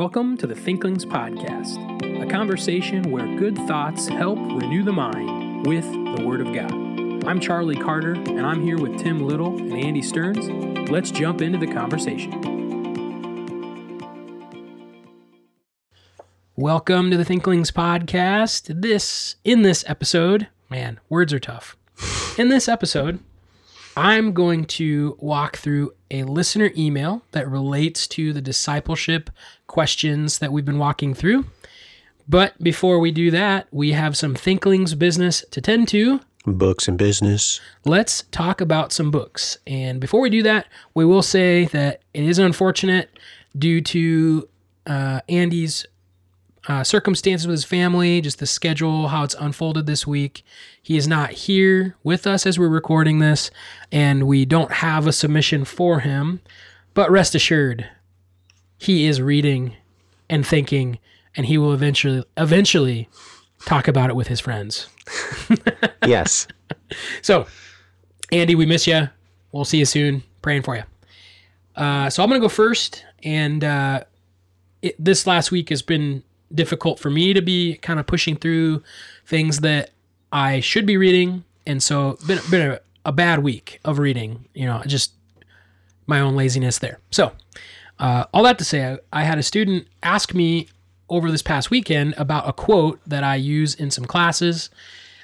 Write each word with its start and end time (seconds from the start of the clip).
Welcome 0.00 0.38
to 0.38 0.46
the 0.46 0.54
Thinklings 0.54 1.04
Podcast, 1.04 1.76
a 2.22 2.26
conversation 2.26 3.10
where 3.10 3.26
good 3.36 3.54
thoughts 3.68 4.08
help 4.08 4.38
renew 4.38 4.82
the 4.82 4.94
mind 4.94 5.66
with 5.66 5.84
the 5.84 6.24
Word 6.26 6.40
of 6.40 6.54
God. 6.54 6.72
I'm 7.26 7.38
Charlie 7.38 7.76
Carter, 7.76 8.14
and 8.14 8.46
I'm 8.46 8.62
here 8.62 8.78
with 8.78 8.98
Tim 8.98 9.18
Little 9.18 9.58
and 9.58 9.74
Andy 9.74 10.00
Stearns. 10.00 10.48
Let's 10.88 11.10
jump 11.10 11.42
into 11.42 11.58
the 11.58 11.70
conversation. 11.70 12.30
Welcome 16.56 17.10
to 17.10 17.18
the 17.18 17.24
Thinklings 17.26 17.70
Podcast. 17.70 18.80
This 18.80 19.36
in 19.44 19.60
this 19.60 19.84
episode, 19.86 20.48
man, 20.70 20.98
words 21.10 21.34
are 21.34 21.38
tough. 21.38 21.76
In 22.38 22.48
this 22.48 22.68
episode, 22.70 23.18
I'm 23.96 24.32
going 24.32 24.64
to 24.66 25.16
walk 25.18 25.56
through 25.56 25.94
a 26.10 26.24
listener 26.24 26.70
email 26.76 27.22
that 27.32 27.48
relates 27.48 28.06
to 28.08 28.32
the 28.32 28.40
discipleship 28.40 29.30
questions 29.66 30.38
that 30.38 30.52
we've 30.52 30.64
been 30.64 30.78
walking 30.78 31.14
through. 31.14 31.46
But 32.28 32.62
before 32.62 33.00
we 33.00 33.10
do 33.10 33.30
that, 33.32 33.66
we 33.72 33.92
have 33.92 34.16
some 34.16 34.34
Thinklings 34.34 34.94
business 34.94 35.44
to 35.50 35.60
tend 35.60 35.88
to. 35.88 36.20
Books 36.46 36.88
and 36.88 36.96
business. 36.96 37.60
Let's 37.84 38.22
talk 38.30 38.60
about 38.60 38.92
some 38.92 39.10
books. 39.10 39.58
And 39.66 40.00
before 40.00 40.20
we 40.20 40.30
do 40.30 40.42
that, 40.44 40.66
we 40.94 41.04
will 41.04 41.22
say 41.22 41.66
that 41.66 42.02
it 42.14 42.24
is 42.24 42.38
unfortunate 42.38 43.10
due 43.58 43.80
to 43.80 44.48
uh, 44.86 45.20
Andy's 45.28 45.86
uh, 46.68 46.84
circumstances 46.84 47.46
with 47.46 47.54
his 47.54 47.64
family, 47.64 48.20
just 48.20 48.38
the 48.38 48.46
schedule, 48.46 49.08
how 49.08 49.24
it's 49.24 49.34
unfolded 49.38 49.86
this 49.86 50.06
week. 50.06 50.42
He 50.82 50.96
is 50.96 51.08
not 51.08 51.30
here 51.30 51.96
with 52.02 52.26
us 52.26 52.46
as 52.46 52.58
we're 52.58 52.68
recording 52.68 53.18
this, 53.18 53.50
and 53.90 54.26
we 54.26 54.44
don't 54.44 54.72
have 54.72 55.06
a 55.06 55.12
submission 55.12 55.64
for 55.64 56.00
him. 56.00 56.40
But 56.92 57.10
rest 57.10 57.34
assured, 57.34 57.88
he 58.78 59.06
is 59.06 59.20
reading 59.20 59.76
and 60.28 60.46
thinking, 60.46 60.98
and 61.34 61.46
he 61.46 61.56
will 61.58 61.72
eventually 61.72 62.24
eventually 62.36 63.08
talk 63.64 63.88
about 63.88 64.10
it 64.10 64.16
with 64.16 64.28
his 64.28 64.40
friends. 64.40 64.88
Yes. 66.06 66.48
So, 67.22 67.46
Andy, 68.32 68.54
we 68.54 68.64
miss 68.66 68.86
you. 68.86 69.08
We'll 69.52 69.66
see 69.66 69.78
you 69.78 69.84
soon. 69.84 70.22
Praying 70.42 70.62
for 70.62 70.76
you. 70.76 70.82
Uh, 71.76 72.10
so 72.10 72.22
I'm 72.22 72.28
gonna 72.28 72.40
go 72.40 72.48
first, 72.48 73.04
and 73.22 73.62
uh, 73.62 74.04
it, 74.82 74.96
this 74.98 75.26
last 75.26 75.50
week 75.50 75.68
has 75.68 75.82
been 75.82 76.22
difficult 76.54 76.98
for 76.98 77.10
me 77.10 77.32
to 77.32 77.42
be 77.42 77.76
kind 77.76 78.00
of 78.00 78.06
pushing 78.06 78.36
through 78.36 78.82
things 79.26 79.60
that 79.60 79.90
I 80.32 80.60
should 80.60 80.86
be 80.86 80.96
reading, 80.96 81.44
and 81.66 81.82
so 81.82 82.18
been 82.26 82.40
been 82.50 82.70
a, 82.72 82.80
a 83.04 83.12
bad 83.12 83.42
week 83.42 83.80
of 83.84 83.98
reading. 83.98 84.46
You 84.54 84.66
know, 84.66 84.82
just 84.86 85.12
my 86.06 86.20
own 86.20 86.36
laziness 86.36 86.78
there. 86.78 86.98
So, 87.10 87.32
uh, 87.98 88.24
all 88.32 88.42
that 88.44 88.58
to 88.58 88.64
say, 88.64 88.98
I, 89.12 89.20
I 89.20 89.24
had 89.24 89.38
a 89.38 89.42
student 89.42 89.86
ask 90.02 90.34
me 90.34 90.68
over 91.08 91.30
this 91.30 91.42
past 91.42 91.70
weekend 91.70 92.14
about 92.16 92.48
a 92.48 92.52
quote 92.52 93.00
that 93.06 93.24
I 93.24 93.34
use 93.34 93.74
in 93.74 93.90
some 93.90 94.04
classes 94.04 94.70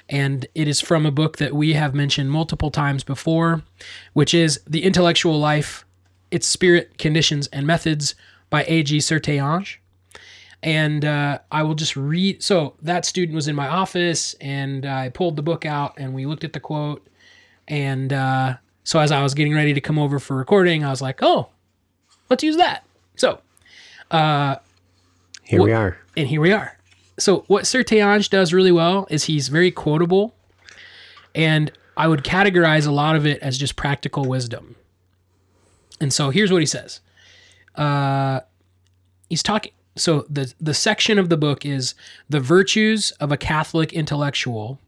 and 0.09 0.47
it 0.55 0.67
is 0.67 0.79
from 0.81 1.05
a 1.05 1.11
book 1.11 1.37
that 1.37 1.53
we 1.53 1.73
have 1.73 1.93
mentioned 1.93 2.31
multiple 2.31 2.71
times 2.71 3.03
before, 3.03 3.63
which 4.13 4.33
is 4.33 4.59
The 4.65 4.83
Intellectual 4.83 5.39
Life, 5.39 5.85
Its 6.31 6.47
Spirit, 6.47 6.97
Conditions, 6.97 7.47
and 7.47 7.67
Methods 7.67 8.15
by 8.49 8.63
A.G. 8.67 8.99
Sertillanges. 8.99 9.77
And 10.67 11.05
uh, 11.05 11.39
I 11.49 11.63
will 11.63 11.75
just 11.75 11.95
read. 11.95 12.43
So 12.43 12.73
that 12.81 13.05
student 13.05 13.35
was 13.35 13.47
in 13.47 13.55
my 13.55 13.69
office, 13.69 14.33
and 14.41 14.85
I 14.85 15.07
pulled 15.07 15.37
the 15.37 15.41
book 15.41 15.65
out, 15.65 15.93
and 15.97 16.13
we 16.13 16.25
looked 16.25 16.43
at 16.43 16.51
the 16.51 16.59
quote. 16.59 17.07
And 17.69 18.11
uh, 18.11 18.57
so 18.83 18.99
as 18.99 19.09
I 19.11 19.23
was 19.23 19.33
getting 19.33 19.53
ready 19.55 19.73
to 19.73 19.79
come 19.79 19.97
over 19.97 20.19
for 20.19 20.35
recording, 20.35 20.83
I 20.83 20.89
was 20.89 21.01
like, 21.01 21.19
oh, 21.21 21.47
let's 22.29 22.43
use 22.43 22.57
that. 22.57 22.83
So, 23.15 23.39
Here 25.43 25.61
we 25.61 25.71
are. 25.71 25.97
and 26.17 26.27
here 26.27 26.41
we 26.41 26.51
are. 26.51 26.77
So 27.17 27.45
what 27.47 27.63
Sertillanges 27.63 28.29
does 28.29 28.51
really 28.53 28.71
well 28.71 29.07
is 29.09 29.23
he's 29.23 29.47
very 29.47 29.71
quotable, 29.71 30.35
and 31.33 31.71
I 31.95 32.09
would 32.09 32.23
categorize 32.25 32.85
a 32.85 32.91
lot 32.91 33.15
of 33.15 33.25
it 33.25 33.41
as 33.41 33.57
just 33.57 33.77
practical 33.77 34.25
wisdom. 34.25 34.75
And 36.01 36.11
so 36.13 36.29
here's 36.29 36.51
what 36.51 36.61
he 36.61 36.65
says. 36.67 36.99
Uh, 37.73 38.41
he's 39.29 39.41
talking. 39.41 39.71
So 39.97 40.25
the 40.29 40.53
the 40.59 40.73
section 40.73 41.19
of 41.19 41.29
the 41.29 41.37
book 41.37 41.65
is 41.65 41.95
the 42.29 42.39
virtues 42.39 43.11
of 43.19 43.31
a 43.31 43.37
Catholic 43.37 43.91
intellectual, 43.93 44.79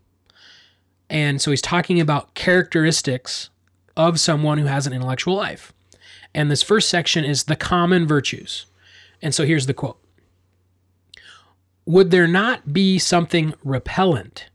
and 1.09 1.42
so 1.42 1.52
he's 1.52 1.62
talking 1.62 2.00
about 2.00 2.34
characteristics 2.36 3.50
of 3.97 4.20
someone 4.20 4.59
who 4.59 4.68
has 4.68 4.88
an 4.88 4.94
intellectual 4.94 5.36
life. 5.36 5.74
And 6.34 6.50
this 6.50 6.64
first 6.64 6.90
section 6.90 7.25
is 7.25 7.46
the 7.46 7.56
common 7.56 8.08
virtues. 8.08 8.66
And 9.22 9.34
so 9.34 9.46
here's 9.46 9.66
the 9.66 9.74
quote 9.74 10.00
would 11.86 12.12
there 12.12 12.28
not 12.28 12.72
be 12.72 13.00
something 13.00 13.53
repellent 13.64 14.50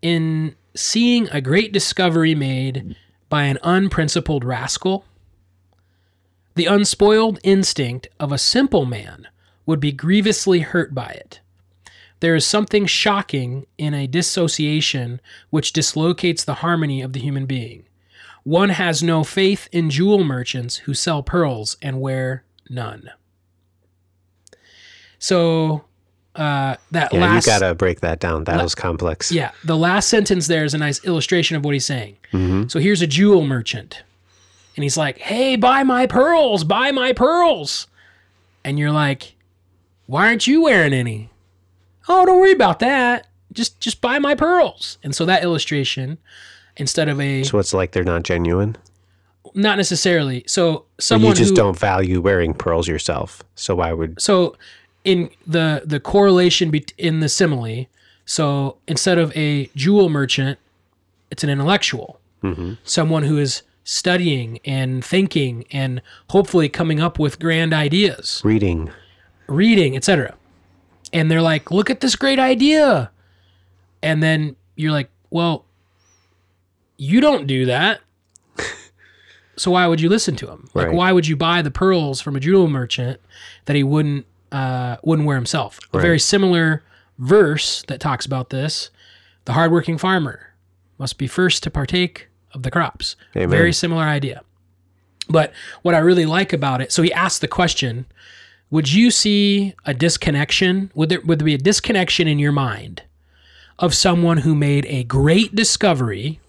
in 0.00 0.56
seeing 0.74 1.28
a 1.28 1.40
great 1.40 1.70
discovery 1.70 2.34
made 2.34 2.96
by 3.28 3.44
an 3.44 3.58
unprincipled 3.62 4.42
rascal? 4.42 5.04
The 6.54 6.66
unspoiled 6.66 7.38
instinct 7.42 8.08
of 8.18 8.32
a 8.32 8.38
simple 8.38 8.86
man 8.86 9.28
would 9.66 9.80
be 9.80 9.92
grievously 9.92 10.60
hurt 10.60 10.94
by 10.94 11.08
it. 11.08 11.40
There 12.20 12.34
is 12.36 12.46
something 12.46 12.86
shocking 12.86 13.66
in 13.78 13.94
a 13.94 14.06
dissociation 14.06 15.20
which 15.50 15.72
dislocates 15.72 16.44
the 16.44 16.54
harmony 16.54 17.02
of 17.02 17.12
the 17.12 17.20
human 17.20 17.46
being. 17.46 17.84
One 18.44 18.70
has 18.70 19.02
no 19.02 19.24
faith 19.24 19.68
in 19.72 19.90
jewel 19.90 20.22
merchants 20.24 20.78
who 20.78 20.94
sell 20.94 21.22
pearls 21.22 21.76
and 21.82 22.00
wear 22.00 22.44
none. 22.68 23.10
So, 25.18 25.84
uh, 26.34 26.76
that 26.90 27.12
Yeah, 27.12 27.20
last 27.20 27.46
you 27.46 27.52
gotta 27.52 27.74
break 27.74 28.00
that 28.00 28.18
down. 28.20 28.44
That 28.44 28.62
was 28.62 28.74
complex. 28.74 29.30
yeah, 29.30 29.50
the 29.64 29.76
last 29.76 30.08
sentence 30.08 30.46
there 30.46 30.64
is 30.64 30.74
a 30.74 30.78
nice 30.78 31.04
illustration 31.04 31.56
of 31.56 31.64
what 31.64 31.74
he's 31.74 31.84
saying. 31.84 32.16
Mm-hmm. 32.32 32.68
So 32.68 32.78
here's 32.80 33.02
a 33.02 33.06
jewel 33.06 33.44
merchant, 33.44 34.02
and 34.76 34.82
he's 34.82 34.96
like, 34.96 35.18
"Hey, 35.18 35.56
buy 35.56 35.82
my 35.82 36.06
pearls, 36.06 36.64
buy 36.64 36.90
my 36.90 37.12
pearls," 37.12 37.86
and 38.64 38.78
you're 38.78 38.90
like, 38.90 39.34
"Why 40.12 40.26
aren't 40.26 40.46
you 40.46 40.62
wearing 40.62 40.92
any?" 40.92 41.30
Oh, 42.08 42.26
don't 42.26 42.40
worry 42.40 42.52
about 42.52 42.78
that. 42.80 43.28
Just 43.52 43.80
just 43.80 44.00
buy 44.00 44.18
my 44.18 44.34
pearls. 44.34 44.98
And 45.02 45.14
so 45.14 45.24
that 45.24 45.42
illustration, 45.42 46.18
instead 46.76 47.08
of 47.08 47.20
a 47.20 47.42
So 47.44 47.58
it's 47.58 47.72
like 47.74 47.92
they're 47.92 48.04
not 48.04 48.22
genuine. 48.22 48.76
not 49.54 49.76
necessarily. 49.76 50.44
So 50.46 50.84
someone 50.98 51.30
you 51.30 51.36
just 51.36 51.50
who, 51.50 51.56
don't 51.56 51.78
value 51.78 52.20
wearing 52.20 52.54
pearls 52.54 52.88
yourself. 52.88 53.42
So 53.54 53.74
why 53.76 53.92
would 53.92 54.20
so 54.20 54.56
in 55.04 55.30
the 55.46 55.82
the 55.84 56.00
correlation 56.00 56.70
be, 56.70 56.84
in 56.98 57.20
the 57.20 57.28
simile 57.28 57.86
so 58.24 58.76
instead 58.86 59.18
of 59.18 59.36
a 59.36 59.66
jewel 59.74 60.08
merchant 60.08 60.58
it's 61.30 61.42
an 61.42 61.50
intellectual 61.50 62.20
mm-hmm. 62.42 62.74
someone 62.84 63.24
who 63.24 63.36
is 63.38 63.62
studying 63.84 64.60
and 64.64 65.04
thinking 65.04 65.64
and 65.72 66.00
hopefully 66.30 66.68
coming 66.68 67.00
up 67.00 67.18
with 67.18 67.40
grand 67.40 67.72
ideas 67.74 68.40
reading? 68.44 68.90
Reading 69.48 69.96
etc 69.96 70.34
and 71.12 71.30
they're 71.30 71.42
like 71.42 71.70
look 71.70 71.90
at 71.90 72.00
this 72.00 72.16
great 72.16 72.38
idea. 72.38 73.10
And 74.02 74.22
then 74.22 74.56
you're 74.76 74.92
like 74.92 75.10
well 75.30 75.64
you 76.96 77.20
don't 77.20 77.46
do 77.46 77.66
that. 77.66 78.00
So 79.56 79.70
why 79.72 79.86
would 79.86 80.00
you 80.00 80.08
listen 80.08 80.34
to 80.36 80.48
him? 80.50 80.70
Like 80.72 80.86
Right. 80.88 80.96
why 80.96 81.12
would 81.12 81.26
you 81.26 81.36
buy 81.36 81.60
the 81.60 81.70
pearls 81.70 82.20
from 82.22 82.34
a 82.36 82.40
jewel 82.40 82.68
merchant 82.68 83.20
that 83.66 83.76
he 83.76 83.82
wouldn't 83.84 84.24
uh, 84.50 84.96
wouldn't 85.02 85.26
wear 85.28 85.36
himself? 85.36 85.78
A 85.92 86.00
very 86.00 86.18
similar 86.18 86.82
verse 87.18 87.82
that 87.88 88.00
talks 88.00 88.24
about 88.24 88.48
this. 88.50 88.90
The 89.44 89.52
hardworking 89.52 89.98
farmer 89.98 90.54
must 90.98 91.18
be 91.18 91.26
first 91.26 91.62
to 91.64 91.70
partake 91.70 92.28
of 92.54 92.62
the 92.62 92.70
crops. 92.70 93.14
Amen. 93.36 93.50
very 93.50 93.72
similar 93.74 94.04
idea. 94.04 94.42
But 95.28 95.52
what 95.82 95.94
i 95.94 95.98
really 95.98 96.26
like 96.26 96.52
about 96.54 96.80
it 96.80 96.90
so 96.90 97.02
he 97.02 97.12
asked 97.12 97.40
the 97.42 97.48
question 97.48 98.06
would 98.72 98.90
you 98.90 99.10
see 99.10 99.74
a 99.84 99.92
disconnection 99.94 100.90
would 100.94 101.08
there 101.10 101.20
would 101.20 101.38
there 101.38 101.44
be 101.46 101.54
a 101.54 101.58
disconnection 101.58 102.26
in 102.26 102.40
your 102.40 102.50
mind 102.52 103.02
of 103.78 103.94
someone 103.94 104.38
who 104.38 104.54
made 104.54 104.86
a 104.86 105.04
great 105.04 105.54
discovery 105.54 106.40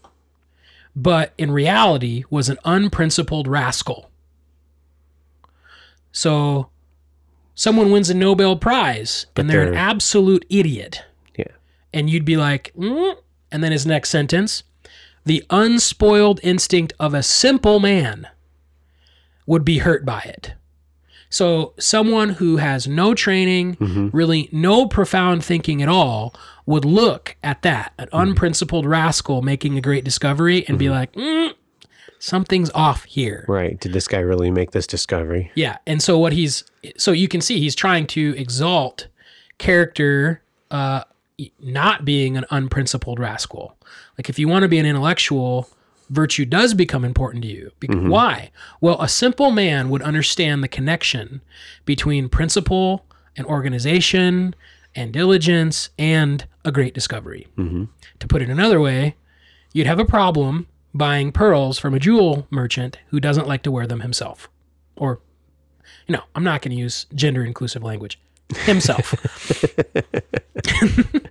but 0.95 1.33
in 1.37 1.51
reality 1.51 2.23
was 2.31 2.49
an 2.49 2.57
unprincipled 2.65 3.47
rascal 3.47 4.09
so 6.11 6.69
someone 7.55 7.91
wins 7.91 8.09
a 8.09 8.13
nobel 8.13 8.55
prize 8.55 9.25
and 9.35 9.49
they're, 9.49 9.61
an 9.63 9.71
they're- 9.71 9.77
absolute 9.79 10.45
idiot 10.49 11.03
Yeah. 11.37 11.45
and 11.93 12.09
you'd 12.09 12.25
be 12.25 12.37
like 12.37 12.71
mm. 12.77 13.15
and 13.51 13.63
then 13.63 13.71
his 13.71 13.85
next 13.85 14.09
sentence 14.09 14.63
the 15.25 15.43
unspoiled 15.49 16.39
instinct 16.43 16.93
of 16.99 17.13
a 17.13 17.23
simple 17.23 17.79
man 17.79 18.27
would 19.45 19.65
be 19.65 19.79
hurt 19.79 20.05
by 20.05 20.19
it 20.21 20.53
so 21.33 21.73
someone 21.79 22.29
who 22.29 22.57
has 22.57 22.87
no 22.87 23.15
training, 23.15 23.75
really 24.13 24.49
no 24.51 24.85
profound 24.85 25.43
thinking 25.43 25.81
at 25.81 25.89
all, 25.89 26.35
would 26.67 26.85
look 26.85 27.35
at 27.43 27.63
that, 27.63 27.91
an 27.97 28.07
unprincipled 28.13 28.85
rascal 28.85 29.41
making 29.41 29.75
a 29.75 29.81
great 29.81 30.03
discovery 30.05 30.63
and 30.67 30.77
be 30.77 30.91
like, 30.91 31.11
mm, 31.13 31.51
something's 32.19 32.69
off 32.75 33.05
here. 33.05 33.45
Right. 33.47 33.79
Did 33.79 33.93
this 33.93 34.07
guy 34.07 34.19
really 34.19 34.51
make 34.51 34.71
this 34.71 34.85
discovery? 34.85 35.51
Yeah. 35.55 35.77
And 35.87 36.03
so 36.03 36.19
what 36.19 36.33
he's 36.33 36.65
so 36.97 37.11
you 37.11 37.27
can 37.27 37.41
see 37.41 37.59
he's 37.59 37.75
trying 37.75 38.05
to 38.07 38.35
exalt 38.37 39.07
character 39.57 40.43
uh 40.69 41.03
not 41.59 42.05
being 42.05 42.37
an 42.37 42.45
unprincipled 42.51 43.19
rascal. 43.19 43.75
Like 44.19 44.29
if 44.29 44.37
you 44.37 44.47
want 44.47 44.61
to 44.61 44.69
be 44.69 44.77
an 44.77 44.85
intellectual, 44.85 45.67
virtue 46.09 46.45
does 46.45 46.73
become 46.73 47.05
important 47.05 47.43
to 47.43 47.49
you. 47.49 47.71
Bec- 47.79 47.91
mm-hmm. 47.91 48.09
Why? 48.09 48.51
Well, 48.81 49.01
a 49.01 49.07
simple 49.07 49.51
man 49.51 49.89
would 49.89 50.01
understand 50.01 50.63
the 50.63 50.67
connection 50.67 51.41
between 51.85 52.29
principle 52.29 53.05
and 53.35 53.45
organization 53.47 54.55
and 54.95 55.11
diligence 55.11 55.89
and 55.97 56.45
a 56.65 56.71
great 56.71 56.93
discovery. 56.93 57.47
Mm-hmm. 57.57 57.85
To 58.19 58.27
put 58.27 58.41
it 58.41 58.49
another 58.49 58.79
way, 58.79 59.15
you'd 59.73 59.87
have 59.87 59.99
a 59.99 60.05
problem 60.05 60.67
buying 60.93 61.31
pearls 61.31 61.79
from 61.79 61.93
a 61.93 61.99
jewel 61.99 62.47
merchant 62.49 62.99
who 63.07 63.19
doesn't 63.19 63.47
like 63.47 63.63
to 63.63 63.71
wear 63.71 63.87
them 63.87 64.01
himself. 64.01 64.49
Or, 64.95 65.19
you 66.07 66.13
know, 66.13 66.23
I'm 66.35 66.43
not 66.43 66.61
going 66.61 66.75
to 66.75 66.77
use 66.77 67.07
gender 67.15 67.43
inclusive 67.43 67.83
language. 67.83 68.19
Himself. 68.65 69.15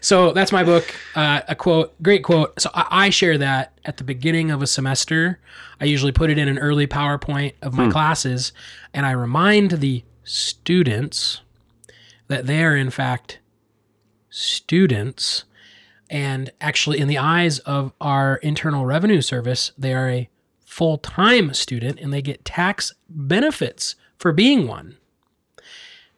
so 0.00 0.32
that's 0.32 0.52
my 0.52 0.64
book. 0.64 0.94
Uh, 1.14 1.40
a 1.48 1.54
quote, 1.54 2.00
great 2.02 2.24
quote. 2.24 2.60
So 2.60 2.70
I, 2.74 3.06
I 3.06 3.10
share 3.10 3.38
that 3.38 3.78
at 3.84 3.96
the 3.96 4.04
beginning 4.04 4.50
of 4.50 4.62
a 4.62 4.66
semester. 4.66 5.38
I 5.80 5.84
usually 5.84 6.12
put 6.12 6.30
it 6.30 6.38
in 6.38 6.48
an 6.48 6.58
early 6.58 6.86
PowerPoint 6.86 7.54
of 7.62 7.74
my 7.74 7.90
classes, 7.90 8.52
and 8.92 9.06
I 9.06 9.12
remind 9.12 9.72
the 9.72 10.04
students 10.24 11.40
that 12.28 12.46
they 12.46 12.62
are, 12.62 12.76
in 12.76 12.90
fact, 12.90 13.38
students. 14.28 15.44
And 16.08 16.50
actually, 16.60 16.98
in 16.98 17.08
the 17.08 17.18
eyes 17.18 17.58
of 17.60 17.92
our 18.00 18.36
Internal 18.36 18.86
Revenue 18.86 19.20
Service, 19.20 19.72
they 19.78 19.94
are 19.94 20.08
a 20.08 20.28
full 20.64 20.98
time 20.98 21.52
student 21.52 21.98
and 21.98 22.12
they 22.12 22.22
get 22.22 22.44
tax 22.44 22.92
benefits 23.08 23.96
for 24.16 24.32
being 24.32 24.68
one. 24.68 24.96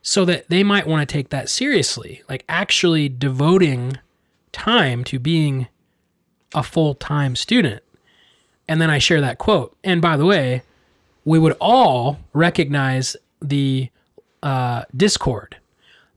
So 0.02 0.24
that 0.24 0.48
they 0.48 0.64
might 0.64 0.86
want 0.86 1.08
to 1.08 1.12
take 1.12 1.28
that 1.28 1.48
seriously, 1.48 2.22
like 2.28 2.44
actually 2.48 3.08
devoting 3.08 3.98
time 4.50 5.04
to 5.04 5.18
being 5.18 5.68
a 6.54 6.62
full 6.62 6.94
time 6.94 7.36
student. 7.36 7.82
And 8.68 8.80
then 8.80 8.90
I 8.90 8.98
share 8.98 9.20
that 9.20 9.38
quote. 9.38 9.76
And 9.84 10.00
by 10.00 10.16
the 10.16 10.26
way, 10.26 10.62
we 11.24 11.38
would 11.38 11.56
all 11.60 12.18
recognize 12.32 13.16
the 13.40 13.90
uh, 14.42 14.84
discord 14.96 15.56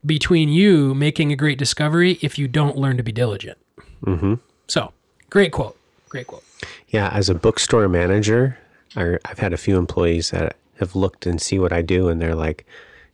between 0.06 0.50
you 0.50 0.94
making 0.94 1.32
a 1.32 1.36
great 1.36 1.58
discovery 1.58 2.18
if 2.22 2.38
you 2.38 2.48
don't 2.48 2.78
learn 2.78 2.98
to 2.98 3.04
be 3.04 3.12
diligent. 3.12 3.58
Mm-hmm. 4.04 4.36
So, 4.68 4.94
great 5.30 5.52
quote. 5.52 5.78
Great 6.10 6.28
quote. 6.28 6.44
Yeah. 6.90 7.10
As 7.10 7.30
a 7.30 7.36
bookstore 7.36 7.88
manager, 7.88 8.58
I, 8.96 9.18
I've 9.26 9.40
had 9.40 9.54
a 9.54 9.58
few 9.58 9.78
employees 9.78 10.32
that 10.32 10.56
have 10.80 10.96
looked 10.96 11.26
and 11.26 11.42
see 11.42 11.60
what 11.60 11.72
I 11.72 11.82
do, 11.82 12.10
and 12.10 12.22
they're 12.22 12.36
like, 12.36 12.66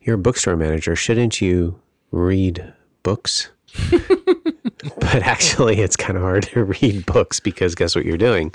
"You're 0.01 0.15
a 0.15 0.19
bookstore 0.19 0.57
manager. 0.57 0.95
Shouldn't 0.95 1.41
you 1.41 1.79
read 2.11 2.73
books?" 3.03 3.51
but 4.99 5.23
actually, 5.23 5.79
it's 5.79 5.95
kind 5.95 6.17
of 6.17 6.23
hard 6.23 6.43
to 6.43 6.63
read 6.63 7.05
books 7.05 7.39
because 7.39 7.75
guess 7.75 7.95
what 7.95 8.05
you're 8.05 8.17
doing? 8.17 8.53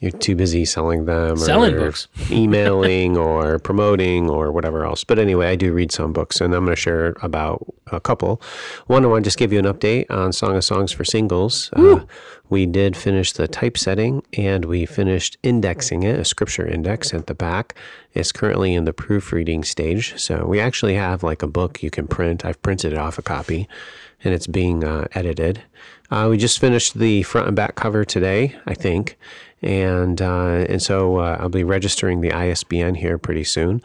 You're 0.00 0.12
too 0.12 0.36
busy 0.36 0.64
selling 0.64 1.06
them, 1.06 1.36
Selling 1.36 1.74
or 1.74 1.86
books. 1.86 2.06
emailing, 2.30 3.16
or 3.16 3.58
promoting, 3.58 4.30
or 4.30 4.52
whatever 4.52 4.84
else. 4.84 5.02
But 5.02 5.18
anyway, 5.18 5.48
I 5.48 5.56
do 5.56 5.72
read 5.72 5.90
some 5.90 6.12
books, 6.12 6.40
and 6.40 6.54
I'm 6.54 6.64
going 6.64 6.76
to 6.76 6.80
share 6.80 7.16
about 7.20 7.66
a 7.90 7.98
couple. 7.98 8.40
One, 8.86 9.04
I 9.04 9.08
want 9.08 9.24
to 9.24 9.26
just 9.26 9.38
give 9.38 9.52
you 9.52 9.58
an 9.58 9.64
update 9.64 10.06
on 10.08 10.32
Song 10.32 10.56
of 10.56 10.62
Songs 10.62 10.92
for 10.92 11.04
Singles. 11.04 11.70
Uh, 11.72 12.00
we 12.48 12.64
did 12.64 12.96
finish 12.96 13.32
the 13.32 13.48
typesetting, 13.48 14.22
and 14.34 14.66
we 14.66 14.86
finished 14.86 15.36
indexing 15.42 16.04
it, 16.04 16.18
a 16.18 16.24
scripture 16.24 16.66
index 16.66 17.12
at 17.12 17.26
the 17.26 17.34
back. 17.34 17.74
It's 18.14 18.30
currently 18.30 18.74
in 18.74 18.84
the 18.84 18.92
proofreading 18.92 19.64
stage, 19.64 20.18
so 20.18 20.46
we 20.46 20.60
actually 20.60 20.94
have 20.94 21.24
like 21.24 21.42
a 21.42 21.48
book 21.48 21.82
you 21.82 21.90
can 21.90 22.06
print. 22.06 22.44
I've 22.44 22.62
printed 22.62 22.92
it 22.92 22.98
off 22.98 23.18
a 23.18 23.22
copy, 23.22 23.68
and 24.22 24.32
it's 24.32 24.46
being 24.46 24.84
uh, 24.84 25.08
edited. 25.12 25.62
Uh, 26.10 26.28
we 26.30 26.38
just 26.38 26.58
finished 26.58 26.98
the 26.98 27.22
front 27.24 27.48
and 27.48 27.56
back 27.56 27.74
cover 27.74 28.04
today, 28.04 28.56
I 28.66 28.72
think, 28.72 29.18
and 29.62 30.20
uh, 30.20 30.66
and 30.68 30.82
so 30.82 31.18
uh, 31.18 31.36
I'll 31.40 31.48
be 31.48 31.64
registering 31.64 32.20
the 32.20 32.32
ISBN 32.32 32.94
here 32.94 33.18
pretty 33.18 33.44
soon, 33.44 33.82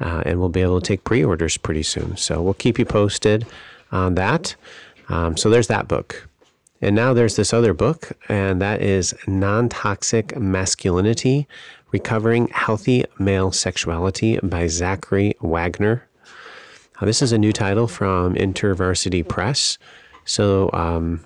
uh, 0.00 0.22
and 0.24 0.38
we'll 0.38 0.48
be 0.48 0.62
able 0.62 0.80
to 0.80 0.86
take 0.86 1.04
pre-orders 1.04 1.56
pretty 1.56 1.82
soon. 1.82 2.16
So 2.16 2.40
we'll 2.42 2.54
keep 2.54 2.78
you 2.78 2.84
posted 2.84 3.46
on 3.92 4.14
that. 4.14 4.54
Um, 5.08 5.36
so 5.36 5.50
there's 5.50 5.68
that 5.68 5.88
book, 5.88 6.28
and 6.80 6.94
now 6.94 7.12
there's 7.12 7.36
this 7.36 7.52
other 7.52 7.72
book, 7.72 8.12
and 8.28 8.60
that 8.60 8.82
is 8.82 9.14
Non-Toxic 9.26 10.36
Masculinity: 10.36 11.48
Recovering 11.92 12.48
Healthy 12.48 13.04
Male 13.18 13.52
Sexuality 13.52 14.38
by 14.42 14.66
Zachary 14.66 15.34
Wagner. 15.40 16.06
This 17.02 17.20
is 17.20 17.30
a 17.30 17.38
new 17.38 17.52
title 17.52 17.88
from 17.88 18.34
InterVarsity 18.34 19.28
Press. 19.28 19.76
So 20.24 20.70
um, 20.72 21.24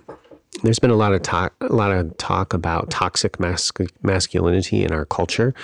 there's 0.62 0.78
been 0.78 0.90
a 0.90 0.96
lot 0.96 1.12
of 1.12 1.22
talk, 1.22 1.54
a 1.60 1.72
lot 1.72 1.92
of 1.92 2.16
talk 2.16 2.52
about 2.52 2.90
toxic 2.90 3.38
mas- 3.38 3.72
masculinity 4.02 4.84
in 4.84 4.92
our 4.92 5.04
culture. 5.04 5.54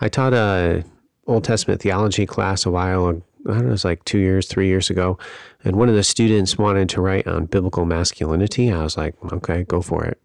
I 0.00 0.08
taught 0.08 0.34
a 0.34 0.84
Old 1.26 1.44
Testament 1.44 1.80
theology 1.80 2.26
class 2.26 2.66
a 2.66 2.70
while. 2.70 3.06
I 3.46 3.54
don't 3.54 3.62
know, 3.62 3.68
it 3.68 3.70
was 3.70 3.84
like 3.84 4.04
two 4.04 4.18
years, 4.18 4.46
three 4.46 4.68
years 4.68 4.90
ago, 4.90 5.18
and 5.64 5.76
one 5.76 5.88
of 5.88 5.94
the 5.94 6.02
students 6.04 6.58
wanted 6.58 6.88
to 6.90 7.00
write 7.00 7.26
on 7.26 7.46
biblical 7.46 7.84
masculinity. 7.84 8.70
I 8.70 8.82
was 8.82 8.96
like, 8.96 9.14
okay, 9.32 9.64
go 9.64 9.80
for 9.80 10.04
it. 10.04 10.20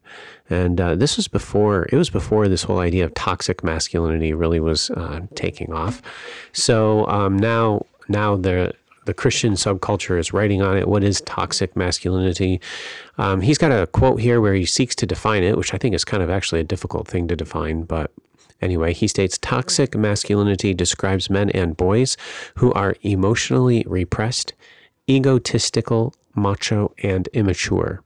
And 0.49 0.79
uh, 0.79 0.95
this 0.95 1.17
was 1.17 1.27
before 1.27 1.87
it 1.91 1.95
was 1.95 2.09
before 2.09 2.47
this 2.47 2.63
whole 2.63 2.79
idea 2.79 3.05
of 3.05 3.13
toxic 3.13 3.63
masculinity 3.63 4.33
really 4.33 4.59
was 4.59 4.89
uh, 4.91 5.21
taking 5.35 5.73
off. 5.73 6.01
So 6.53 7.07
um, 7.07 7.37
now, 7.37 7.85
now 8.07 8.35
the 8.35 8.73
the 9.07 9.13
Christian 9.13 9.53
subculture 9.53 10.19
is 10.19 10.33
writing 10.33 10.61
on 10.61 10.77
it. 10.77 10.87
What 10.87 11.03
is 11.03 11.21
toxic 11.21 11.75
masculinity? 11.75 12.61
Um, 13.17 13.41
he's 13.41 13.57
got 13.57 13.71
a 13.71 13.87
quote 13.87 14.19
here 14.19 14.39
where 14.39 14.53
he 14.53 14.65
seeks 14.65 14.93
to 14.95 15.07
define 15.07 15.43
it, 15.43 15.57
which 15.57 15.73
I 15.73 15.77
think 15.77 15.95
is 15.95 16.05
kind 16.05 16.21
of 16.21 16.29
actually 16.29 16.61
a 16.61 16.65
difficult 16.65 17.07
thing 17.07 17.27
to 17.29 17.35
define. 17.35 17.83
But 17.83 18.11
anyway, 18.61 18.93
he 18.93 19.07
states 19.07 19.39
toxic 19.39 19.95
masculinity 19.95 20.73
describes 20.73 21.29
men 21.29 21.49
and 21.51 21.75
boys 21.75 22.17
who 22.55 22.71
are 22.73 22.95
emotionally 23.01 23.83
repressed, 23.87 24.53
egotistical, 25.09 26.13
macho, 26.35 26.93
and 27.01 27.27
immature. 27.29 28.03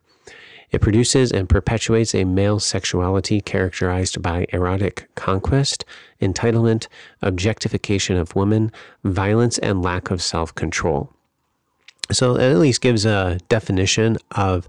It 0.72 0.82
produces 0.82 1.32
and 1.32 1.50
perpetuates 1.50 2.16
a 2.16 2.24
male 2.24 2.60
sexuality 2.60 3.42
characterized 3.42 4.22
by 4.22 4.46
erotic 4.50 5.10
conquest, 5.16 5.84
entitlement, 6.22 6.88
objectification 7.22 8.16
of 8.16 8.36
women, 8.36 8.72
violence, 9.04 9.58
and 9.58 9.82
lack 9.82 10.12
of 10.12 10.22
self 10.22 10.56
control. 10.56 11.14
So 12.12 12.36
it 12.36 12.52
at 12.52 12.58
least 12.58 12.82
gives 12.82 13.06
a 13.06 13.40
definition 13.48 14.18
of 14.32 14.68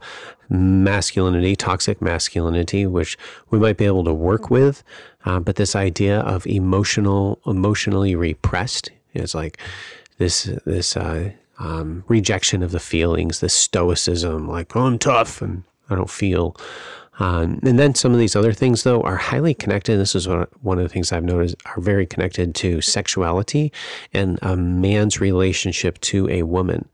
masculinity, 0.48 1.56
toxic 1.56 2.00
masculinity, 2.02 2.86
which 2.86 3.16
we 3.50 3.58
might 3.58 3.76
be 3.76 3.86
able 3.86 4.04
to 4.04 4.12
work 4.12 4.50
with. 4.50 4.84
Uh, 5.24 5.40
but 5.40 5.56
this 5.56 5.74
idea 5.74 6.20
of 6.20 6.46
emotional, 6.46 7.40
emotionally 7.46 8.14
repressed 8.14 8.90
is 9.14 9.34
like 9.34 9.58
this 10.18 10.44
this 10.66 10.96
uh, 10.96 11.30
um, 11.58 12.04
rejection 12.08 12.62
of 12.62 12.72
the 12.72 12.80
feelings, 12.80 13.40
this 13.40 13.54
stoicism, 13.54 14.48
like 14.48 14.74
oh, 14.76 14.82
I'm 14.82 14.98
tough 14.98 15.40
and 15.40 15.64
I 15.92 15.96
don't 15.96 16.10
feel. 16.10 16.56
Um, 17.18 17.60
and 17.62 17.78
then 17.78 17.94
some 17.94 18.12
of 18.12 18.18
these 18.18 18.34
other 18.34 18.52
things, 18.52 18.82
though, 18.82 19.02
are 19.02 19.16
highly 19.16 19.54
connected. 19.54 19.98
This 19.98 20.14
is 20.14 20.26
one 20.26 20.78
of 20.78 20.82
the 20.82 20.88
things 20.88 21.12
I've 21.12 21.24
noticed 21.24 21.56
are 21.66 21.80
very 21.80 22.06
connected 22.06 22.54
to 22.56 22.80
sexuality 22.80 23.70
and 24.12 24.38
a 24.42 24.56
man's 24.56 25.20
relationship 25.20 26.00
to 26.00 26.28
a 26.30 26.42
woman. 26.42 26.88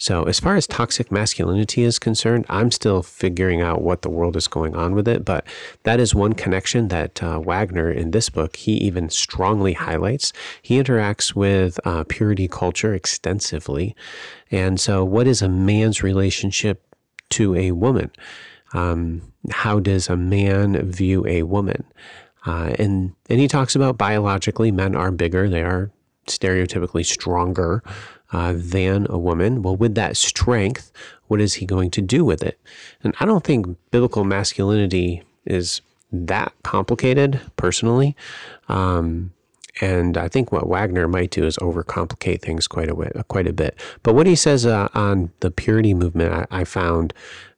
So, 0.00 0.22
as 0.24 0.38
far 0.38 0.54
as 0.54 0.68
toxic 0.68 1.10
masculinity 1.10 1.82
is 1.82 1.98
concerned, 1.98 2.46
I'm 2.48 2.70
still 2.70 3.02
figuring 3.02 3.62
out 3.62 3.82
what 3.82 4.02
the 4.02 4.08
world 4.08 4.36
is 4.36 4.46
going 4.46 4.76
on 4.76 4.94
with 4.94 5.08
it. 5.08 5.24
But 5.24 5.44
that 5.82 5.98
is 5.98 6.14
one 6.14 6.34
connection 6.34 6.86
that 6.88 7.20
uh, 7.20 7.40
Wagner 7.40 7.90
in 7.90 8.12
this 8.12 8.30
book, 8.30 8.54
he 8.54 8.74
even 8.74 9.10
strongly 9.10 9.72
highlights. 9.72 10.32
He 10.62 10.80
interacts 10.80 11.34
with 11.34 11.80
uh, 11.84 12.04
purity 12.04 12.46
culture 12.46 12.94
extensively. 12.94 13.96
And 14.52 14.78
so, 14.78 15.04
what 15.04 15.26
is 15.26 15.42
a 15.42 15.48
man's 15.48 16.00
relationship 16.00 16.80
to 17.30 17.54
a 17.54 17.72
woman? 17.72 18.10
Um, 18.72 19.32
how 19.50 19.80
does 19.80 20.08
a 20.08 20.16
man 20.16 20.90
view 20.90 21.26
a 21.26 21.42
woman? 21.42 21.84
Uh, 22.46 22.74
and 22.78 23.14
and 23.28 23.40
he 23.40 23.48
talks 23.48 23.74
about 23.74 23.98
biologically, 23.98 24.70
men 24.70 24.94
are 24.94 25.10
bigger. 25.10 25.48
They 25.48 25.62
are 25.62 25.90
stereotypically 26.26 27.04
stronger 27.04 27.82
uh, 28.32 28.54
than 28.56 29.06
a 29.10 29.18
woman. 29.18 29.62
Well, 29.62 29.76
with 29.76 29.94
that 29.94 30.16
strength, 30.16 30.92
what 31.26 31.40
is 31.40 31.54
he 31.54 31.66
going 31.66 31.90
to 31.92 32.02
do 32.02 32.24
with 32.24 32.42
it? 32.42 32.60
And 33.02 33.14
I 33.20 33.24
don't 33.24 33.44
think 33.44 33.76
biblical 33.90 34.24
masculinity 34.24 35.22
is 35.44 35.80
that 36.12 36.52
complicated, 36.62 37.40
personally. 37.56 38.16
Um, 38.68 39.32
and 39.80 40.16
I 40.16 40.28
think 40.28 40.50
what 40.52 40.68
Wagner 40.68 41.08
might 41.08 41.30
do 41.30 41.44
is 41.44 41.56
overcomplicate 41.58 42.40
things 42.42 42.66
quite 42.66 42.88
a 42.88 42.94
bit. 42.94 43.12
Quite 43.28 43.46
a 43.46 43.52
bit. 43.52 43.78
But 44.02 44.14
what 44.14 44.26
he 44.26 44.34
says 44.34 44.66
uh, 44.66 44.88
on 44.94 45.30
the 45.40 45.50
purity 45.50 45.94
movement, 45.94 46.32
I, 46.32 46.60
I 46.60 46.64
found 46.64 47.12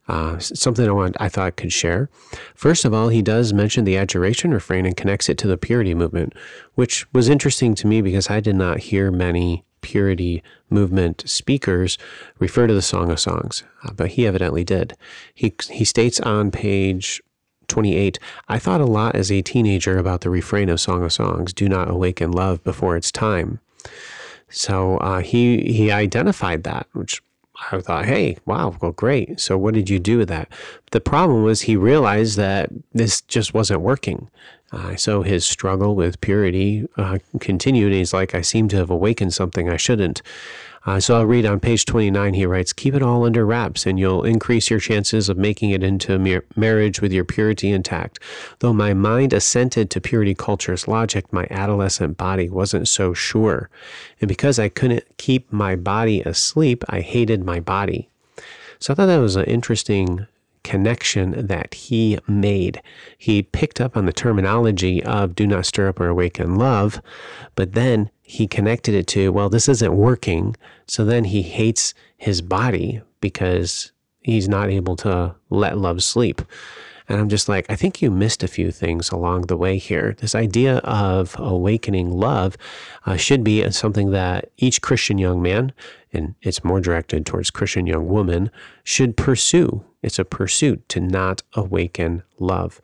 uh, 0.08 0.38
something 0.38 0.88
I 0.88 0.92
want 0.92 1.16
I 1.20 1.28
thought 1.28 1.46
I 1.46 1.50
could 1.52 1.72
share. 1.72 2.10
First 2.54 2.84
of 2.84 2.92
all, 2.92 3.08
he 3.08 3.22
does 3.22 3.52
mention 3.52 3.84
the 3.84 3.96
adjuration 3.96 4.50
refrain 4.50 4.84
and 4.84 4.96
connects 4.96 5.28
it 5.28 5.38
to 5.38 5.46
the 5.46 5.56
purity 5.56 5.94
movement, 5.94 6.34
which 6.74 7.06
was 7.12 7.28
interesting 7.28 7.74
to 7.76 7.86
me 7.86 8.02
because 8.02 8.28
I 8.28 8.40
did 8.40 8.56
not 8.56 8.78
hear 8.78 9.12
many 9.12 9.64
purity 9.82 10.42
movement 10.68 11.22
speakers 11.26 11.96
refer 12.38 12.66
to 12.66 12.74
the 12.74 12.82
Song 12.82 13.10
of 13.10 13.20
Songs, 13.20 13.62
uh, 13.84 13.92
but 13.92 14.10
he 14.10 14.26
evidently 14.26 14.64
did. 14.64 14.96
He 15.32 15.54
he 15.70 15.84
states 15.84 16.18
on 16.20 16.50
page 16.50 17.22
28, 17.70 18.18
I 18.48 18.58
thought 18.58 18.80
a 18.80 18.86
lot 18.86 19.14
as 19.14 19.32
a 19.32 19.40
teenager 19.40 19.96
about 19.96 20.20
the 20.20 20.30
refrain 20.30 20.68
of 20.68 20.80
Song 20.80 21.02
of 21.02 21.12
Songs, 21.12 21.52
do 21.54 21.68
not 21.68 21.90
awaken 21.90 22.30
love 22.30 22.62
before 22.62 22.96
it's 22.96 23.10
time. 23.10 23.60
So 24.50 24.98
uh, 24.98 25.20
he 25.20 25.72
he 25.72 25.90
identified 25.90 26.64
that, 26.64 26.86
which 26.92 27.22
I 27.70 27.80
thought, 27.80 28.06
hey, 28.06 28.36
wow, 28.46 28.74
well, 28.80 28.92
great. 28.92 29.38
So 29.40 29.56
what 29.56 29.74
did 29.74 29.88
you 29.88 29.98
do 29.98 30.18
with 30.18 30.28
that? 30.28 30.48
The 30.90 31.00
problem 31.00 31.42
was 31.44 31.62
he 31.62 31.76
realized 31.76 32.36
that 32.36 32.70
this 32.92 33.20
just 33.22 33.54
wasn't 33.54 33.82
working. 33.82 34.28
Uh, 34.72 34.96
so 34.96 35.22
his 35.22 35.44
struggle 35.44 35.94
with 35.94 36.20
purity 36.20 36.86
uh, 36.96 37.18
continued. 37.40 37.92
he's 37.92 38.14
like, 38.14 38.34
I 38.34 38.40
seem 38.40 38.68
to 38.68 38.76
have 38.76 38.90
awakened 38.90 39.34
something 39.34 39.68
I 39.68 39.76
shouldn't. 39.76 40.22
Uh, 40.86 40.98
so 40.98 41.16
I'll 41.16 41.26
read 41.26 41.44
on 41.44 41.60
page 41.60 41.84
29, 41.84 42.34
he 42.34 42.46
writes, 42.46 42.72
Keep 42.72 42.94
it 42.94 43.02
all 43.02 43.24
under 43.24 43.44
wraps, 43.44 43.84
and 43.84 43.98
you'll 43.98 44.24
increase 44.24 44.70
your 44.70 44.80
chances 44.80 45.28
of 45.28 45.36
making 45.36 45.70
it 45.70 45.82
into 45.82 46.18
mar- 46.18 46.44
marriage 46.56 47.02
with 47.02 47.12
your 47.12 47.24
purity 47.24 47.70
intact. 47.70 48.18
Though 48.60 48.72
my 48.72 48.94
mind 48.94 49.32
assented 49.32 49.90
to 49.90 50.00
purity 50.00 50.34
culture's 50.34 50.88
logic, 50.88 51.32
my 51.32 51.46
adolescent 51.50 52.16
body 52.16 52.48
wasn't 52.48 52.88
so 52.88 53.12
sure. 53.12 53.68
And 54.20 54.28
because 54.28 54.58
I 54.58 54.70
couldn't 54.70 55.04
keep 55.18 55.52
my 55.52 55.76
body 55.76 56.22
asleep, 56.22 56.82
I 56.88 57.00
hated 57.00 57.44
my 57.44 57.60
body. 57.60 58.08
So 58.78 58.94
I 58.94 58.96
thought 58.96 59.06
that 59.06 59.18
was 59.18 59.36
an 59.36 59.44
interesting 59.44 60.26
connection 60.64 61.46
that 61.46 61.74
he 61.74 62.18
made. 62.26 62.82
He 63.18 63.42
picked 63.42 63.80
up 63.80 63.96
on 63.96 64.06
the 64.06 64.12
terminology 64.12 65.02
of 65.02 65.34
do 65.34 65.46
not 65.46 65.66
stir 65.66 65.88
up 65.88 66.00
or 66.00 66.08
awaken 66.08 66.56
love, 66.56 67.00
but 67.54 67.72
then 67.72 68.10
he 68.22 68.46
connected 68.46 68.94
it 68.94 69.06
to, 69.08 69.30
well, 69.30 69.48
this 69.48 69.68
isn't 69.68 69.96
working. 69.96 70.56
So 70.86 71.04
then 71.04 71.24
he 71.24 71.42
hates 71.42 71.94
his 72.16 72.42
body 72.42 73.02
because 73.20 73.92
he's 74.20 74.48
not 74.48 74.70
able 74.70 74.96
to 74.96 75.34
let 75.50 75.78
love 75.78 76.02
sleep. 76.02 76.42
And 77.10 77.18
I'm 77.20 77.28
just 77.28 77.48
like, 77.48 77.66
I 77.68 77.74
think 77.74 78.00
you 78.00 78.08
missed 78.08 78.44
a 78.44 78.48
few 78.48 78.70
things 78.70 79.10
along 79.10 79.42
the 79.42 79.56
way 79.56 79.78
here. 79.78 80.14
This 80.20 80.36
idea 80.36 80.76
of 80.78 81.34
awakening 81.40 82.08
love 82.08 82.56
uh, 83.04 83.16
should 83.16 83.42
be 83.42 83.68
something 83.72 84.12
that 84.12 84.52
each 84.58 84.80
Christian 84.80 85.18
young 85.18 85.42
man, 85.42 85.72
and 86.12 86.36
it's 86.40 86.62
more 86.62 86.80
directed 86.80 87.26
towards 87.26 87.50
Christian 87.50 87.84
young 87.88 88.06
women, 88.06 88.48
should 88.84 89.16
pursue. 89.16 89.84
It's 90.02 90.20
a 90.20 90.24
pursuit 90.24 90.88
to 90.90 91.00
not 91.00 91.42
awaken 91.54 92.22
love. 92.38 92.80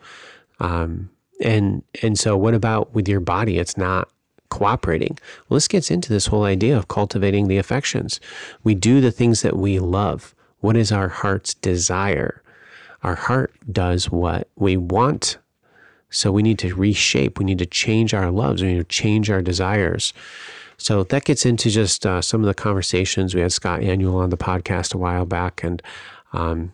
Um, 0.59 1.11
and 1.41 1.85
and 2.03 2.19
so, 2.19 2.37
what 2.37 2.55
about 2.55 2.95
with 2.95 3.09
your 3.09 3.21
body? 3.21 3.59
It's 3.59 3.77
not 3.77 4.11
cooperating. 4.49 5.21
Well, 5.49 5.55
this 5.55 5.69
gets 5.69 5.89
into 5.89 6.13
this 6.13 6.27
whole 6.27 6.43
idea 6.43 6.77
of 6.77 6.89
cultivating 6.89 7.47
the 7.47 7.59
affections. 7.59 8.19
We 8.65 8.75
do 8.75 9.01
the 9.01 9.13
things 9.13 9.43
that 9.43 9.57
we 9.57 9.79
love. 9.79 10.35
What 10.59 10.77
is 10.77 10.91
our 10.91 11.09
heart's 11.09 11.55
desire? 11.55 12.43
Our 13.07 13.15
heart 13.15 13.55
does 13.73 14.11
what 14.11 14.49
we 14.57 14.77
want. 14.77 15.39
So 16.11 16.33
we 16.33 16.43
need 16.43 16.59
to 16.59 16.75
reshape. 16.75 17.39
We 17.39 17.45
need 17.45 17.59
to 17.61 17.67
change 17.67 18.13
our 18.13 18.31
loves. 18.31 18.63
We 18.63 18.75
need 18.75 18.79
to 18.79 18.85
change 18.85 19.31
our 19.31 19.43
desires. 19.43 20.13
So 20.77 21.05
that 21.05 21.25
gets 21.25 21.47
into 21.47 21.71
just 21.71 22.05
uh, 22.05 22.21
some 22.21 22.41
of 22.41 22.47
the 22.47 22.55
conversations 22.55 23.35
we 23.35 23.41
had 23.41 23.53
Scott 23.53 23.81
Aniol 23.81 24.17
on 24.17 24.31
the 24.31 24.37
podcast 24.37 24.93
a 24.95 24.99
while 24.99 25.25
back, 25.25 25.63
and 25.63 25.81
um, 26.33 26.73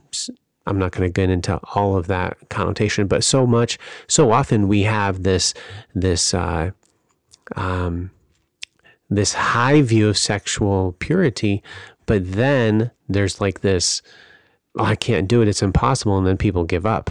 I'm 0.67 0.79
not 0.79 0.93
going 0.93 1.09
to 1.09 1.13
get 1.13 1.31
into 1.31 1.61
all 1.75 1.97
of 1.97 2.07
that 2.07 2.37
connotation, 2.49 3.07
but 3.07 3.25
so 3.25 3.47
much, 3.47 3.79
so 4.09 4.33
often 4.33 4.69
we 4.69 4.83
have 4.83 5.23
this 5.23 5.55
this 5.95 6.35
uh, 6.35 6.71
um, 7.57 8.11
this 9.11 9.35
high 9.35 9.83
view 9.83 10.09
of 10.09 10.19
sexual 10.19 10.97
purity, 10.99 11.63
but 12.07 12.33
then 12.33 12.91
there's 13.09 13.41
like 13.41 13.61
this, 13.61 14.03
oh, 14.79 14.85
I 14.85 14.97
can't 14.97 15.29
do 15.29 15.43
it, 15.43 15.49
it's 15.49 15.63
impossible, 15.63 16.19
and 16.19 16.27
then 16.27 16.37
people 16.37 16.65
give 16.65 16.87
up. 16.87 17.11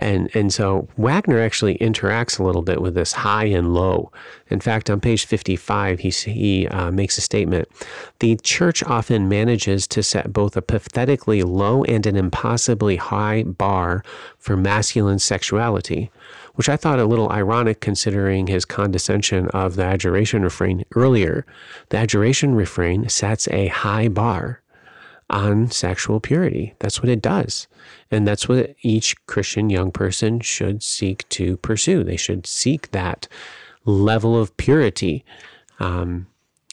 And, 0.00 0.34
and 0.34 0.50
so 0.50 0.88
Wagner 0.96 1.40
actually 1.40 1.76
interacts 1.76 2.38
a 2.38 2.42
little 2.42 2.62
bit 2.62 2.80
with 2.80 2.94
this 2.94 3.12
high 3.12 3.44
and 3.44 3.74
low. 3.74 4.10
In 4.48 4.58
fact, 4.58 4.88
on 4.88 4.98
page 4.98 5.26
55, 5.26 6.00
he, 6.00 6.08
he 6.08 6.66
uh, 6.68 6.90
makes 6.90 7.18
a 7.18 7.20
statement. 7.20 7.68
The 8.20 8.36
church 8.36 8.82
often 8.82 9.28
manages 9.28 9.86
to 9.88 10.02
set 10.02 10.32
both 10.32 10.56
a 10.56 10.62
pathetically 10.62 11.42
low 11.42 11.84
and 11.84 12.06
an 12.06 12.16
impossibly 12.16 12.96
high 12.96 13.42
bar 13.42 14.02
for 14.38 14.56
masculine 14.56 15.18
sexuality 15.18 16.10
which 16.54 16.68
I 16.68 16.76
thought 16.76 16.98
a 16.98 17.06
little 17.06 17.30
ironic 17.30 17.80
considering 17.80 18.46
his 18.46 18.66
condescension 18.66 19.48
of 19.48 19.76
the 19.76 19.84
adjuration 19.84 20.42
refrain 20.42 20.84
earlier. 20.94 21.46
The 21.88 21.98
adjuration 21.98 22.54
refrain 22.54 23.08
sets 23.08 23.48
a 23.48 23.68
high 23.68 24.08
bar 24.08 24.60
on 25.30 25.70
sexual 25.70 26.20
purity. 26.20 26.74
That's 26.80 27.00
what 27.00 27.08
it 27.08 27.22
does. 27.22 27.68
And 28.10 28.26
that's 28.26 28.48
what 28.48 28.74
each 28.82 29.14
Christian 29.26 29.70
young 29.70 29.92
person 29.92 30.40
should 30.40 30.82
seek 30.82 31.28
to 31.30 31.56
pursue. 31.58 32.04
They 32.04 32.16
should 32.16 32.46
seek 32.46 32.90
that 32.90 33.28
level 33.84 34.38
of 34.38 34.56
purity. 34.56 35.24
Um, 35.78 36.26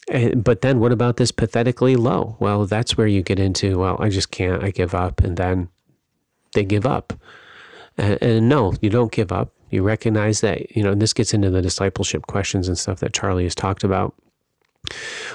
and, 0.09 0.43
but 0.43 0.61
then 0.61 0.79
what 0.79 0.91
about 0.91 1.17
this 1.17 1.31
pathetically 1.31 1.95
low? 1.95 2.35
Well, 2.39 2.65
that's 2.65 2.97
where 2.97 3.07
you 3.07 3.21
get 3.21 3.39
into, 3.39 3.77
well, 3.77 3.97
I 3.99 4.09
just 4.09 4.31
can't, 4.31 4.63
I 4.63 4.71
give 4.71 4.95
up. 4.95 5.21
And 5.21 5.37
then 5.37 5.69
they 6.53 6.63
give 6.63 6.85
up. 6.85 7.13
And, 7.97 8.17
and 8.21 8.49
no, 8.49 8.73
you 8.81 8.89
don't 8.89 9.11
give 9.11 9.31
up. 9.31 9.53
You 9.69 9.83
recognize 9.83 10.41
that, 10.41 10.75
you 10.75 10.81
know, 10.81 10.93
and 10.93 11.01
this 11.01 11.13
gets 11.13 11.33
into 11.33 11.49
the 11.49 11.61
discipleship 11.61 12.25
questions 12.27 12.67
and 12.67 12.77
stuff 12.77 13.01
that 13.01 13.13
Charlie 13.13 13.43
has 13.43 13.55
talked 13.55 13.83
about, 13.83 14.15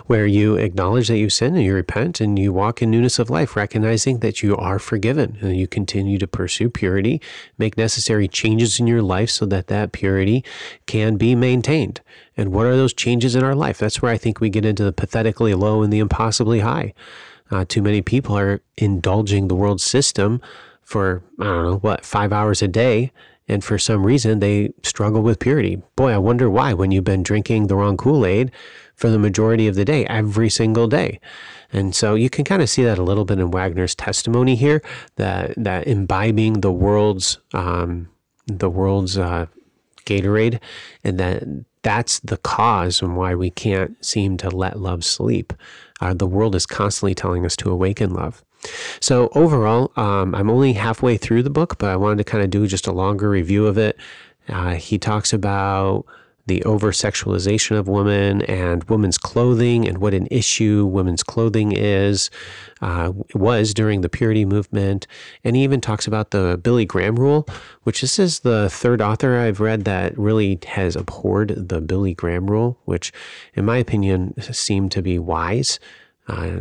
where 0.06 0.26
you 0.26 0.56
acknowledge 0.56 1.09
that 1.09 1.18
you 1.18 1.30
sin 1.30 1.54
and 1.54 1.64
you 1.64 1.75
repent 1.75 2.21
and 2.21 2.38
you 2.38 2.52
walk 2.52 2.82
in 2.82 2.90
newness 2.90 3.18
of 3.18 3.30
life, 3.30 3.56
recognizing 3.56 4.18
that 4.18 4.42
you 4.42 4.56
are 4.56 4.78
forgiven 4.78 5.38
and 5.40 5.56
you 5.56 5.66
continue 5.66 6.18
to 6.18 6.26
pursue 6.26 6.68
purity, 6.68 7.21
make 7.59 7.76
necessary 7.76 8.28
changes 8.28 8.80
in 8.80 8.87
your 8.87 9.02
life 9.02 9.30
so 9.30 9.47
that 9.47 9.68
that 9.68 9.92
purity 9.92 10.44
can 10.87 11.16
be 11.16 11.35
maintained. 11.35 12.00
And 12.37 12.52
what 12.52 12.66
are 12.66 12.76
those 12.76 12.94
changes 12.94 13.35
in 13.35 13.44
our 13.44 13.54
life? 13.54 13.78
That's 13.78 14.00
where 14.00 14.12
I 14.12 14.18
think 14.18 14.40
we 14.40 14.50
get 14.50 14.64
into 14.64 14.85
the 14.85 14.92
pathetically 14.92 15.54
low 15.54 15.82
and 15.82 15.92
the 15.92 15.99
impossibly 15.99 16.61
high. 16.61 16.94
Uh, 17.50 17.64
too 17.68 17.82
many 17.82 18.00
people 18.00 18.37
are 18.37 18.62
indulging 18.78 19.49
the 19.49 19.54
world 19.54 19.80
system 19.80 20.40
for, 20.82 21.23
I 21.38 21.44
don't 21.44 21.64
know, 21.64 21.76
what, 21.76 22.04
five 22.04 22.32
hours 22.32 22.62
a 22.62 22.68
day 22.68 23.12
and 23.49 23.62
for 23.62 23.78
some 23.78 24.04
reason 24.04 24.40
they 24.40 24.73
struggle 24.82 25.23
with 25.23 25.38
purity. 25.38 25.82
Boy, 25.97 26.12
I 26.12 26.18
wonder 26.18 26.49
why 26.49 26.73
when 26.73 26.90
you've 26.90 27.04
been 27.04 27.23
drinking 27.23 27.66
the 27.66 27.76
wrong 27.76 27.97
Kool 27.97 28.25
Aid 28.25 28.50
for 29.02 29.11
the 29.11 29.18
majority 29.18 29.66
of 29.66 29.75
the 29.75 29.85
day, 29.85 30.06
every 30.06 30.49
single 30.49 30.87
day. 30.87 31.18
And 31.73 31.92
so 31.92 32.14
you 32.14 32.30
can 32.30 32.44
kind 32.44 32.62
of 32.62 32.71
see 32.71 32.85
that 32.85 32.99
a 32.99 33.02
little 33.02 33.25
bit 33.25 33.40
in 33.40 33.50
Wagner's 33.50 33.97
testimony 33.97 34.54
here, 34.54 34.80
that 35.16 35.54
that 35.56 35.88
imbibing 35.88 36.61
the 36.61 36.71
world's 36.71 37.38
um, 37.52 38.09
the 38.47 38.71
world's 38.71 39.18
uh, 39.18 39.47
Gatorade, 40.06 40.61
and 41.02 41.18
that 41.18 41.42
that's 41.82 42.21
the 42.21 42.37
cause 42.37 43.02
and 43.02 43.16
why 43.16 43.35
we 43.35 43.50
can't 43.50 43.92
seem 44.04 44.37
to 44.37 44.49
let 44.49 44.78
love 44.78 45.02
sleep. 45.04 45.52
Uh, 46.00 46.14
the 46.14 46.28
world 46.28 46.54
is 46.54 46.64
constantly 46.64 47.12
telling 47.12 47.44
us 47.44 47.56
to 47.56 47.73
awaken 47.73 48.14
love. 48.14 48.44
So 49.00 49.30
overall, 49.35 49.90
um, 49.97 50.32
I'm 50.32 50.49
only 50.49 50.75
halfway 50.75 51.16
through 51.16 51.42
the 51.42 51.50
book, 51.50 51.76
but 51.78 51.90
I 51.90 51.97
wanted 51.97 52.18
to 52.18 52.30
kind 52.30 52.44
of 52.44 52.50
do 52.50 52.68
just 52.68 52.87
a 52.87 52.92
longer 52.92 53.28
review 53.28 53.66
of 53.66 53.78
it. 53.78 53.97
Uh, 54.49 54.75
he 54.75 54.97
talks 54.97 55.32
about 55.32 56.06
the 56.46 56.62
over 56.64 56.90
sexualization 56.90 57.78
of 57.78 57.87
women 57.87 58.42
and 58.42 58.84
women's 58.84 59.18
clothing 59.18 59.87
and 59.87 59.99
what 59.99 60.14
an 60.14 60.26
issue 60.30 60.84
women's 60.84 61.22
clothing 61.22 61.72
is 61.72 62.30
uh, 62.80 63.12
was 63.34 63.72
during 63.72 64.00
the 64.00 64.08
purity 64.08 64.44
movement 64.44 65.06
and 65.44 65.54
he 65.54 65.62
even 65.62 65.80
talks 65.80 66.06
about 66.06 66.30
the 66.30 66.58
billy 66.62 66.84
graham 66.84 67.16
rule 67.16 67.46
which 67.84 68.00
this 68.00 68.18
is 68.18 68.40
the 68.40 68.68
third 68.70 69.00
author 69.00 69.38
i've 69.38 69.61
read 69.61 69.84
that 69.84 70.16
really 70.18 70.58
has 70.66 70.96
abhorred 70.96 71.54
the 71.68 71.80
billy 71.80 72.14
graham 72.14 72.50
rule 72.50 72.78
which 72.84 73.12
in 73.54 73.64
my 73.64 73.76
opinion 73.76 74.34
seemed 74.52 74.90
to 74.90 75.02
be 75.02 75.18
wise 75.18 75.78
uh, 76.28 76.61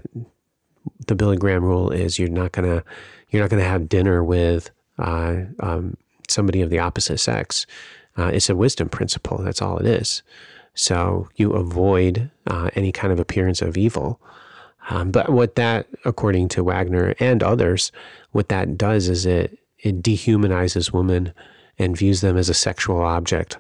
the 1.07 1.15
Billy 1.15 1.38
Graham 1.38 1.63
rule 1.63 1.91
is 1.91 2.19
you're 2.19 2.29
not 2.29 2.51
gonna 2.51 2.83
you're 3.29 3.41
not 3.41 3.50
gonna 3.50 3.63
have 3.63 3.89
dinner 3.89 4.23
with 4.23 4.71
uh, 4.97 5.41
um, 5.59 5.97
somebody 6.27 6.61
of 6.61 6.69
the 6.69 6.79
opposite 6.79 7.19
sex. 7.19 7.65
Uh, 8.18 8.32
it's 8.34 8.50
a 8.50 8.56
wisdom 8.56 8.89
principle. 8.89 9.38
That's 9.39 9.62
all 9.62 9.77
it 9.77 9.86
is. 9.86 10.22
So 10.74 11.30
you 11.36 11.53
avoid 11.53 12.30
uh, 12.48 12.70
any 12.75 12.91
kind 12.91 13.12
of 13.12 13.20
appearance 13.20 13.62
of 13.62 13.77
evil. 13.77 14.20
Um, 14.89 15.12
but 15.12 15.30
what 15.30 15.56
that, 15.56 15.88
according 16.06 16.50
to 16.50 16.63
Wagner 16.63 17.13
and 17.20 17.44
others, 17.44 17.91
what 18.32 18.50
that 18.50 18.77
does 18.77 19.10
is 19.10 19.25
it 19.25 19.58
it 19.80 20.03
dehumanizes 20.03 20.94
women 20.94 21.34
and 21.80 21.98
views 21.98 22.22
them 22.22 22.38
as 22.38 22.50
a 22.50 22.53
sexual 22.53 23.01
object. 23.01 23.58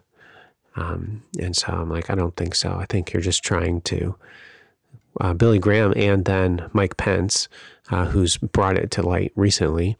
Um, 0.75 1.23
and 1.39 1.55
so 1.55 1.73
I'm 1.73 1.89
like, 1.89 2.09
I 2.09 2.15
don't 2.15 2.35
think 2.35 2.53
so. 2.53 2.73
I 2.73 2.85
think 2.85 3.11
you're 3.11 3.21
just 3.21 3.43
trying 3.43 3.81
to 3.81 4.15
uh, 5.19 5.33
Billy 5.33 5.59
Graham 5.59 5.93
and 5.95 6.25
then 6.25 6.69
Mike 6.73 6.95
Pence 6.97 7.49
uh, 7.91 8.05
who's 8.05 8.37
brought 8.37 8.77
it 8.77 8.89
to 8.91 9.01
light 9.01 9.31
recently, 9.35 9.97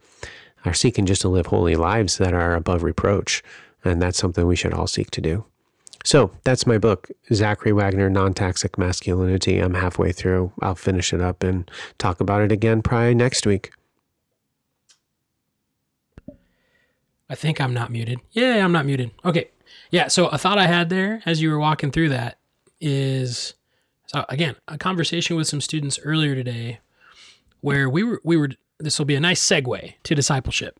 are 0.64 0.74
seeking 0.74 1.06
just 1.06 1.22
to 1.22 1.28
live 1.28 1.46
holy 1.46 1.76
lives 1.76 2.18
that 2.18 2.32
are 2.32 2.54
above 2.54 2.82
reproach. 2.82 3.42
And 3.84 4.00
that's 4.00 4.18
something 4.18 4.46
we 4.46 4.56
should 4.56 4.74
all 4.74 4.86
seek 4.86 5.10
to 5.12 5.20
do. 5.20 5.44
So 6.04 6.32
that's 6.44 6.66
my 6.66 6.78
book, 6.78 7.10
Zachary 7.32 7.72
Wagner, 7.72 8.10
Non 8.10 8.34
Toxic 8.34 8.76
Masculinity. 8.76 9.58
I'm 9.58 9.74
halfway 9.74 10.10
through. 10.12 10.52
I'll 10.60 10.74
finish 10.74 11.12
it 11.12 11.20
up 11.20 11.42
and 11.42 11.70
talk 11.98 12.20
about 12.20 12.42
it 12.42 12.50
again 12.50 12.82
probably 12.82 13.14
next 13.14 13.46
week. 13.46 13.70
I 17.30 17.34
think 17.34 17.60
I'm 17.60 17.72
not 17.72 17.90
muted. 17.90 18.20
Yeah, 18.32 18.64
I'm 18.64 18.72
not 18.72 18.84
muted. 18.84 19.10
Okay. 19.24 19.50
Yeah. 19.90 20.08
So 20.08 20.26
a 20.26 20.38
thought 20.38 20.58
I 20.58 20.66
had 20.66 20.90
there 20.90 21.22
as 21.24 21.40
you 21.40 21.50
were 21.50 21.58
walking 21.58 21.90
through 21.90 22.10
that 22.10 22.38
is, 22.80 23.54
so 24.06 24.24
again, 24.28 24.56
a 24.68 24.76
conversation 24.76 25.36
with 25.36 25.46
some 25.46 25.60
students 25.60 25.98
earlier 26.04 26.34
today, 26.34 26.80
where 27.60 27.88
we 27.88 28.02
were 28.02 28.20
we 28.24 28.36
were. 28.36 28.50
This 28.78 28.98
will 28.98 29.06
be 29.06 29.14
a 29.14 29.20
nice 29.20 29.40
segue 29.40 29.94
to 30.02 30.14
discipleship. 30.14 30.78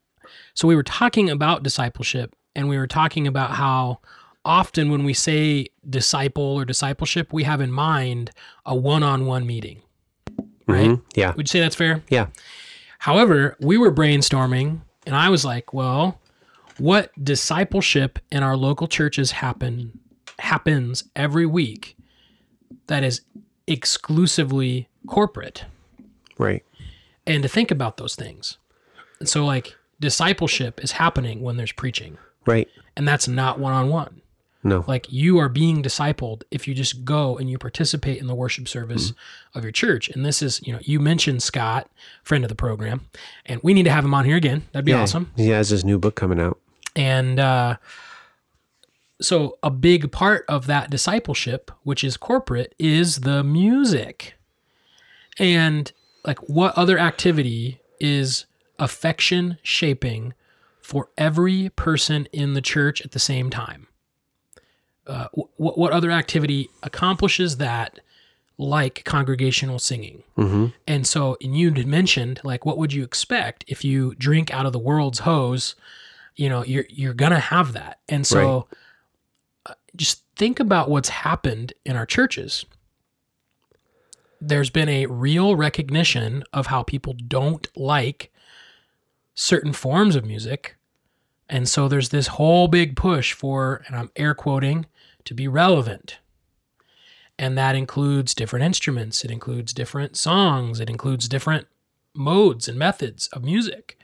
So 0.54 0.66
we 0.66 0.74
were 0.74 0.82
talking 0.82 1.30
about 1.30 1.62
discipleship, 1.62 2.34
and 2.54 2.68
we 2.68 2.76
were 2.78 2.86
talking 2.86 3.26
about 3.26 3.52
how 3.52 4.00
often 4.44 4.90
when 4.90 5.04
we 5.04 5.14
say 5.14 5.66
disciple 5.88 6.42
or 6.42 6.64
discipleship, 6.64 7.32
we 7.32 7.44
have 7.44 7.60
in 7.60 7.70
mind 7.72 8.30
a 8.66 8.74
one-on-one 8.74 9.46
meeting. 9.46 9.82
Right? 10.66 10.90
Mhm. 10.90 11.02
Yeah. 11.14 11.32
Would 11.36 11.46
you 11.48 11.50
say 11.50 11.60
that's 11.60 11.76
fair? 11.76 12.02
Yeah. 12.08 12.26
However, 12.98 13.56
we 13.60 13.76
were 13.78 13.92
brainstorming, 13.92 14.80
and 15.06 15.14
I 15.16 15.28
was 15.28 15.44
like, 15.44 15.72
well, 15.72 16.20
what 16.78 17.10
discipleship 17.22 18.18
in 18.30 18.42
our 18.42 18.56
local 18.56 18.86
churches 18.88 19.32
happen 19.32 19.98
happens 20.38 21.04
every 21.14 21.46
week 21.46 21.96
that 22.86 23.04
is 23.04 23.20
exclusively 23.66 24.88
corporate 25.06 25.64
Right. 26.38 26.64
and 27.26 27.42
to 27.42 27.48
think 27.48 27.70
about 27.70 27.96
those 27.96 28.14
things. 28.16 28.58
And 29.20 29.28
so 29.28 29.44
like 29.44 29.76
discipleship 30.00 30.82
is 30.82 30.92
happening 30.92 31.42
when 31.42 31.56
there's 31.56 31.72
preaching 31.72 32.16
Right. 32.46 32.68
and 32.96 33.06
that's 33.06 33.28
not 33.28 33.58
one-on-one. 33.58 34.20
No. 34.64 34.84
Like 34.86 35.10
you 35.12 35.38
are 35.38 35.48
being 35.48 35.82
discipled 35.82 36.42
if 36.52 36.68
you 36.68 36.74
just 36.74 37.04
go 37.04 37.36
and 37.36 37.50
you 37.50 37.58
participate 37.58 38.18
in 38.20 38.28
the 38.28 38.34
worship 38.34 38.68
service 38.68 39.12
of 39.56 39.64
your 39.64 39.72
church. 39.72 40.08
And 40.08 40.24
this 40.24 40.40
is, 40.40 40.60
you 40.64 40.72
know, 40.72 40.78
you 40.82 41.00
mentioned 41.00 41.42
Scott, 41.42 41.90
friend 42.22 42.44
of 42.44 42.48
the 42.48 42.54
program, 42.54 43.08
and 43.44 43.60
we 43.64 43.74
need 43.74 43.82
to 43.84 43.90
have 43.90 44.04
him 44.04 44.14
on 44.14 44.24
here 44.24 44.36
again. 44.36 44.62
That'd 44.70 44.84
be 44.84 44.92
Yeah. 44.92 45.02
awesome. 45.02 45.32
He 45.36 45.48
has 45.48 45.70
his 45.70 45.84
new 45.84 45.98
book 45.98 46.14
coming 46.14 46.38
out. 46.38 46.60
And 46.94 47.40
uh, 47.40 47.76
so, 49.20 49.58
a 49.62 49.70
big 49.70 50.12
part 50.12 50.44
of 50.48 50.66
that 50.66 50.90
discipleship, 50.90 51.70
which 51.82 52.04
is 52.04 52.16
corporate, 52.16 52.74
is 52.78 53.20
the 53.20 53.42
music. 53.42 54.34
And 55.38 55.90
like, 56.24 56.38
what 56.48 56.76
other 56.76 56.98
activity 56.98 57.80
is 57.98 58.46
affection 58.78 59.58
shaping 59.62 60.34
for 60.92 61.08
every 61.16 61.70
person 61.70 62.28
in 62.34 62.52
the 62.52 62.60
church 62.60 63.00
at 63.00 63.12
the 63.12 63.18
same 63.18 63.48
time? 63.48 63.86
Uh, 65.06 65.26
what 65.56 65.78
what 65.78 65.90
other 65.90 66.10
activity 66.10 66.68
accomplishes 66.82 67.56
that, 67.56 67.98
like 68.58 69.02
congregational 69.06 69.78
singing? 69.78 70.22
Mm-hmm. 70.36 70.66
And 70.86 71.06
so, 71.06 71.38
and 71.40 71.56
you 71.56 71.72
had 71.72 71.86
mentioned, 71.86 72.42
like, 72.44 72.66
what 72.66 72.76
would 72.76 72.92
you 72.92 73.04
expect 73.04 73.64
if 73.66 73.86
you 73.86 74.14
drink 74.16 74.52
out 74.52 74.66
of 74.66 74.74
the 74.74 74.78
world's 74.78 75.20
hose? 75.20 75.76
You 76.36 76.50
know, 76.50 76.62
you're 76.62 76.84
you're 76.90 77.14
gonna 77.14 77.40
have 77.40 77.72
that. 77.72 78.00
And 78.10 78.26
so, 78.26 78.66
uh, 79.64 79.72
just 79.96 80.24
think 80.36 80.60
about 80.60 80.90
what's 80.90 81.08
happened 81.08 81.72
in 81.86 81.96
our 81.96 82.04
churches. 82.04 82.66
There's 84.42 84.68
been 84.68 84.90
a 84.90 85.06
real 85.06 85.56
recognition 85.56 86.44
of 86.52 86.66
how 86.66 86.82
people 86.82 87.14
don't 87.14 87.66
like 87.74 88.30
certain 89.34 89.72
forms 89.72 90.16
of 90.16 90.26
music. 90.26 90.76
And 91.48 91.68
so 91.68 91.88
there's 91.88 92.08
this 92.10 92.28
whole 92.28 92.68
big 92.68 92.96
push 92.96 93.32
for, 93.32 93.82
and 93.86 93.96
I'm 93.96 94.10
air 94.16 94.34
quoting, 94.34 94.86
to 95.24 95.34
be 95.34 95.48
relevant. 95.48 96.18
And 97.38 97.56
that 97.58 97.74
includes 97.74 98.34
different 98.34 98.64
instruments 98.64 99.24
it 99.24 99.30
includes 99.30 99.72
different 99.72 100.16
songs 100.16 100.80
it 100.80 100.90
includes 100.90 101.28
different 101.28 101.66
modes 102.14 102.68
and 102.68 102.78
methods 102.78 103.28
of 103.28 103.42
music. 103.42 103.98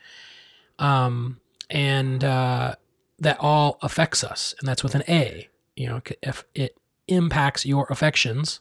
Um, 0.77 1.39
and 1.69 2.23
uh, 2.23 2.75
that 3.19 3.37
all 3.39 3.77
affects 3.81 4.23
us 4.23 4.55
and 4.59 4.67
that's 4.67 4.83
with 4.83 4.95
an 4.95 5.03
a 5.07 5.47
you 5.75 5.87
know 5.87 6.01
if 6.21 6.43
it 6.53 6.77
impacts 7.07 7.65
your 7.65 7.87
affections. 7.89 8.59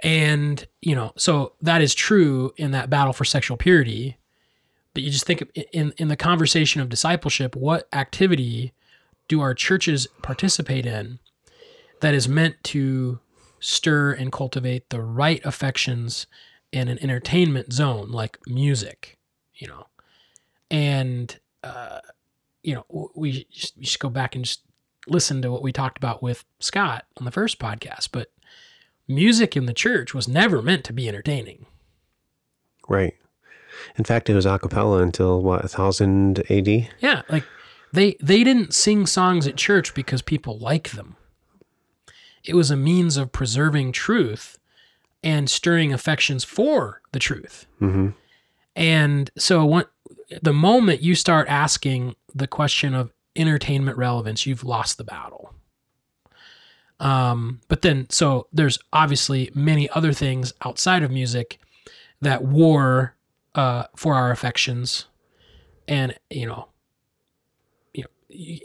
And 0.00 0.66
you 0.80 0.94
know 0.94 1.12
so 1.16 1.54
that 1.62 1.80
is 1.80 1.94
true 1.94 2.52
in 2.56 2.72
that 2.72 2.90
battle 2.90 3.12
for 3.12 3.24
sexual 3.24 3.56
purity 3.56 4.17
but 4.98 5.04
you 5.04 5.12
just 5.12 5.26
think 5.26 5.48
in 5.72 5.94
in 5.96 6.08
the 6.08 6.16
conversation 6.16 6.80
of 6.80 6.88
discipleship 6.88 7.54
what 7.54 7.86
activity 7.92 8.72
do 9.28 9.40
our 9.40 9.54
churches 9.54 10.08
participate 10.22 10.84
in 10.84 11.20
that 12.00 12.14
is 12.14 12.28
meant 12.28 12.56
to 12.64 13.20
stir 13.60 14.10
and 14.10 14.32
cultivate 14.32 14.90
the 14.90 15.00
right 15.00 15.40
affections 15.44 16.26
in 16.72 16.88
an 16.88 16.98
entertainment 17.00 17.72
zone 17.72 18.10
like 18.10 18.40
music, 18.48 19.16
you 19.54 19.68
know. 19.68 19.86
And, 20.68 21.38
uh, 21.62 22.00
you 22.64 22.74
know, 22.74 23.10
we 23.14 23.46
just, 23.52 23.76
we 23.78 23.84
should 23.84 24.00
go 24.00 24.10
back 24.10 24.34
and 24.34 24.44
just 24.44 24.62
listen 25.06 25.40
to 25.42 25.50
what 25.52 25.62
we 25.62 25.70
talked 25.70 25.96
about 25.96 26.24
with 26.24 26.44
Scott 26.58 27.06
on 27.18 27.24
the 27.24 27.30
first 27.30 27.60
podcast. 27.60 28.08
But 28.10 28.32
music 29.06 29.56
in 29.56 29.66
the 29.66 29.72
church 29.72 30.12
was 30.12 30.26
never 30.26 30.60
meant 30.60 30.82
to 30.86 30.92
be 30.92 31.08
entertaining. 31.08 31.66
Right. 32.88 33.14
In 33.96 34.04
fact, 34.04 34.28
it 34.28 34.34
was 34.34 34.46
a 34.46 34.58
cappella 34.58 35.02
until 35.02 35.42
what, 35.42 35.62
1000 35.62 36.50
AD? 36.50 36.68
Yeah, 37.00 37.22
like 37.28 37.44
they 37.92 38.16
they 38.20 38.44
didn't 38.44 38.74
sing 38.74 39.06
songs 39.06 39.46
at 39.46 39.56
church 39.56 39.94
because 39.94 40.22
people 40.22 40.58
like 40.58 40.90
them. 40.90 41.16
It 42.44 42.54
was 42.54 42.70
a 42.70 42.76
means 42.76 43.16
of 43.16 43.32
preserving 43.32 43.92
truth 43.92 44.58
and 45.22 45.50
stirring 45.50 45.92
affections 45.92 46.44
for 46.44 47.02
the 47.12 47.18
truth. 47.18 47.66
Mm-hmm. 47.80 48.10
And 48.76 49.30
so 49.36 49.64
when, 49.64 49.84
the 50.40 50.52
moment 50.52 51.02
you 51.02 51.14
start 51.14 51.48
asking 51.48 52.14
the 52.34 52.46
question 52.46 52.94
of 52.94 53.12
entertainment 53.34 53.98
relevance, 53.98 54.46
you've 54.46 54.64
lost 54.64 54.98
the 54.98 55.04
battle. 55.04 55.52
Um, 57.00 57.60
but 57.68 57.82
then, 57.82 58.08
so 58.10 58.46
there's 58.52 58.78
obviously 58.92 59.50
many 59.54 59.88
other 59.90 60.12
things 60.12 60.52
outside 60.62 61.02
of 61.02 61.10
music 61.10 61.58
that 62.20 62.44
war 62.44 63.14
uh, 63.54 63.84
for 63.96 64.14
our 64.14 64.30
affections, 64.30 65.06
and 65.86 66.14
you 66.30 66.46
know, 66.46 66.68
you 67.94 68.02
know, 68.04 68.08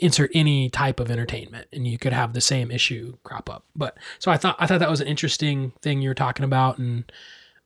insert 0.01 0.31
any 0.33 0.69
type 0.69 0.99
of 0.99 1.09
entertainment, 1.09 1.67
and 1.73 1.87
you 1.87 1.97
could 1.97 2.13
have 2.13 2.33
the 2.33 2.41
same 2.41 2.69
issue 2.71 3.17
crop 3.23 3.49
up. 3.49 3.65
But 3.75 3.97
so 4.19 4.31
I 4.31 4.37
thought 4.37 4.55
I 4.59 4.67
thought 4.67 4.79
that 4.79 4.89
was 4.89 5.01
an 5.01 5.07
interesting 5.07 5.71
thing 5.81 6.01
you 6.01 6.09
were 6.09 6.15
talking 6.15 6.45
about, 6.45 6.77
and 6.77 7.11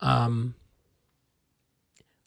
um, 0.01 0.55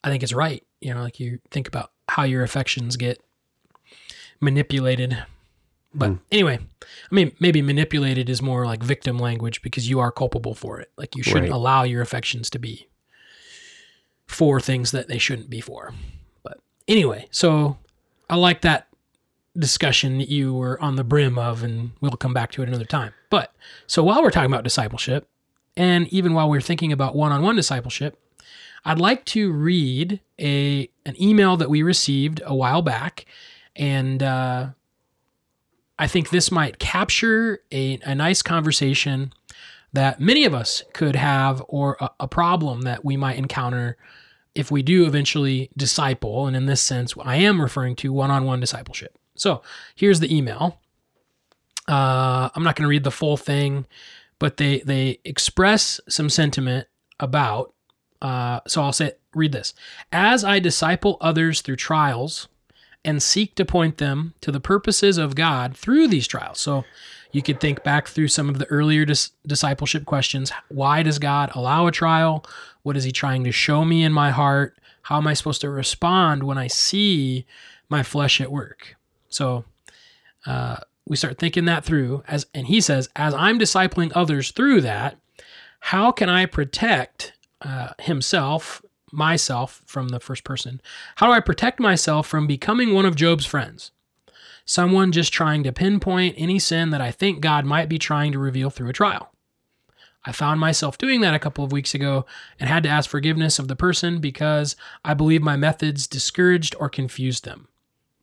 I 0.03 0.09
think 0.09 0.23
it's 0.23 0.33
right. 0.33 0.63
You 0.81 0.93
know, 0.93 1.01
like 1.01 1.19
you 1.19 1.39
think 1.51 1.67
about 1.67 1.91
how 2.09 2.23
your 2.23 2.43
affections 2.43 2.97
get 2.97 3.21
manipulated. 4.39 5.23
But 5.93 6.09
Hmm. 6.11 6.15
anyway, 6.31 6.59
I 6.81 7.15
mean, 7.15 7.33
maybe 7.39 7.61
manipulated 7.61 8.29
is 8.29 8.41
more 8.41 8.65
like 8.65 8.81
victim 8.81 9.19
language 9.19 9.61
because 9.61 9.89
you 9.89 9.99
are 9.99 10.11
culpable 10.11 10.55
for 10.55 10.79
it. 10.79 10.89
Like 10.97 11.15
you 11.15 11.23
shouldn't 11.23 11.43
Right. 11.43 11.51
allow 11.51 11.83
your 11.83 12.01
affections 12.01 12.49
to 12.51 12.59
be 12.59 12.87
for 14.31 14.59
things 14.59 14.91
that 14.91 15.07
they 15.07 15.17
shouldn't 15.17 15.49
be 15.49 15.61
for. 15.61 15.93
But 16.41 16.59
anyway, 16.87 17.27
so 17.31 17.77
I 18.29 18.35
like 18.35 18.61
that 18.61 18.87
discussion 19.57 20.17
that 20.19 20.29
you 20.29 20.53
were 20.53 20.81
on 20.81 20.95
the 20.95 21.03
brim 21.03 21.37
of, 21.37 21.63
and 21.63 21.91
we'll 21.99 22.11
come 22.11 22.33
back 22.33 22.51
to 22.53 22.61
it 22.61 22.69
another 22.69 22.85
time. 22.85 23.13
But 23.29 23.53
so 23.87 24.03
while 24.03 24.23
we're 24.23 24.31
talking 24.31 24.51
about 24.51 24.63
discipleship, 24.63 25.27
and 25.75 26.07
even 26.07 26.33
while 26.33 26.49
we're 26.49 26.61
thinking 26.61 26.91
about 26.91 27.15
one-on-one 27.15 27.55
discipleship, 27.55 28.17
I'd 28.85 28.99
like 28.99 29.25
to 29.25 29.51
read 29.51 30.21
a 30.39 30.89
an 31.05 31.21
email 31.21 31.57
that 31.57 31.69
we 31.69 31.83
received 31.83 32.41
a 32.45 32.55
while 32.55 32.81
back, 32.81 33.25
and 33.75 34.23
uh, 34.23 34.69
I 35.99 36.07
think 36.07 36.29
this 36.29 36.51
might 36.51 36.79
capture 36.79 37.59
a, 37.71 37.99
a 38.03 38.15
nice 38.15 38.41
conversation 38.41 39.33
that 39.93 40.19
many 40.19 40.45
of 40.45 40.53
us 40.53 40.83
could 40.93 41.15
have, 41.15 41.61
or 41.67 41.97
a, 41.99 42.09
a 42.21 42.27
problem 42.27 42.81
that 42.81 43.03
we 43.03 43.17
might 43.17 43.37
encounter 43.37 43.97
if 44.55 44.71
we 44.71 44.81
do 44.81 45.05
eventually 45.05 45.69
disciple. 45.77 46.47
And 46.47 46.55
in 46.55 46.65
this 46.65 46.81
sense, 46.81 47.13
I 47.21 47.37
am 47.37 47.61
referring 47.61 47.95
to 47.97 48.13
one-on-one 48.13 48.59
discipleship. 48.59 49.17
So 49.35 49.61
here's 49.95 50.19
the 50.19 50.35
email. 50.35 50.79
Uh, 51.87 52.49
I'm 52.53 52.63
not 52.63 52.75
going 52.75 52.85
to 52.85 52.89
read 52.89 53.03
the 53.03 53.11
full 53.11 53.37
thing, 53.37 53.85
but 54.39 54.57
they 54.57 54.79
they 54.79 55.19
express 55.23 55.99
some 56.07 56.29
sentiment 56.29 56.87
about. 57.19 57.73
Uh, 58.21 58.59
so 58.67 58.81
I'll 58.81 58.93
say, 58.93 59.13
read 59.33 59.51
this. 59.51 59.73
As 60.11 60.43
I 60.43 60.59
disciple 60.59 61.17
others 61.21 61.61
through 61.61 61.77
trials, 61.77 62.47
and 63.03 63.23
seek 63.23 63.55
to 63.55 63.65
point 63.65 63.97
them 63.97 64.33
to 64.41 64.51
the 64.51 64.59
purposes 64.59 65.17
of 65.17 65.33
God 65.33 65.75
through 65.75 66.07
these 66.07 66.27
trials. 66.27 66.59
So 66.59 66.83
you 67.31 67.41
could 67.41 67.59
think 67.59 67.83
back 67.83 68.07
through 68.07 68.27
some 68.27 68.49
of 68.49 68.59
the 68.59 68.65
earlier 68.67 69.05
dis- 69.05 69.31
discipleship 69.45 70.05
questions. 70.05 70.51
Why 70.69 71.03
does 71.03 71.19
God 71.19 71.51
allow 71.55 71.87
a 71.87 71.91
trial? 71.91 72.45
What 72.83 72.97
is 72.97 73.03
he 73.03 73.11
trying 73.11 73.43
to 73.45 73.51
show 73.51 73.85
me 73.85 74.03
in 74.03 74.13
my 74.13 74.31
heart? 74.31 74.77
How 75.03 75.17
am 75.17 75.27
I 75.27 75.33
supposed 75.33 75.61
to 75.61 75.69
respond 75.69 76.43
when 76.43 76.57
I 76.57 76.67
see 76.67 77.45
my 77.89 78.03
flesh 78.03 78.39
at 78.41 78.51
work? 78.51 78.95
So 79.29 79.65
uh, 80.45 80.77
we 81.07 81.17
start 81.17 81.37
thinking 81.37 81.65
that 81.65 81.83
through 81.83 82.23
as 82.27 82.45
and 82.53 82.67
he 82.67 82.79
says 82.79 83.09
as 83.15 83.33
i'm 83.33 83.59
discipling 83.59 84.11
others 84.15 84.51
through 84.51 84.81
that 84.81 85.17
how 85.81 86.11
can 86.11 86.29
i 86.29 86.45
protect 86.45 87.33
uh, 87.61 87.89
himself 87.99 88.81
myself 89.11 89.81
from 89.85 90.09
the 90.09 90.19
first 90.19 90.43
person 90.43 90.81
how 91.15 91.27
do 91.27 91.33
i 91.33 91.39
protect 91.39 91.79
myself 91.79 92.27
from 92.27 92.47
becoming 92.47 92.93
one 92.93 93.05
of 93.05 93.15
job's 93.15 93.45
friends 93.45 93.91
someone 94.65 95.11
just 95.11 95.33
trying 95.33 95.63
to 95.63 95.71
pinpoint 95.71 96.35
any 96.37 96.59
sin 96.59 96.89
that 96.89 97.01
i 97.01 97.11
think 97.11 97.41
god 97.41 97.65
might 97.65 97.89
be 97.89 97.99
trying 97.99 98.31
to 98.31 98.39
reveal 98.39 98.69
through 98.69 98.89
a 98.89 98.93
trial. 98.93 99.27
I 100.23 100.31
found 100.31 100.59
myself 100.59 100.99
doing 100.99 101.21
that 101.21 101.33
a 101.33 101.39
couple 101.39 101.63
of 101.63 101.71
weeks 101.71 101.95
ago 101.95 102.27
and 102.59 102.69
had 102.69 102.83
to 102.83 102.89
ask 102.89 103.09
forgiveness 103.09 103.57
of 103.57 103.67
the 103.67 103.75
person 103.75 104.19
because 104.19 104.75
i 105.03 105.13
believe 105.13 105.41
my 105.41 105.55
methods 105.55 106.07
discouraged 106.07 106.75
or 106.79 106.89
confused 106.89 107.43
them. 107.43 107.67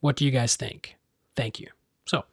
What 0.01 0.16
do 0.16 0.24
you 0.24 0.31
guys 0.31 0.55
think? 0.55 0.96
Thank 1.35 1.59
you. 1.59 1.68
So 2.07 2.24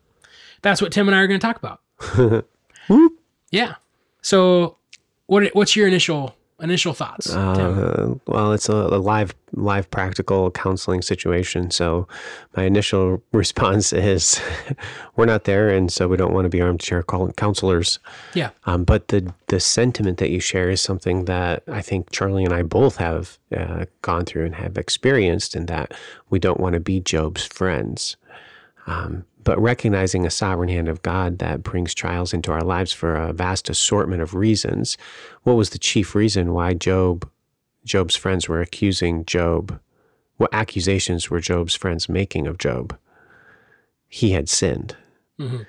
that's 0.62 0.82
what 0.82 0.92
Tim 0.92 1.08
and 1.08 1.16
I 1.16 1.20
are 1.20 1.28
going 1.28 1.40
to 1.40 1.46
talk 1.46 1.58
about. 1.58 2.46
yeah. 3.52 3.76
So, 4.22 4.78
what 5.28 5.54
what's 5.54 5.76
your 5.76 5.88
initial 5.88 6.36
initial 6.62 6.94
thoughts? 6.94 7.34
Uh, 7.34 8.16
well, 8.28 8.54
it's 8.54 8.70
a, 8.70 8.74
a 8.74 9.00
live 9.00 9.34
live 9.54 9.90
practical 9.92 10.52
counseling 10.52 11.02
situation. 11.02 11.72
So 11.72 12.08
my 12.56 12.64
initial 12.64 13.22
response 13.32 13.94
is, 13.94 14.42
we're 15.16 15.26
not 15.26 15.46
there, 15.46 15.70
and 15.70 15.92
so 15.92 16.08
we 16.08 16.18
don't 16.18 16.34
want 16.34 16.46
to 16.46 16.50
be 16.50 16.62
armchair 16.62 17.04
counselors. 17.04 18.00
yeah. 18.34 18.50
Um, 18.66 18.84
but 18.84 19.10
the 19.10 19.34
the 19.48 19.60
sentiment 19.60 20.18
that 20.20 20.30
you 20.30 20.40
share 20.40 20.70
is 20.70 20.82
something 20.82 21.26
that 21.26 21.64
I 21.68 21.82
think 21.82 22.12
Charlie 22.12 22.46
and 22.46 22.54
I 22.54 22.64
both 22.64 22.98
have 22.98 23.38
uh, 23.56 23.86
gone 24.02 24.26
through 24.26 24.46
and 24.46 24.56
have 24.56 24.78
experienced, 24.78 25.56
in 25.56 25.66
that 25.68 25.94
we 26.30 26.40
don't 26.40 26.60
want 26.60 26.74
to 26.74 26.80
be 26.80 27.00
Job's 27.00 27.46
friends. 27.46 28.18
Um, 28.88 29.26
but 29.46 29.58
recognizing 29.62 30.26
a 30.26 30.30
sovereign 30.30 30.68
hand 30.70 30.90
of 30.90 31.02
God 31.02 31.40
that 31.40 31.64
brings 31.64 31.94
trials 31.94 32.34
into 32.34 32.52
our 32.52 32.64
lives 32.64 32.92
for 32.92 33.16
a 33.16 33.32
vast 33.32 33.70
assortment 33.70 34.22
of 34.22 34.34
reasons. 34.34 34.98
What 35.44 35.54
was 35.54 35.70
the 35.70 35.80
chief 35.80 36.14
reason 36.16 36.52
why 36.54 36.74
Job, 36.74 37.30
Job's 37.86 38.16
friends 38.18 38.50
were 38.50 38.60
accusing 38.60 39.24
Job? 39.26 39.80
What 40.36 40.54
accusations 40.54 41.30
were 41.30 41.40
Job's 41.40 41.76
friends 41.76 42.10
making 42.10 42.46
of 42.48 42.58
Job? 42.58 42.98
He 44.10 44.32
had 44.32 44.50
sinned. 44.50 44.96
Mhm. 45.40 45.66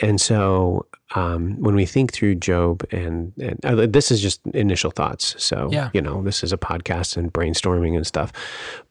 And 0.00 0.20
so 0.20 0.86
um, 1.14 1.60
when 1.60 1.76
we 1.76 1.86
think 1.86 2.12
through 2.12 2.34
Job, 2.36 2.84
and, 2.90 3.32
and 3.40 3.60
uh, 3.64 3.86
this 3.86 4.10
is 4.10 4.20
just 4.20 4.40
initial 4.48 4.90
thoughts. 4.90 5.36
So, 5.42 5.68
Yeah. 5.70 5.90
you 5.94 6.02
know, 6.02 6.20
this 6.22 6.42
is 6.42 6.52
a 6.52 6.58
podcast 6.58 7.16
and 7.16 7.32
brainstorming 7.32 7.94
and 7.96 8.04
stuff. 8.06 8.32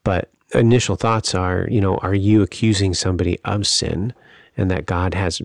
But 0.05 0.31
initial 0.53 0.95
thoughts 0.95 1.35
are, 1.35 1.67
you 1.69 1.81
know, 1.81 1.97
are 1.97 2.15
you 2.15 2.41
accusing 2.41 2.93
somebody 2.93 3.39
of 3.45 3.67
sin 3.67 4.13
and 4.57 4.69
that 4.71 4.85
God 4.85 5.13
has 5.13 5.41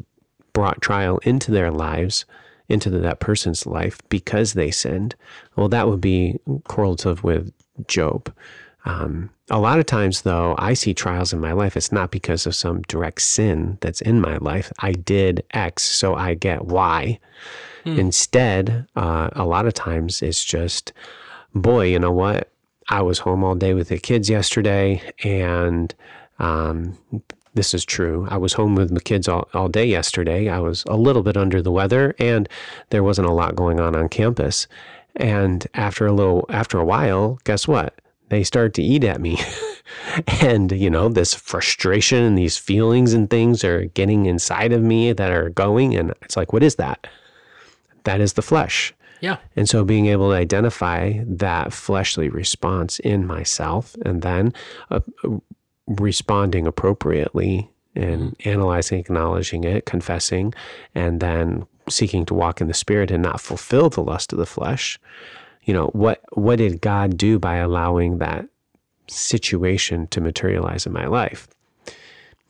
brought 0.53 0.81
trial 0.81 1.18
into 1.18 1.51
their 1.51 1.71
lives, 1.71 2.25
into 2.68 2.90
that 2.90 3.21
person's 3.21 3.66
life 3.66 3.99
because 4.09 4.53
they 4.53 4.71
sinned? 4.71 5.14
Well, 5.57 5.68
that 5.68 5.88
would 5.88 6.01
be 6.01 6.38
correlative 6.64 7.25
with 7.25 7.53
Job. 7.87 8.33
Um, 8.85 9.31
a 9.51 9.59
lot 9.59 9.79
of 9.79 9.87
times, 9.87 10.23
though, 10.23 10.55
I 10.59 10.75
see 10.75 10.94
trials 10.94 11.33
in 11.33 11.40
my 11.40 11.53
life. 11.53 11.77
It's 11.77 11.92
not 11.92 12.11
because 12.11 12.47
of 12.47 12.55
some 12.55 12.83
direct 12.83 13.23
sin 13.23 13.79
that's 13.81 14.01
in 14.01 14.21
my 14.21 14.37
life. 14.38 14.73
I 14.81 14.92
did 14.92 15.44
X, 15.53 15.83
so 15.85 16.14
I 16.14 16.35
get 16.35 16.66
Y. 16.66 17.18
Instead, 17.99 18.87
uh, 18.97 19.31
a 19.33 19.47
lot 19.47 19.66
of 19.66 19.73
times 19.73 20.21
it's 20.21 20.44
just, 20.44 20.92
boy, 21.55 21.87
you 21.87 21.99
know 21.99 22.12
what? 22.12 22.51
I 22.88 23.03
was 23.03 23.18
home 23.18 23.44
all 23.44 23.55
day 23.55 23.74
with 23.74 23.88
the 23.88 23.98
kids 23.98 24.31
yesterday, 24.31 25.03
and 25.22 25.94
um, 26.38 26.96
this 27.55 27.74
is 27.74 27.85
true. 27.85 28.27
I 28.31 28.37
was 28.38 28.55
home 28.55 28.74
with 28.74 28.90
my 28.90 29.01
kids 29.01 29.29
all, 29.29 29.48
all 29.53 29.68
day 29.68 29.85
yesterday. 29.85 30.48
I 30.48 30.61
was 30.61 30.85
a 30.88 30.96
little 30.96 31.22
bit 31.22 31.37
under 31.37 31.61
the 31.61 31.72
weather, 31.72 32.14
and 32.18 32.48
there 32.90 33.03
wasn't 33.03 33.29
a 33.29 33.33
lot 33.33 33.57
going 33.57 33.79
on 33.79 33.94
on 33.94 34.09
campus. 34.09 34.66
And 35.16 35.66
after 35.74 36.07
a 36.07 36.12
little, 36.12 36.46
after 36.48 36.79
a 36.79 36.85
while, 36.85 37.38
guess 37.44 37.68
what? 37.68 38.01
They 38.31 38.44
start 38.44 38.74
to 38.74 38.83
eat 38.83 39.05
at 39.05 39.20
me. 39.20 39.38
and, 40.40 40.70
you 40.72 40.90
know, 40.90 41.09
this 41.09 41.35
frustration 41.35 42.22
and 42.22 42.38
these 42.38 42.57
feelings 42.57 43.12
and 43.12 43.29
things 43.29 43.64
are 43.64 43.87
getting 43.87 44.27
inside 44.27 44.72
of 44.72 44.83
me 44.83 45.12
that 45.12 45.33
are 45.33 45.51
going. 45.51 45.96
And 45.96 46.14
it's 46.22 46.37
like, 46.37 46.53
what 46.53 46.62
is 46.62 46.77
that? 46.77 47.07
That 48.05 48.20
is 48.20 48.35
the 48.35 48.42
flesh. 48.42 48.94
Yeah. 49.20 49.38
And 49.57 49.68
so 49.68 49.85
being 49.85 50.07
able 50.07 50.31
to 50.31 50.37
identify 50.37 51.20
that 51.26 51.72
fleshly 51.72 52.28
response 52.28 52.98
in 53.00 53.26
myself 53.26 53.96
and 54.04 54.22
then 54.22 54.52
uh, 54.90 55.00
responding 55.87 56.66
appropriately 56.66 57.70
and 57.94 58.37
analyzing, 58.44 59.00
acknowledging 59.00 59.64
it, 59.64 59.87
confessing, 59.87 60.54
and 60.94 61.20
then 61.20 61.66
seeking 61.88 62.24
to 62.26 62.35
walk 62.35 62.61
in 62.61 62.68
the 62.68 62.74
spirit 62.74 63.11
and 63.11 63.22
not 63.22 63.40
fulfill 63.40 63.90
the 63.90 64.02
lust 64.02 64.33
of 64.33 64.38
the 64.38 64.46
flesh. 64.46 64.98
You 65.64 65.74
know, 65.74 65.87
what 65.88 66.22
what 66.33 66.57
did 66.57 66.81
God 66.81 67.16
do 67.16 67.38
by 67.38 67.57
allowing 67.57 68.18
that 68.18 68.46
situation 69.09 70.07
to 70.09 70.20
materialize 70.20 70.87
in 70.87 70.92
my 70.92 71.07
life? 71.07 71.48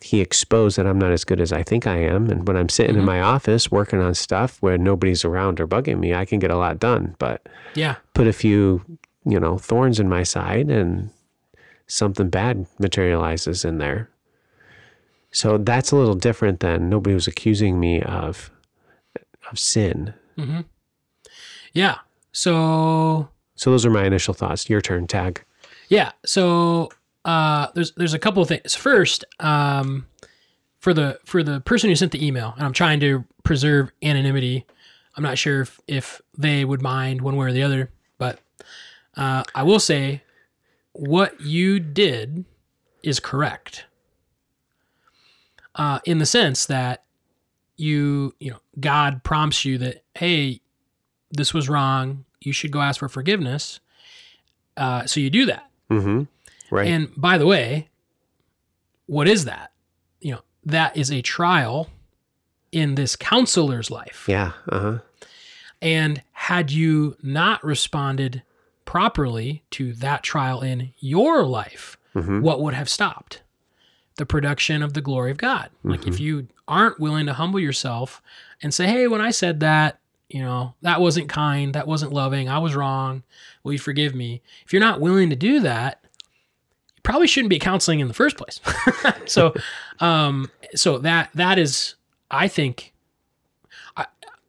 He 0.00 0.20
exposed 0.20 0.78
that 0.78 0.86
I'm 0.86 0.98
not 0.98 1.10
as 1.10 1.24
good 1.24 1.40
as 1.40 1.52
I 1.52 1.62
think 1.62 1.86
I 1.86 1.96
am. 1.96 2.30
And 2.30 2.46
when 2.46 2.56
I'm 2.56 2.68
sitting 2.68 2.94
in 2.94 3.00
mm-hmm. 3.00 3.06
my 3.06 3.20
office 3.20 3.70
working 3.70 4.00
on 4.00 4.14
stuff 4.14 4.58
where 4.60 4.78
nobody's 4.78 5.24
around 5.24 5.60
or 5.60 5.66
bugging 5.66 5.98
me, 5.98 6.14
I 6.14 6.24
can 6.24 6.38
get 6.38 6.52
a 6.52 6.56
lot 6.56 6.78
done. 6.78 7.16
But 7.18 7.48
Yeah. 7.74 7.96
put 8.14 8.28
a 8.28 8.32
few, 8.32 8.84
you 9.24 9.40
know, 9.40 9.58
thorns 9.58 9.98
in 9.98 10.08
my 10.08 10.22
side 10.22 10.70
and 10.70 11.10
something 11.88 12.28
bad 12.28 12.66
materializes 12.78 13.64
in 13.64 13.78
there. 13.78 14.08
So 15.32 15.58
that's 15.58 15.90
a 15.90 15.96
little 15.96 16.14
different 16.14 16.60
than 16.60 16.88
nobody 16.88 17.14
was 17.14 17.26
accusing 17.26 17.80
me 17.80 18.00
of 18.02 18.50
of 19.50 19.58
sin. 19.58 20.14
Mm-hmm. 20.36 20.60
Yeah. 21.72 21.96
So 22.32 23.28
So 23.56 23.70
those 23.70 23.84
are 23.84 23.90
my 23.90 24.04
initial 24.04 24.34
thoughts. 24.34 24.70
Your 24.70 24.80
turn, 24.80 25.06
tag. 25.06 25.42
Yeah. 25.88 26.12
So 26.24 26.90
uh, 27.28 27.70
there's 27.74 27.92
there's 27.92 28.14
a 28.14 28.18
couple 28.18 28.42
of 28.42 28.48
things. 28.48 28.74
First, 28.74 29.22
um, 29.38 30.06
for 30.80 30.94
the 30.94 31.20
for 31.26 31.42
the 31.42 31.60
person 31.60 31.90
who 31.90 31.94
sent 31.94 32.12
the 32.12 32.26
email, 32.26 32.54
and 32.56 32.64
I'm 32.64 32.72
trying 32.72 33.00
to 33.00 33.22
preserve 33.44 33.90
anonymity. 34.02 34.64
I'm 35.14 35.22
not 35.22 35.36
sure 35.36 35.60
if, 35.60 35.78
if 35.86 36.22
they 36.38 36.64
would 36.64 36.80
mind 36.80 37.20
one 37.20 37.36
way 37.36 37.48
or 37.48 37.52
the 37.52 37.62
other, 37.62 37.90
but 38.16 38.38
uh, 39.14 39.42
I 39.54 39.64
will 39.64 39.80
say 39.80 40.22
what 40.92 41.38
you 41.38 41.80
did 41.80 42.46
is 43.02 43.20
correct. 43.20 43.84
Uh, 45.74 45.98
in 46.06 46.18
the 46.18 46.26
sense 46.26 46.64
that 46.66 47.04
you 47.76 48.34
you 48.40 48.52
know 48.52 48.60
God 48.80 49.22
prompts 49.22 49.66
you 49.66 49.76
that 49.78 50.02
hey, 50.14 50.62
this 51.30 51.52
was 51.52 51.68
wrong. 51.68 52.24
You 52.40 52.54
should 52.54 52.70
go 52.70 52.80
ask 52.80 53.00
for 53.00 53.08
forgiveness. 53.10 53.80
Uh, 54.78 55.04
so 55.04 55.20
you 55.20 55.28
do 55.28 55.44
that. 55.44 55.68
Mm-hmm. 55.90 56.22
Right. 56.70 56.88
And 56.88 57.10
by 57.16 57.38
the 57.38 57.46
way, 57.46 57.88
what 59.06 59.28
is 59.28 59.44
that? 59.46 59.72
You 60.20 60.32
know, 60.32 60.40
that 60.64 60.96
is 60.96 61.10
a 61.10 61.22
trial 61.22 61.88
in 62.72 62.94
this 62.94 63.16
counselor's 63.16 63.90
life. 63.90 64.24
yeah. 64.28 64.52
Uh-huh. 64.68 64.98
And 65.80 66.22
had 66.32 66.70
you 66.72 67.16
not 67.22 67.64
responded 67.64 68.42
properly 68.84 69.62
to 69.70 69.92
that 69.94 70.22
trial 70.22 70.60
in 70.60 70.92
your 70.98 71.44
life, 71.44 71.96
Mhm. 72.14 72.42
what 72.42 72.60
would 72.60 72.74
have 72.74 72.88
stopped? 72.88 73.42
The 74.16 74.26
production 74.26 74.82
of 74.82 74.94
the 74.94 75.00
glory 75.00 75.30
of 75.30 75.36
God. 75.38 75.70
Like 75.84 76.06
if 76.06 76.18
you 76.18 76.48
aren't 76.66 76.98
willing 76.98 77.26
to 77.26 77.34
humble 77.34 77.60
yourself 77.60 78.20
and 78.60 78.74
say, 78.74 78.86
hey, 78.88 79.06
when 79.06 79.20
I 79.20 79.30
said 79.30 79.60
that, 79.60 80.00
you 80.28 80.42
know, 80.42 80.74
that 80.82 81.00
wasn't 81.00 81.28
kind, 81.28 81.74
that 81.74 81.86
wasn't 81.86 82.12
loving, 82.12 82.48
I 82.48 82.58
was 82.58 82.74
wrong, 82.74 83.22
will 83.62 83.72
you 83.72 83.78
forgive 83.78 84.14
me? 84.14 84.42
If 84.66 84.72
you're 84.72 84.80
not 84.80 85.00
willing 85.00 85.30
to 85.30 85.36
do 85.36 85.60
that, 85.60 86.02
you 86.98 87.02
probably 87.02 87.28
shouldn't 87.28 87.50
be 87.50 87.58
counseling 87.58 88.00
in 88.00 88.08
the 88.08 88.14
first 88.14 88.36
place. 88.36 88.60
so, 89.26 89.54
um, 90.00 90.50
so 90.74 90.98
that 90.98 91.30
that 91.34 91.58
is, 91.58 91.94
I 92.30 92.48
think, 92.48 92.92
I 93.96 94.06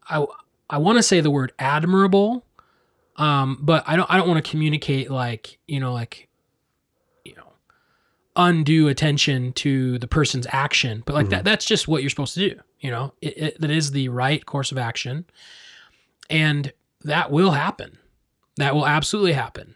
I 0.10 0.26
I 0.70 0.78
want 0.80 0.98
to 0.98 1.04
say 1.04 1.22
the 1.22 1.30
word 1.30 1.54
admirable, 1.60 2.44
um, 3.18 3.60
but 3.62 3.84
I 3.88 3.96
don't 3.96 4.10
I 4.10 4.18
don't 4.18 4.28
want 4.28 4.44
to 4.44 4.50
communicate 4.50 5.12
like 5.12 5.60
you 5.68 5.80
know 5.80 5.94
like 5.94 6.28
you 7.24 7.36
know 7.36 7.54
undue 8.36 8.88
attention 8.88 9.54
to 9.54 10.00
the 10.00 10.08
person's 10.08 10.48
action, 10.52 11.04
but 11.06 11.14
like 11.14 11.30
that 11.30 11.46
that's 11.46 11.66
just 11.66 11.88
what 11.88 12.02
you're 12.02 12.10
supposed 12.10 12.34
to 12.34 12.50
do. 12.50 12.60
You 12.80 12.90
know, 12.90 13.14
it, 13.22 13.38
it, 13.38 13.62
that 13.62 13.70
is 13.70 13.92
the 13.92 14.10
right 14.10 14.44
course 14.44 14.72
of 14.72 14.80
action, 14.80 15.26
and 16.32 16.74
that 17.04 17.32
will 17.32 17.52
happen. 17.52 18.00
That 18.58 18.74
will 18.74 18.88
absolutely 18.88 19.34
happen. 19.34 19.76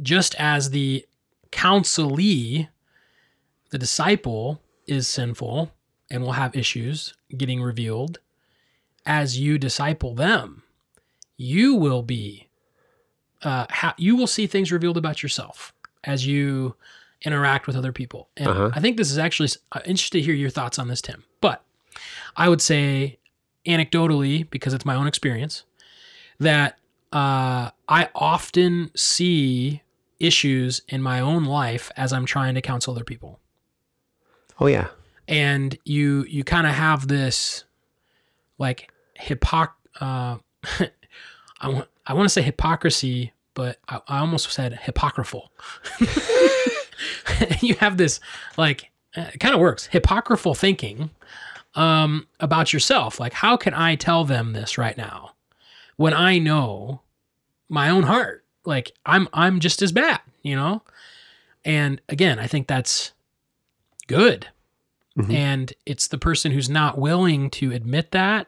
Just 0.00 0.34
as 0.36 0.70
the 0.70 1.04
counselee 1.50 2.68
the 3.70 3.78
disciple 3.78 4.62
is 4.86 5.06
sinful 5.06 5.70
and 6.10 6.22
will 6.22 6.32
have 6.32 6.56
issues 6.56 7.12
getting 7.36 7.60
revealed, 7.60 8.18
as 9.04 9.38
you 9.38 9.58
disciple 9.58 10.14
them, 10.14 10.62
you 11.36 11.74
will 11.74 12.02
be, 12.02 12.48
uh, 13.42 13.66
ha- 13.70 13.94
you 13.98 14.16
will 14.16 14.26
see 14.26 14.46
things 14.46 14.72
revealed 14.72 14.96
about 14.96 15.22
yourself 15.22 15.74
as 16.04 16.26
you 16.26 16.74
interact 17.22 17.66
with 17.66 17.76
other 17.76 17.92
people. 17.92 18.28
And 18.38 18.48
Uh-huh. 18.48 18.70
I 18.72 18.80
think 18.80 18.96
this 18.96 19.10
is 19.10 19.18
actually 19.18 19.50
uh, 19.72 19.80
interested 19.84 20.18
to 20.18 20.24
hear 20.24 20.34
your 20.34 20.50
thoughts 20.50 20.78
on 20.78 20.88
this, 20.88 21.02
Tim. 21.02 21.24
But 21.42 21.62
I 22.36 22.48
would 22.48 22.62
say, 22.62 23.18
anecdotally, 23.66 24.48
because 24.48 24.72
it's 24.72 24.86
my 24.86 24.94
own 24.94 25.06
experience, 25.06 25.64
that 26.38 26.78
uh, 27.12 27.70
I 27.88 28.08
often 28.14 28.90
see 28.96 29.82
issues 30.20 30.82
in 30.88 31.02
my 31.02 31.20
own 31.20 31.44
life 31.44 31.90
as 31.96 32.12
I'm 32.12 32.26
trying 32.26 32.54
to 32.54 32.60
counsel 32.62 32.94
other 32.94 33.04
people. 33.04 33.40
Oh 34.60 34.66
yeah. 34.66 34.88
and 35.28 35.76
you 35.84 36.24
you 36.28 36.42
kind 36.44 36.66
of 36.66 36.74
have 36.74 37.06
this 37.06 37.64
like 38.58 38.90
hypoc 39.20 39.68
uh 40.00 40.38
I 41.60 41.68
want 41.68 41.88
I 42.06 42.14
want 42.14 42.24
to 42.26 42.30
say 42.30 42.42
hypocrisy 42.42 43.32
but 43.54 43.78
I, 43.88 44.00
I 44.08 44.18
almost 44.18 44.50
said 44.52 44.72
hypocritical 44.74 45.52
you 47.60 47.74
have 47.76 47.96
this 47.96 48.20
like 48.56 48.90
it 49.14 49.40
kind 49.40 49.54
of 49.54 49.60
works. 49.60 49.86
Hypocritical 49.86 50.54
thinking 50.54 51.10
um 51.74 52.26
about 52.40 52.72
yourself. 52.72 53.20
Like 53.20 53.32
how 53.32 53.56
can 53.56 53.74
I 53.74 53.94
tell 53.94 54.24
them 54.24 54.52
this 54.52 54.76
right 54.78 54.96
now 54.96 55.34
when 55.96 56.14
I 56.14 56.38
know 56.38 57.02
my 57.68 57.90
own 57.90 58.02
heart 58.04 58.44
like 58.64 58.92
I'm 59.06 59.28
I'm 59.32 59.60
just 59.60 59.82
as 59.82 59.92
bad 59.92 60.20
you 60.42 60.54
know 60.56 60.82
and 61.64 62.00
again 62.08 62.38
I 62.38 62.46
think 62.46 62.66
that's 62.66 63.12
good 64.06 64.48
Mhm. 65.16 65.34
and 65.34 65.72
it's 65.84 66.06
the 66.06 66.18
person 66.18 66.52
who's 66.52 66.68
not 66.70 66.96
willing 66.96 67.50
to 67.50 67.72
admit 67.72 68.12
that 68.12 68.46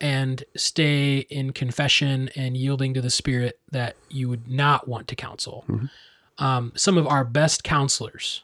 and 0.00 0.42
stay 0.56 1.18
in 1.28 1.52
confession 1.52 2.30
and 2.34 2.56
yielding 2.56 2.94
to 2.94 3.02
the 3.02 3.10
spirit 3.10 3.58
that 3.72 3.94
you 4.08 4.28
would 4.28 4.48
not 4.48 4.88
want 4.88 5.06
to 5.08 5.14
counsel. 5.16 5.64
Mhm. 5.68 5.90
Um, 6.38 6.72
some 6.76 6.96
of 6.98 7.06
our 7.06 7.24
best 7.24 7.62
counselors, 7.64 8.42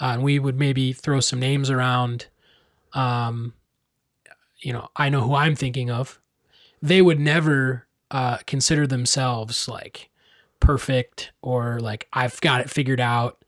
uh, 0.00 0.12
and 0.14 0.22
we 0.22 0.38
would 0.38 0.58
maybe 0.58 0.92
throw 0.94 1.20
some 1.20 1.40
names 1.40 1.68
around. 1.70 2.26
Um, 2.94 3.52
you 4.60 4.72
know, 4.72 4.88
I 4.96 5.08
know 5.10 5.22
who 5.22 5.34
I'm 5.34 5.54
thinking 5.56 5.90
of. 5.90 6.18
They 6.82 7.02
would 7.02 7.20
never 7.20 7.86
uh, 8.10 8.38
consider 8.46 8.86
themselves 8.86 9.68
like 9.68 10.10
perfect 10.58 11.32
or 11.42 11.80
like 11.80 12.08
I've 12.12 12.40
got 12.40 12.60
it 12.60 12.70
figured 12.70 13.00
out. 13.00 13.44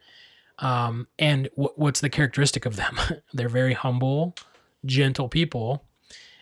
Um, 0.59 1.09
and 1.19 1.49
wh- 1.55 1.77
what's 1.77 2.01
the 2.01 2.11
characteristic 2.11 2.67
of 2.67 2.77
them? 2.77 2.99
They're 3.33 3.49
very 3.49 3.75
humble, 3.75 4.35
gentle 4.85 5.29
people. 5.29 5.85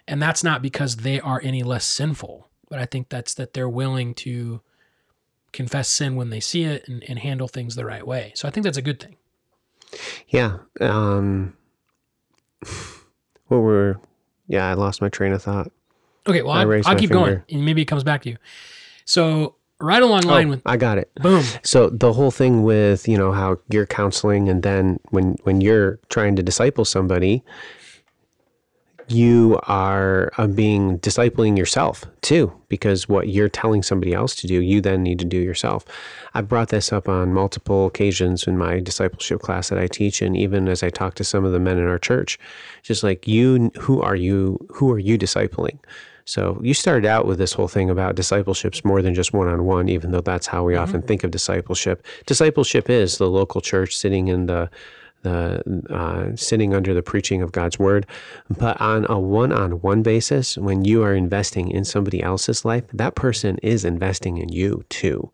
And 0.07 0.21
that's 0.21 0.43
not 0.43 0.63
because 0.63 0.97
they 0.97 1.21
are 1.21 1.41
any 1.43 1.63
less 1.63 1.85
sinful, 1.85 2.49
but 2.69 2.79
I 2.79 2.85
think 2.85 3.09
that's 3.09 3.35
that 3.35 3.55
they're 3.55 3.69
willing 3.69 4.15
to 4.15 4.61
confess 5.53 5.89
sin 5.89 6.17
when 6.17 6.31
they 6.31 6.41
see 6.41 6.65
it 6.65 6.89
and, 6.89 7.05
and 7.05 7.19
handle 7.19 7.47
things 7.47 7.77
the 7.77 7.85
right 7.85 8.05
way. 8.05 8.33
So 8.35 8.49
I 8.49 8.51
think 8.51 8.65
that's 8.65 8.77
a 8.77 8.83
good 8.83 9.01
thing. 9.01 9.17
Yeah. 10.29 10.59
Um, 10.81 11.57
what 13.47 13.59
were? 13.59 14.01
Yeah, 14.49 14.69
I 14.69 14.75
lost 14.75 15.01
my 15.01 15.09
train 15.09 15.33
of 15.33 15.43
thought. 15.43 15.71
Okay, 16.27 16.43
well, 16.43 16.53
I 16.53 16.63
I'll, 16.63 16.83
I'll 16.87 16.97
keep 16.97 17.11
going 17.11 17.43
and 17.51 17.65
maybe 17.65 17.83
it 17.83 17.87
comes 17.87 18.05
back 18.05 18.23
to 18.23 18.31
you. 18.31 18.37
So, 19.05 19.57
right 19.81 20.03
along 20.03 20.23
line 20.23 20.47
oh, 20.47 20.51
with 20.51 20.63
I 20.67 20.77
got 20.77 20.99
it. 20.99 21.11
boom. 21.17 21.45
So 21.63 21.89
the 21.89 22.13
whole 22.13 22.31
thing 22.31 22.63
with 22.63 23.09
you 23.09 23.17
know 23.17 23.33
how 23.33 23.59
you're 23.71 23.87
counseling, 23.87 24.49
and 24.49 24.63
then 24.63 25.01
when 25.11 25.37
when 25.43 25.61
you're 25.61 25.99
trying 26.11 26.37
to 26.37 26.43
disciple 26.43 26.85
somebody, 26.85 27.43
you 29.09 29.59
are 29.65 30.31
uh, 30.39 30.47
being 30.47 30.99
discipling 31.01 31.59
yourself 31.59 32.05
too, 32.21 32.53
because 32.69 33.09
what 33.09 33.29
you're 33.29 33.49
telling 33.49 33.83
somebody 33.83 34.15
else 34.15 34.35
to 34.37 34.47
do, 34.47 34.61
you 34.61 34.81
then 34.81 35.03
need 35.03 35.19
to 35.19 35.25
do 35.25 35.39
yourself. 35.39 35.85
I 36.35 36.43
brought 36.43 36.69
this 36.69 36.93
up 36.93 37.09
on 37.09 37.33
multiple 37.33 37.87
occasions 37.87 38.47
in 38.47 38.57
my 38.57 38.79
discipleship 38.79 39.41
class 39.41 39.71
that 39.71 39.79
I 39.79 39.89
teach, 39.89 40.23
and 40.23 40.37
even 40.37 40.69
as 40.69 40.83
I 40.83 40.91
talk 40.91 41.15
to 41.17 41.25
some 41.25 41.45
of 41.45 41.53
the 41.53 41.59
men 41.59 41.79
in 41.79 41.89
our 41.89 41.99
church, 41.99 42.39
just 42.83 43.03
like 43.03 43.27
you, 43.27 43.73
who 43.81 44.01
are 44.01 44.17
you? 44.17 44.59
Who 44.75 44.93
are 44.93 44.99
you 44.99 45.19
discipling? 45.19 45.79
So 46.31 46.61
you 46.63 46.75
started 46.75 47.07
out 47.07 47.27
with 47.27 47.39
this 47.39 47.53
whole 47.53 47.67
thing 47.67 47.91
about 47.91 48.15
discipleship's 48.15 48.85
more 48.85 49.03
than 49.03 49.15
just 49.15 49.33
one 49.33 49.49
on 49.49 49.65
one, 49.65 49.89
even 49.89 50.13
though 50.13 50.21
that's 50.21 50.47
how 50.47 50.63
we 50.63 50.77
often 50.77 51.03
think 51.03 51.25
of 51.25 51.33
discipleship. 51.33 52.07
Discipleship 52.25 52.89
is 52.89 53.19
the 53.19 53.29
local 53.29 53.61
church 53.61 53.97
sitting 53.97 54.29
in 54.29 54.47
the 54.47 54.71
the 55.23 55.61
uh, 55.91 56.37
sitting 56.37 56.73
under 56.73 56.95
the 56.95 57.03
preaching 57.03 57.43
of 57.43 57.51
God's 57.51 57.81
word, 57.81 58.07
but 58.49 58.81
on 58.81 59.07
a 59.11 59.19
one 59.19 59.51
on 59.51 59.81
one 59.81 60.03
basis, 60.03 60.57
when 60.57 60.85
you 60.85 61.03
are 61.03 61.15
investing 61.15 61.69
in 61.69 61.85
somebody 61.85 62.23
else's 62.23 62.65
life, 62.65 62.85
that 62.93 63.17
person 63.17 63.59
is 63.61 63.85
investing 63.85 64.39
in 64.39 64.51
you 64.51 64.85
too. 64.89 65.33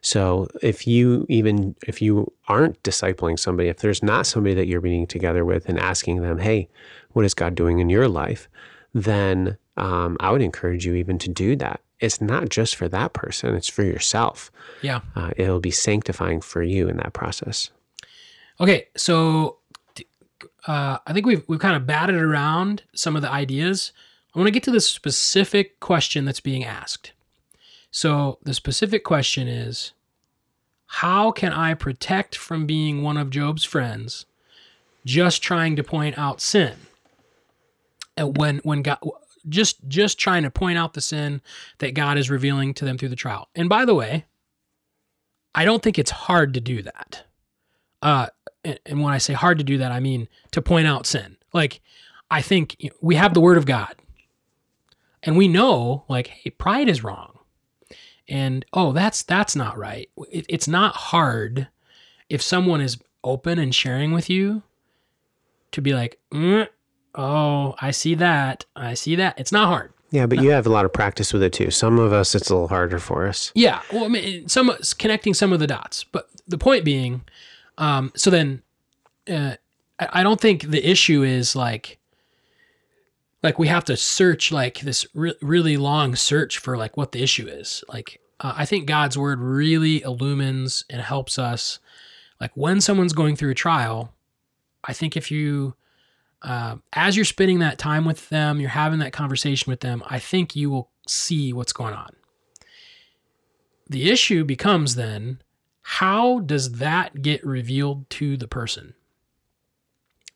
So 0.00 0.48
if 0.60 0.88
you 0.88 1.24
even 1.28 1.76
if 1.86 2.02
you 2.02 2.32
aren't 2.48 2.82
discipling 2.82 3.38
somebody, 3.38 3.68
if 3.68 3.78
there's 3.78 4.02
not 4.02 4.26
somebody 4.26 4.56
that 4.56 4.66
you're 4.66 4.80
meeting 4.80 5.06
together 5.06 5.44
with 5.44 5.68
and 5.68 5.78
asking 5.78 6.20
them, 6.20 6.38
hey, 6.38 6.68
what 7.12 7.24
is 7.24 7.32
God 7.32 7.54
doing 7.54 7.78
in 7.78 7.88
your 7.88 8.08
life? 8.08 8.48
Then 8.92 9.56
um, 9.76 10.16
I 10.20 10.30
would 10.30 10.42
encourage 10.42 10.86
you 10.86 10.94
even 10.94 11.18
to 11.18 11.30
do 11.30 11.56
that. 11.56 11.80
It's 12.00 12.20
not 12.20 12.48
just 12.48 12.76
for 12.76 12.88
that 12.88 13.12
person; 13.12 13.54
it's 13.54 13.68
for 13.68 13.82
yourself. 13.82 14.50
Yeah. 14.82 15.00
Uh, 15.14 15.30
it'll 15.36 15.60
be 15.60 15.70
sanctifying 15.70 16.40
for 16.40 16.62
you 16.62 16.88
in 16.88 16.96
that 16.96 17.12
process. 17.12 17.70
Okay, 18.60 18.88
so 18.96 19.58
uh, 20.66 20.98
I 21.06 21.12
think 21.12 21.26
we've 21.26 21.44
we've 21.48 21.60
kind 21.60 21.76
of 21.76 21.86
batted 21.86 22.16
around 22.16 22.82
some 22.94 23.16
of 23.16 23.22
the 23.22 23.30
ideas. 23.30 23.92
I 24.34 24.38
want 24.38 24.48
to 24.48 24.52
get 24.52 24.62
to 24.64 24.70
the 24.70 24.80
specific 24.80 25.78
question 25.80 26.24
that's 26.24 26.40
being 26.40 26.64
asked. 26.64 27.12
So 27.90 28.38
the 28.42 28.54
specific 28.54 29.04
question 29.04 29.46
is, 29.46 29.92
how 30.86 31.30
can 31.30 31.52
I 31.52 31.74
protect 31.74 32.36
from 32.36 32.66
being 32.66 33.02
one 33.02 33.18
of 33.18 33.28
Job's 33.30 33.64
friends, 33.64 34.24
just 35.04 35.42
trying 35.42 35.76
to 35.76 35.84
point 35.84 36.16
out 36.18 36.40
sin? 36.40 36.74
And 38.16 38.36
when 38.36 38.58
when 38.58 38.82
God 38.82 38.98
just 39.48 39.86
just 39.88 40.18
trying 40.18 40.42
to 40.42 40.50
point 40.50 40.78
out 40.78 40.94
the 40.94 41.00
sin 41.00 41.40
that 41.78 41.94
God 41.94 42.18
is 42.18 42.30
revealing 42.30 42.74
to 42.74 42.84
them 42.84 42.98
through 42.98 43.08
the 43.10 43.16
trial. 43.16 43.48
And 43.54 43.68
by 43.68 43.84
the 43.84 43.94
way, 43.94 44.26
I 45.54 45.64
don't 45.64 45.82
think 45.82 45.98
it's 45.98 46.10
hard 46.10 46.54
to 46.54 46.60
do 46.60 46.82
that. 46.82 47.24
Uh, 48.00 48.26
and, 48.64 48.78
and 48.86 49.00
when 49.02 49.12
I 49.12 49.18
say 49.18 49.32
hard 49.32 49.58
to 49.58 49.64
do 49.64 49.78
that, 49.78 49.92
I 49.92 50.00
mean 50.00 50.28
to 50.52 50.62
point 50.62 50.86
out 50.86 51.06
sin. 51.06 51.36
Like, 51.52 51.80
I 52.30 52.42
think 52.42 52.76
you 52.78 52.90
know, 52.90 52.96
we 53.00 53.16
have 53.16 53.34
the 53.34 53.40
Word 53.40 53.58
of 53.58 53.66
God, 53.66 53.94
and 55.22 55.36
we 55.36 55.48
know, 55.48 56.04
like, 56.08 56.28
hey, 56.28 56.50
pride 56.50 56.88
is 56.88 57.04
wrong, 57.04 57.38
and 58.28 58.64
oh, 58.72 58.92
that's 58.92 59.22
that's 59.22 59.54
not 59.54 59.78
right. 59.78 60.08
It, 60.30 60.46
it's 60.48 60.68
not 60.68 60.96
hard 60.96 61.68
if 62.28 62.40
someone 62.40 62.80
is 62.80 62.98
open 63.22 63.58
and 63.58 63.74
sharing 63.74 64.12
with 64.12 64.30
you 64.30 64.62
to 65.72 65.82
be 65.82 65.92
like, 65.92 66.18
"Mm, 66.32 66.68
oh, 67.14 67.74
I 67.80 67.90
see 67.90 68.14
that, 68.16 68.64
I 68.76 68.94
see 68.94 69.16
that. 69.16 69.38
It's 69.38 69.52
not 69.52 69.68
hard. 69.68 69.92
Yeah, 70.10 70.26
but 70.26 70.42
you 70.42 70.50
have 70.50 70.66
a 70.66 70.70
lot 70.70 70.84
of 70.84 70.92
practice 70.92 71.32
with 71.32 71.42
it 71.42 71.54
too. 71.54 71.70
Some 71.70 71.98
of 71.98 72.12
us, 72.12 72.34
it's 72.34 72.50
a 72.50 72.54
little 72.54 72.68
harder 72.68 72.98
for 72.98 73.26
us. 73.26 73.50
Yeah, 73.54 73.80
well, 73.92 74.04
I 74.04 74.08
mean, 74.08 74.46
some 74.46 74.70
connecting 74.98 75.32
some 75.32 75.54
of 75.54 75.60
the 75.60 75.66
dots, 75.66 76.04
but 76.04 76.28
the 76.46 76.58
point 76.58 76.84
being, 76.84 77.22
um, 77.78 78.12
so 78.14 78.28
then, 78.28 78.62
uh, 79.30 79.54
I, 79.98 80.20
I 80.20 80.22
don't 80.22 80.40
think 80.40 80.64
the 80.64 80.86
issue 80.86 81.22
is 81.22 81.56
like, 81.56 81.98
like 83.42 83.58
we 83.58 83.68
have 83.68 83.84
to 83.86 83.96
search 83.96 84.52
like 84.52 84.80
this 84.80 85.06
re- 85.14 85.34
really 85.40 85.76
long 85.78 86.14
search 86.14 86.58
for 86.58 86.76
like 86.76 86.96
what 86.96 87.12
the 87.12 87.22
issue 87.22 87.48
is. 87.48 87.82
Like, 87.88 88.20
uh, 88.40 88.52
I 88.54 88.66
think 88.66 88.86
God's 88.86 89.16
word 89.16 89.40
really 89.40 90.02
illumines 90.02 90.84
and 90.90 91.00
helps 91.00 91.38
us. 91.38 91.78
Like 92.38 92.52
when 92.54 92.80
someone's 92.80 93.14
going 93.14 93.36
through 93.36 93.50
a 93.50 93.54
trial, 93.54 94.12
I 94.84 94.92
think 94.92 95.16
if 95.16 95.30
you, 95.30 95.74
uh, 96.42 96.76
as 96.92 97.16
you're 97.16 97.24
spending 97.24 97.60
that 97.60 97.78
time 97.78 98.04
with 98.04 98.28
them, 98.28 98.60
you're 98.60 98.70
having 98.70 98.98
that 98.98 99.12
conversation 99.12 99.70
with 99.70 99.80
them, 99.80 100.02
I 100.06 100.18
think 100.18 100.56
you 100.56 100.70
will 100.70 100.90
see 101.06 101.52
what's 101.52 101.72
going 101.72 101.94
on. 101.94 102.14
The 103.88 104.10
issue 104.10 104.44
becomes 104.44 104.94
then 104.94 105.42
how 105.82 106.40
does 106.40 106.72
that 106.72 107.22
get 107.22 107.44
revealed 107.44 108.08
to 108.10 108.36
the 108.36 108.48
person? 108.48 108.94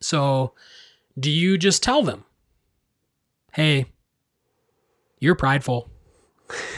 So, 0.01 0.53
do 1.19 1.31
you 1.31 1.57
just 1.57 1.83
tell 1.83 2.03
them, 2.03 2.25
hey, 3.53 3.87
you're 5.19 5.35
prideful? 5.35 5.91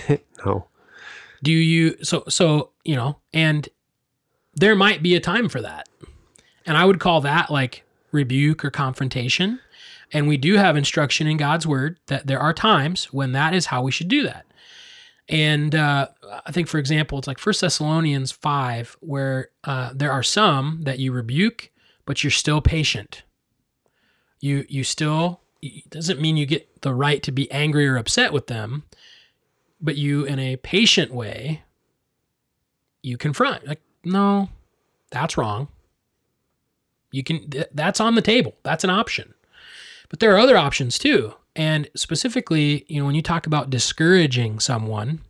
No. 0.47 0.69
Do 1.43 1.51
you, 1.51 1.97
so, 2.05 2.23
so, 2.29 2.71
you 2.85 2.95
know, 2.95 3.19
and 3.35 3.69
there 4.55 4.77
might 4.77 5.03
be 5.03 5.17
a 5.17 5.21
time 5.21 5.49
for 5.49 5.61
that. 5.61 5.89
And 6.65 6.77
I 6.77 6.85
would 6.85 7.01
call 7.01 7.23
that 7.23 7.51
like 7.51 7.83
rebuke 8.19 8.65
or 8.65 8.71
confrontation. 8.71 9.61
And 10.13 10.27
we 10.27 10.37
do 10.37 10.55
have 10.55 10.77
instruction 10.77 11.27
in 11.27 11.37
God's 11.37 11.67
word 11.67 11.99
that 12.07 12.27
there 12.27 12.41
are 12.41 12.55
times 12.55 13.13
when 13.13 13.33
that 13.33 13.55
is 13.55 13.67
how 13.67 13.83
we 13.83 13.91
should 13.91 14.09
do 14.09 14.23
that. 14.23 14.47
And 15.29 15.75
uh, 15.75 16.09
I 16.47 16.53
think, 16.53 16.69
for 16.69 16.79
example, 16.79 17.19
it's 17.19 17.29
like 17.29 17.39
First 17.39 17.61
Thessalonians 17.61 18.33
5, 18.33 18.97
where 19.01 19.51
uh, 19.65 19.91
there 19.95 20.11
are 20.11 20.23
some 20.23 20.81
that 20.85 20.99
you 20.99 21.13
rebuke 21.13 21.71
but 22.09 22.25
you're 22.25 22.31
still 22.31 22.63
patient. 22.63 23.23
You 24.41 24.65
you 24.67 24.83
still 24.83 25.43
it 25.61 25.91
doesn't 25.91 26.23
mean 26.23 26.39
you 26.39 26.47
get 26.47 26.81
the 26.81 26.95
right 26.95 27.23
to 27.23 27.31
be 27.31 27.51
angry 27.53 27.87
or 27.87 27.99
upset 27.99 28.33
with 28.33 28.47
them, 28.47 28.85
but 29.79 29.97
you 29.97 30.25
in 30.25 30.39
a 30.39 30.57
patient 30.57 31.13
way 31.13 31.65
you 33.03 33.19
confront 33.19 33.67
like 33.67 33.83
no, 34.05 34.49
that's 35.11 35.37
wrong. 35.37 35.69
You 37.11 37.23
can 37.23 37.51
th- 37.51 37.69
that's 37.73 38.01
on 38.01 38.15
the 38.15 38.23
table. 38.23 38.55
That's 38.63 38.85
an 38.85 38.91
option. 38.91 39.35
But 40.09 40.21
there 40.21 40.35
are 40.35 40.39
other 40.39 40.57
options 40.57 40.99
too. 40.99 41.35
And 41.57 41.89
specifically, 41.97 42.85
you 42.89 43.01
know, 43.01 43.07
when 43.07 43.15
you 43.15 43.23
talk 43.23 43.47
about 43.47 43.71
discouraging 43.71 44.61
someone, 44.61 45.21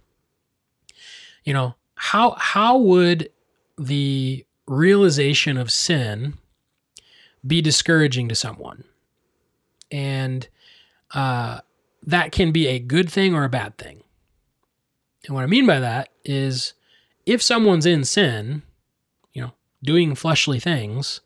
you 1.45 1.53
know, 1.53 1.75
how 1.95 2.33
how 2.33 2.77
would 2.77 3.31
the 3.79 4.45
realization 4.67 5.57
of 5.57 5.73
sin 5.73 6.35
be 7.47 7.62
discouraging 7.62 8.29
to 8.29 8.35
someone? 8.35 8.85
And 9.91 10.47
uh, 11.12 11.61
that 12.03 12.33
can 12.33 12.53
be 12.53 12.67
a 12.67 12.79
good 12.79 13.11
thing 13.11 13.35
or 13.35 13.45
a 13.45 13.49
bad 13.49 13.79
thing. 13.79 14.03
And 15.27 15.35
what 15.35 15.45
I 15.45 15.47
mean 15.47 15.67
by 15.67 15.81
that 15.81 16.11
is 16.25 16.75
if 17.27 17.43
someone's 17.43 17.87
in 17.87 18.05
sin, 18.05 18.62
you 19.33 19.43
know, 19.43 19.53
doing 19.83 20.14
fleshly 20.14 20.61
things, 20.61 21.21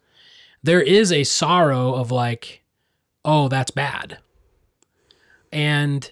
there 0.63 0.81
is 0.81 1.13
a 1.13 1.25
sorrow 1.25 1.95
of 1.95 2.11
like, 2.11 2.63
oh, 3.25 3.49
that's 3.49 3.71
bad. 3.71 4.19
And 5.53 6.11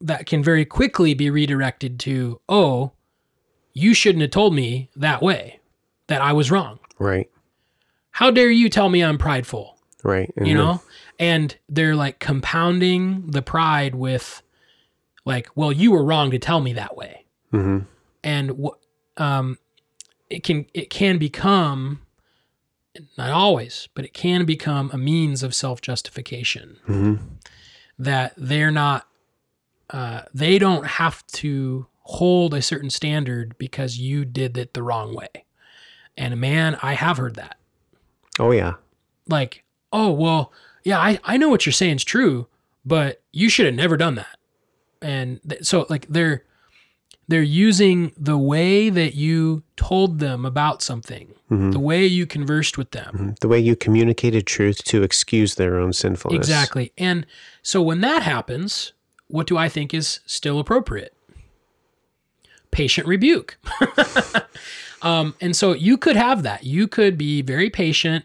that 0.00 0.26
can 0.26 0.42
very 0.42 0.64
quickly 0.64 1.14
be 1.14 1.30
redirected 1.30 2.00
to, 2.00 2.40
oh, 2.48 2.92
you 3.72 3.94
shouldn't 3.94 4.22
have 4.22 4.30
told 4.30 4.54
me 4.54 4.90
that 4.96 5.22
way, 5.22 5.60
that 6.08 6.20
I 6.20 6.32
was 6.32 6.50
wrong. 6.50 6.78
Right. 6.98 7.30
How 8.10 8.30
dare 8.30 8.50
you 8.50 8.68
tell 8.68 8.88
me 8.88 9.02
I'm 9.02 9.18
prideful? 9.18 9.78
Right. 10.02 10.32
And 10.36 10.46
You 10.46 10.54
know? 10.54 10.82
And 11.18 11.56
they're 11.68 11.94
like 11.94 12.18
compounding 12.18 13.30
the 13.30 13.42
pride 13.42 13.94
with, 13.94 14.42
like, 15.24 15.48
well, 15.54 15.70
you 15.72 15.92
were 15.92 16.04
wrong 16.04 16.30
to 16.32 16.38
tell 16.38 16.60
me 16.60 16.72
that 16.72 16.96
way. 16.96 17.24
Mhm. 17.52 17.86
And 18.24 18.50
what, 18.52 18.78
um, 19.16 19.58
it 20.28 20.42
can 20.42 20.66
it 20.74 20.90
can 20.90 21.18
become, 21.18 22.01
not 23.16 23.30
always, 23.30 23.88
but 23.94 24.04
it 24.04 24.12
can 24.14 24.44
become 24.44 24.90
a 24.92 24.98
means 24.98 25.42
of 25.42 25.54
self 25.54 25.80
justification 25.80 26.76
Mhm. 26.88 27.18
that 27.98 28.34
they're 28.36 28.70
not 28.70 29.06
uh, 29.90 30.22
they 30.32 30.58
don't 30.58 30.86
have 30.86 31.26
to 31.26 31.86
hold 32.04 32.54
a 32.54 32.62
certain 32.62 32.88
standard 32.90 33.54
because 33.58 33.98
you 33.98 34.24
did 34.24 34.56
it 34.56 34.72
the 34.74 34.82
wrong 34.82 35.14
way 35.14 35.28
and 36.16 36.40
man 36.40 36.78
i 36.82 36.94
have 36.94 37.18
heard 37.18 37.34
that 37.36 37.56
Oh 38.40 38.50
yeah. 38.52 38.74
like 39.28 39.64
oh 39.92 40.10
well 40.10 40.50
yeah 40.82 40.98
i, 40.98 41.18
I 41.24 41.36
know 41.36 41.48
what 41.50 41.66
you're 41.66 41.72
saying 41.74 41.96
is 41.96 42.04
true 42.04 42.48
but 42.86 43.20
you 43.32 43.48
should 43.50 43.66
have 43.66 43.74
never 43.74 43.96
done 43.98 44.14
that 44.16 44.38
and 45.02 45.40
th- 45.48 45.64
so 45.64 45.86
like 45.90 46.06
they're 46.08 46.44
they're 47.32 47.42
using 47.42 48.12
the 48.16 48.36
way 48.38 48.90
that 48.90 49.14
you 49.14 49.62
told 49.76 50.18
them 50.18 50.44
about 50.44 50.82
something 50.82 51.28
Mhm. 51.50 51.72
the 51.72 51.78
way 51.80 52.06
you 52.06 52.26
conversed 52.26 52.76
with 52.78 52.90
them 52.92 53.12
Mhm. 53.14 53.38
The 53.40 53.48
way 53.48 53.58
you 53.58 53.74
communicated 53.76 54.46
truth 54.46 54.84
to 54.84 55.02
excuse 55.02 55.54
their 55.56 55.78
own 55.80 55.92
sinfulness. 55.92 56.38
Exactly. 56.38 56.92
And 56.98 57.26
so 57.62 57.80
when 57.82 58.00
that 58.02 58.22
happens, 58.22 58.92
what 59.28 59.46
do 59.46 59.56
I 59.56 59.68
think 59.68 59.92
is 59.94 60.20
still 60.26 60.58
appropriate? 60.58 61.14
Patient 62.70 63.06
rebuke. 63.06 63.58
um, 65.02 65.34
and 65.40 65.54
so 65.54 65.72
you 65.74 65.96
could 65.98 66.16
have 66.16 66.42
that. 66.42 66.64
You 66.64 66.88
could 66.88 67.18
be 67.18 67.42
very 67.42 67.68
patient 67.70 68.24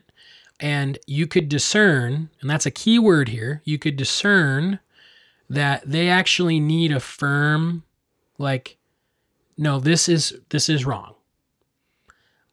and 0.59 0.97
you 1.05 1.27
could 1.27 1.49
discern, 1.49 2.29
and 2.41 2.49
that's 2.49 2.65
a 2.65 2.71
key 2.71 2.97
word 2.97 3.29
here. 3.29 3.61
You 3.65 3.77
could 3.77 3.95
discern 3.97 4.79
that 5.49 5.83
they 5.89 6.09
actually 6.09 6.59
need 6.59 6.91
a 6.91 6.99
firm, 6.99 7.83
like, 8.37 8.77
no, 9.57 9.79
this 9.79 10.07
is 10.07 10.37
this 10.49 10.69
is 10.69 10.85
wrong. 10.85 11.15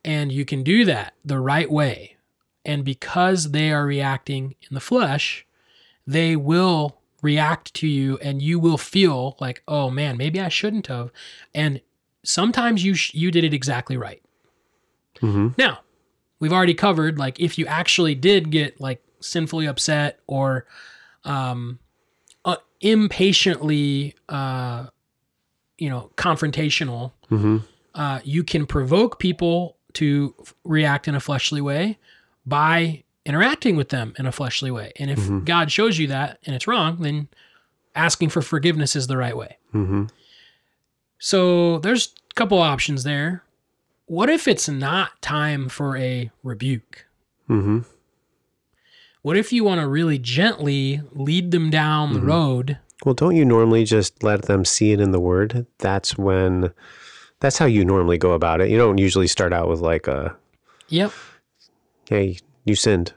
And 0.04 0.30
you 0.32 0.44
can 0.44 0.62
do 0.62 0.84
that 0.84 1.14
the 1.24 1.38
right 1.40 1.70
way. 1.70 2.16
And 2.64 2.84
because 2.84 3.50
they 3.52 3.70
are 3.72 3.86
reacting 3.86 4.54
in 4.68 4.74
the 4.74 4.80
flesh, 4.80 5.46
they 6.06 6.36
will 6.36 6.98
react 7.22 7.72
to 7.74 7.86
you 7.86 8.18
and 8.18 8.42
you 8.42 8.58
will 8.58 8.76
feel 8.78 9.36
like, 9.40 9.62
oh 9.66 9.88
man, 9.90 10.16
maybe 10.16 10.40
I 10.40 10.48
shouldn't 10.48 10.88
have. 10.88 11.10
And 11.54 11.80
sometimes 12.22 12.84
you, 12.84 12.94
sh- 12.94 13.14
you 13.14 13.30
did 13.30 13.44
it 13.44 13.54
exactly 13.54 13.96
right. 13.96 14.22
Mhm. 15.20 15.56
Now, 15.56 15.80
we've 16.38 16.52
already 16.52 16.74
covered 16.74 17.18
like 17.18 17.40
if 17.40 17.56
you 17.58 17.66
actually 17.66 18.14
did 18.14 18.50
get 18.50 18.78
like 18.80 19.02
sinfully 19.20 19.66
upset 19.66 20.20
or 20.26 20.66
um, 21.24 21.78
uh, 22.44 22.56
impatiently, 22.80 24.14
uh, 24.28 24.86
you 25.78 25.88
know, 25.90 26.10
confrontational, 26.16 27.12
Mhm. 27.30 27.62
uh, 27.94 28.20
you 28.24 28.44
can 28.44 28.66
provoke 28.66 29.18
people 29.18 29.76
to 29.94 30.34
f- 30.40 30.54
react 30.64 31.06
in 31.08 31.14
a 31.14 31.20
fleshly 31.20 31.60
way 31.60 31.98
by 32.46 33.02
interacting 33.26 33.74
with 33.76 33.88
them 33.88 34.12
in 34.18 34.26
a 34.26 34.32
fleshly 34.32 34.70
way. 34.70 34.92
And 34.98 35.10
if 35.10 35.18
Mhm. 35.20 35.44
God 35.44 35.70
shows 35.72 35.98
you 35.98 36.06
that 36.08 36.38
and 36.44 36.54
it's 36.54 36.66
wrong, 36.66 36.98
then 37.00 37.28
asking 37.94 38.28
for 38.30 38.42
forgiveness 38.42 38.94
is 38.96 39.06
the 39.06 39.16
right 39.16 39.36
way. 39.36 39.56
Mhm. 39.72 40.10
So 41.18 41.78
there's 41.78 42.12
a 42.30 42.34
couple 42.34 42.58
options 42.58 43.04
there. 43.04 43.42
What 44.06 44.28
if 44.28 44.46
it's 44.46 44.68
not 44.68 45.22
time 45.22 45.68
for 45.68 45.96
a 45.96 46.30
rebuke? 46.42 47.06
Mhm. 47.48 47.84
What 49.22 49.36
if 49.38 49.52
you 49.52 49.64
want 49.64 49.80
to 49.80 49.86
really 49.88 50.18
gently 50.18 51.00
lead 51.12 51.50
them 51.50 51.70
down 51.70 52.12
the 52.12 52.20
road? 52.20 52.78
Well, 53.04 53.14
don't 53.14 53.36
you 53.36 53.44
normally 53.44 53.84
just 53.84 54.22
let 54.22 54.42
them 54.42 54.64
see 54.64 54.92
it 54.92 55.00
in 55.00 55.10
the 55.12 55.20
word? 55.20 55.66
That's 55.78 56.16
when 56.16 56.72
that's 57.40 57.58
how 57.58 57.66
you 57.66 57.84
normally 57.84 58.16
go 58.18 58.32
about 58.32 58.60
it. 58.60 58.70
You 58.70 58.78
don't 58.78 58.98
usually 58.98 59.26
start 59.26 59.52
out 59.52 59.68
with 59.68 59.80
like 59.80 60.06
a 60.06 60.34
Yep. 60.88 61.12
hey, 62.08 62.38
you 62.64 62.74
sinned. 62.74 63.12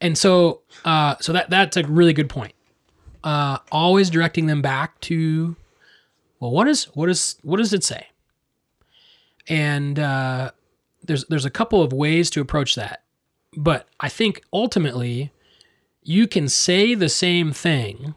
And 0.00 0.16
so, 0.16 0.62
uh, 0.84 1.16
so 1.20 1.32
that 1.32 1.50
that's 1.50 1.76
a 1.76 1.82
really 1.82 2.12
good 2.12 2.28
point. 2.28 2.54
Uh, 3.24 3.58
always 3.72 4.10
directing 4.10 4.46
them 4.46 4.62
back 4.62 5.00
to, 5.02 5.56
well, 6.40 6.50
what 6.50 6.68
is 6.68 6.84
what 6.94 7.10
is 7.10 7.36
what 7.42 7.58
does 7.58 7.72
it 7.72 7.84
say? 7.84 8.06
And 9.48 9.98
uh, 9.98 10.52
there's 11.02 11.24
there's 11.26 11.44
a 11.44 11.50
couple 11.50 11.82
of 11.82 11.92
ways 11.92 12.30
to 12.30 12.40
approach 12.40 12.74
that, 12.76 13.02
but 13.56 13.88
I 14.00 14.08
think 14.08 14.42
ultimately, 14.52 15.32
you 16.02 16.26
can 16.28 16.48
say 16.48 16.94
the 16.94 17.08
same 17.08 17.52
thing, 17.52 18.14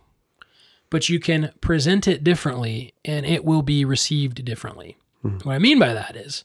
but 0.92 1.10
you 1.10 1.20
can 1.20 1.52
present 1.62 2.08
it 2.08 2.24
differently, 2.24 2.94
and 3.04 3.26
it 3.26 3.44
will 3.44 3.64
be 3.64 3.84
received 3.84 4.46
differently. 4.46 4.98
Hmm. 5.24 5.38
What 5.40 5.54
I 5.54 5.60
mean 5.60 5.80
by 5.80 5.96
that 5.96 6.16
is, 6.16 6.44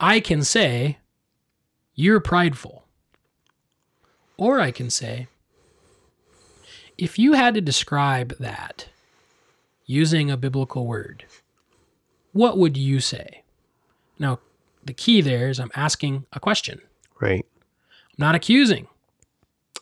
I 0.00 0.20
can 0.20 0.42
say, 0.42 0.96
"You're 1.94 2.20
prideful." 2.20 2.84
Or 4.38 4.60
I 4.60 4.70
can 4.70 4.88
say, 4.88 5.26
if 6.96 7.18
you 7.18 7.32
had 7.32 7.54
to 7.54 7.60
describe 7.60 8.36
that 8.38 8.86
using 9.84 10.30
a 10.30 10.36
biblical 10.36 10.86
word, 10.86 11.24
what 12.32 12.56
would 12.56 12.76
you 12.76 13.00
say? 13.00 13.42
Now, 14.18 14.38
the 14.84 14.92
key 14.92 15.20
there 15.20 15.48
is 15.48 15.58
I'm 15.58 15.72
asking 15.74 16.26
a 16.32 16.40
question. 16.40 16.80
Right. 17.20 17.44
I'm 17.90 18.16
not 18.16 18.34
accusing. 18.34 18.86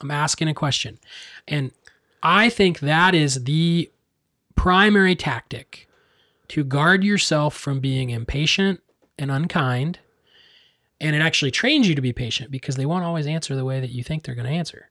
I'm 0.01 0.11
asking 0.11 0.49
a 0.49 0.55
question. 0.55 0.99
And 1.47 1.71
I 2.23 2.49
think 2.49 2.81
that 2.81 3.15
is 3.15 3.45
the 3.45 3.91
primary 4.57 5.15
tactic 5.15 5.89
to 6.49 6.65
guard 6.65 7.05
yourself 7.05 7.55
from 7.57 7.81
being 7.81 8.11
impatient 8.11 8.81
and 9.19 9.31
unkind. 9.31 9.99
And 11.01 11.15
it 11.15 11.21
actually 11.21 11.51
trains 11.51 11.89
you 11.89 11.95
to 11.95 12.01
be 12.01 12.13
patient 12.13 12.51
because 12.51 12.77
they 12.77 12.87
won't 12.87 13.05
always 13.05 13.27
answer 13.27 13.55
the 13.55 13.65
way 13.65 13.81
that 13.81 13.91
you 13.91 14.03
think 14.03 14.25
they're 14.25 14.35
going 14.35 14.47
to 14.47 14.53
answer. 14.53 14.91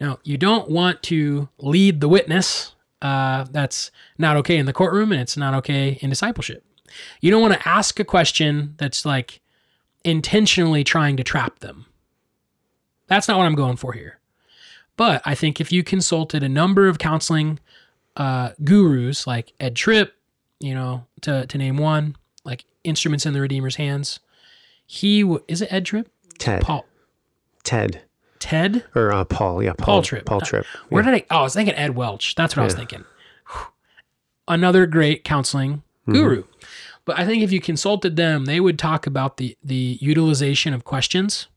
Now, 0.00 0.18
you 0.22 0.36
don't 0.36 0.70
want 0.70 1.02
to 1.04 1.48
lead 1.58 2.00
the 2.00 2.08
witness. 2.08 2.74
Uh, 3.00 3.46
that's 3.50 3.90
not 4.18 4.36
okay 4.36 4.56
in 4.56 4.66
the 4.66 4.72
courtroom 4.72 5.12
and 5.12 5.20
it's 5.20 5.36
not 5.36 5.54
okay 5.54 5.98
in 6.00 6.10
discipleship. 6.10 6.64
You 7.20 7.30
don't 7.30 7.42
want 7.42 7.54
to 7.54 7.68
ask 7.68 7.98
a 7.98 8.04
question 8.04 8.74
that's 8.78 9.04
like 9.04 9.40
intentionally 10.04 10.84
trying 10.84 11.16
to 11.16 11.24
trap 11.24 11.58
them. 11.60 11.86
That's 13.06 13.28
not 13.28 13.38
what 13.38 13.46
I'm 13.46 13.54
going 13.54 13.76
for 13.76 13.92
here. 13.92 14.18
But 14.96 15.22
I 15.24 15.34
think 15.34 15.60
if 15.60 15.72
you 15.72 15.82
consulted 15.82 16.42
a 16.42 16.48
number 16.48 16.88
of 16.88 16.98
counseling 16.98 17.58
uh, 18.16 18.50
gurus 18.64 19.26
like 19.26 19.52
Ed 19.60 19.76
Tripp, 19.76 20.14
you 20.60 20.74
know, 20.74 21.04
to, 21.22 21.46
to 21.46 21.58
name 21.58 21.76
one, 21.76 22.16
like 22.44 22.64
Instruments 22.84 23.26
in 23.26 23.32
the 23.32 23.40
Redeemer's 23.40 23.76
Hands, 23.76 24.18
he 24.86 25.22
w- 25.22 25.42
is 25.48 25.60
it 25.62 25.72
Ed 25.72 25.84
Tripp? 25.84 26.08
Ted. 26.38 26.62
Paul 26.62 26.86
Ted. 27.64 28.02
Ted? 28.38 28.84
Or 28.94 29.12
uh, 29.12 29.24
Paul. 29.24 29.62
Yeah. 29.62 29.72
Paul, 29.72 29.86
Paul 29.86 30.02
Tripp. 30.02 30.24
Paul 30.26 30.40
Tripp. 30.40 30.66
Where 30.88 31.02
did 31.02 31.14
I? 31.14 31.24
Oh, 31.30 31.38
I 31.38 31.42
was 31.42 31.54
thinking 31.54 31.74
Ed 31.74 31.96
Welch. 31.96 32.34
That's 32.36 32.54
what 32.54 32.62
I 32.62 32.64
was 32.66 32.74
Yeah. 32.74 32.78
thinking. 32.78 33.04
Another 34.48 34.86
great 34.86 35.24
counseling 35.24 35.82
Mm-hmm. 36.06 36.12
guru. 36.12 36.44
But 37.04 37.18
I 37.18 37.26
think 37.26 37.42
if 37.42 37.50
you 37.50 37.60
consulted 37.60 38.14
them, 38.14 38.44
they 38.44 38.60
would 38.60 38.78
talk 38.78 39.08
about 39.08 39.38
the 39.38 39.56
the 39.64 39.98
utilization 40.00 40.72
of 40.72 40.84
questions, 40.84 41.48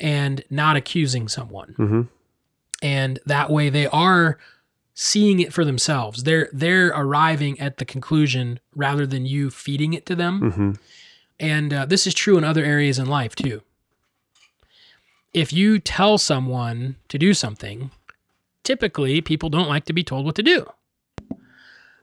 and 0.00 0.42
not 0.50 0.74
accusing 0.76 1.28
someone. 1.28 1.74
hmm 1.76 2.02
And 2.82 3.20
that 3.26 3.50
way 3.50 3.70
they 3.70 3.86
are 3.86 4.36
seeing 4.98 5.40
it 5.40 5.52
for 5.52 5.62
themselves. 5.64 6.22
They're 6.22 6.48
they're 6.52 6.88
arriving 6.88 7.60
at 7.60 7.76
the 7.76 7.84
conclusion 7.84 8.58
rather 8.74 9.06
than 9.06 9.26
you 9.26 9.50
feeding 9.50 9.92
it 9.92 10.06
to 10.06 10.16
them. 10.16 10.50
hmm 10.50 10.72
And 11.38 11.72
uh, 11.72 11.84
this 11.84 12.06
is 12.06 12.14
true 12.14 12.38
in 12.38 12.44
other 12.44 12.64
areas 12.64 12.98
in 12.98 13.06
life 13.06 13.36
too. 13.36 13.60
If 15.34 15.52
you 15.52 15.78
tell 15.78 16.16
someone 16.16 16.96
to 17.08 17.18
do 17.18 17.34
something, 17.34 17.90
typically 18.64 19.20
people 19.20 19.50
don't 19.50 19.68
like 19.68 19.84
to 19.84 19.92
be 19.92 20.02
told 20.02 20.24
what 20.24 20.34
to 20.36 20.42
do. 20.42 20.66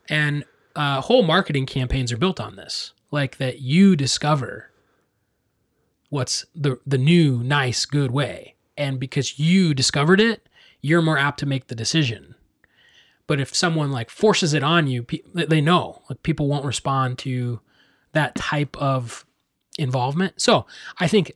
And 0.07 0.43
uh, 0.75 1.01
whole 1.01 1.23
marketing 1.23 1.65
campaigns 1.65 2.11
are 2.11 2.17
built 2.17 2.39
on 2.39 2.57
this, 2.57 2.93
like 3.09 3.37
that 3.37 3.59
you 3.59 3.95
discover 3.95 4.69
what's 6.09 6.45
the 6.53 6.79
the 6.85 6.99
new, 6.99 7.41
nice, 7.43 7.85
good 7.85 8.11
way, 8.11 8.53
and 8.77 8.99
because 8.99 9.39
you 9.39 9.73
discovered 9.73 10.19
it, 10.21 10.47
you're 10.81 11.01
more 11.01 11.17
apt 11.17 11.39
to 11.39 11.47
make 11.47 11.67
the 11.67 11.75
decision. 11.75 12.35
But 13.27 13.39
if 13.39 13.55
someone 13.55 13.91
like 13.91 14.09
forces 14.09 14.53
it 14.53 14.63
on 14.63 14.87
you, 14.87 15.05
they 15.33 15.61
know 15.61 16.01
like 16.09 16.23
people 16.23 16.47
won't 16.47 16.65
respond 16.65 17.17
to 17.19 17.61
that 18.11 18.35
type 18.35 18.75
of 18.77 19.25
involvement. 19.77 20.39
So 20.41 20.65
I 20.99 21.07
think 21.07 21.31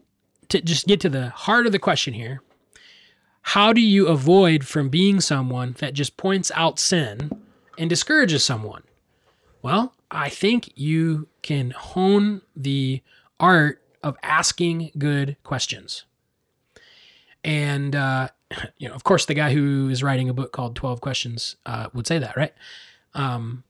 to 0.50 0.62
just 0.62 0.88
get 0.88 1.00
to 1.02 1.10
the 1.10 1.30
heart 1.30 1.66
of 1.66 1.72
the 1.72 1.80
question 1.80 2.14
here, 2.14 2.42
how 3.42 3.72
do 3.72 3.82
you 3.82 4.08
avoid 4.08 4.68
from 4.68 4.90
being 4.90 5.22
someone 5.22 5.76
that 5.80 5.94
just 5.94 6.18
points 6.18 6.52
out 6.54 6.80
sin 6.80 7.32
and 7.78 7.90
discourages 7.90 8.44
someone? 8.44 8.84
Well, 9.62 9.94
I 10.12 10.30
think 10.30 10.72
you 10.76 11.30
can 11.42 11.72
hone 11.72 12.42
the 12.56 13.02
art 13.40 13.82
of 14.04 14.18
asking 14.22 14.92
good 14.98 15.38
questions. 15.44 16.04
And, 17.44 17.96
uh, 17.96 18.30
you 18.78 18.88
know, 18.88 18.96
of 18.96 19.04
course, 19.04 19.26
the 19.26 19.34
guy 19.34 19.54
who 19.54 19.90
is 19.90 20.04
writing 20.04 20.30
a 20.30 20.34
book 20.34 20.52
called 20.52 20.76
12 20.76 21.02
Questions 21.02 21.56
uh, 21.66 21.90
would 21.94 22.08
say 22.08 22.20
that, 22.20 22.38
right? 22.38 22.54
Um, 23.14 23.64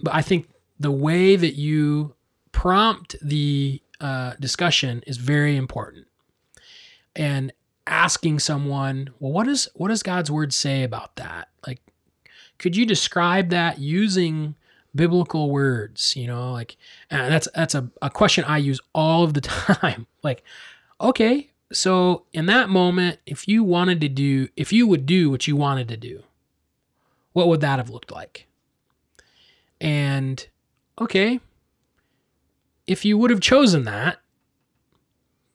but 0.00 0.14
I 0.14 0.22
think 0.22 0.48
the 0.78 0.90
way 0.90 1.36
that 1.36 1.54
you 1.54 2.14
prompt 2.52 3.16
the 3.22 3.80
uh, 4.00 4.34
discussion 4.40 5.02
is 5.06 5.16
very 5.16 5.56
important. 5.56 6.06
And 7.16 7.52
asking 7.86 8.38
someone, 8.40 9.10
well, 9.18 9.32
what 9.32 9.46
does 9.46 9.68
what 9.74 9.88
does 9.88 10.02
God's 10.02 10.30
word 10.30 10.52
say 10.52 10.82
about 10.82 11.16
that? 11.16 11.48
Like, 11.66 11.80
could 12.58 12.76
you 12.76 12.86
describe 12.86 13.50
that 13.50 13.78
using 13.78 14.56
biblical 14.94 15.50
words? 15.50 16.16
You 16.16 16.26
know, 16.26 16.52
like 16.52 16.76
and 17.10 17.32
that's 17.32 17.48
that's 17.54 17.74
a, 17.74 17.88
a 18.02 18.10
question 18.10 18.44
I 18.44 18.58
use 18.58 18.80
all 18.94 19.24
of 19.24 19.34
the 19.34 19.40
time. 19.42 20.06
like, 20.22 20.42
okay, 21.00 21.50
so 21.74 22.24
in 22.32 22.46
that 22.46 22.68
moment, 22.68 23.18
if 23.26 23.48
you 23.48 23.64
wanted 23.64 24.00
to 24.00 24.08
do, 24.08 24.48
if 24.56 24.72
you 24.72 24.86
would 24.86 25.06
do 25.06 25.30
what 25.30 25.46
you 25.46 25.56
wanted 25.56 25.88
to 25.88 25.96
do, 25.96 26.22
what 27.32 27.48
would 27.48 27.60
that 27.60 27.78
have 27.78 27.90
looked 27.90 28.10
like? 28.10 28.46
And 29.80 30.46
okay, 31.00 31.40
if 32.86 33.04
you 33.04 33.18
would 33.18 33.30
have 33.30 33.40
chosen 33.40 33.84
that, 33.84 34.18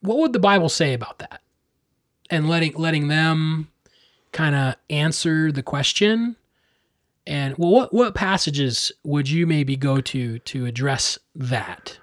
what 0.01 0.17
would 0.17 0.33
the 0.33 0.39
Bible 0.39 0.69
say 0.69 0.93
about 0.93 1.19
that? 1.19 1.41
And 2.29 2.47
letting 2.47 2.73
letting 2.75 3.07
them 3.07 3.69
kind 4.31 4.55
of 4.55 4.75
answer 4.89 5.51
the 5.51 5.63
question. 5.63 6.35
And 7.25 7.57
well, 7.57 7.71
what 7.71 7.93
what 7.93 8.15
passages 8.15 8.91
would 9.03 9.29
you 9.29 9.47
maybe 9.47 9.75
go 9.75 10.01
to 10.01 10.39
to 10.39 10.65
address 10.65 11.17
that? 11.35 11.97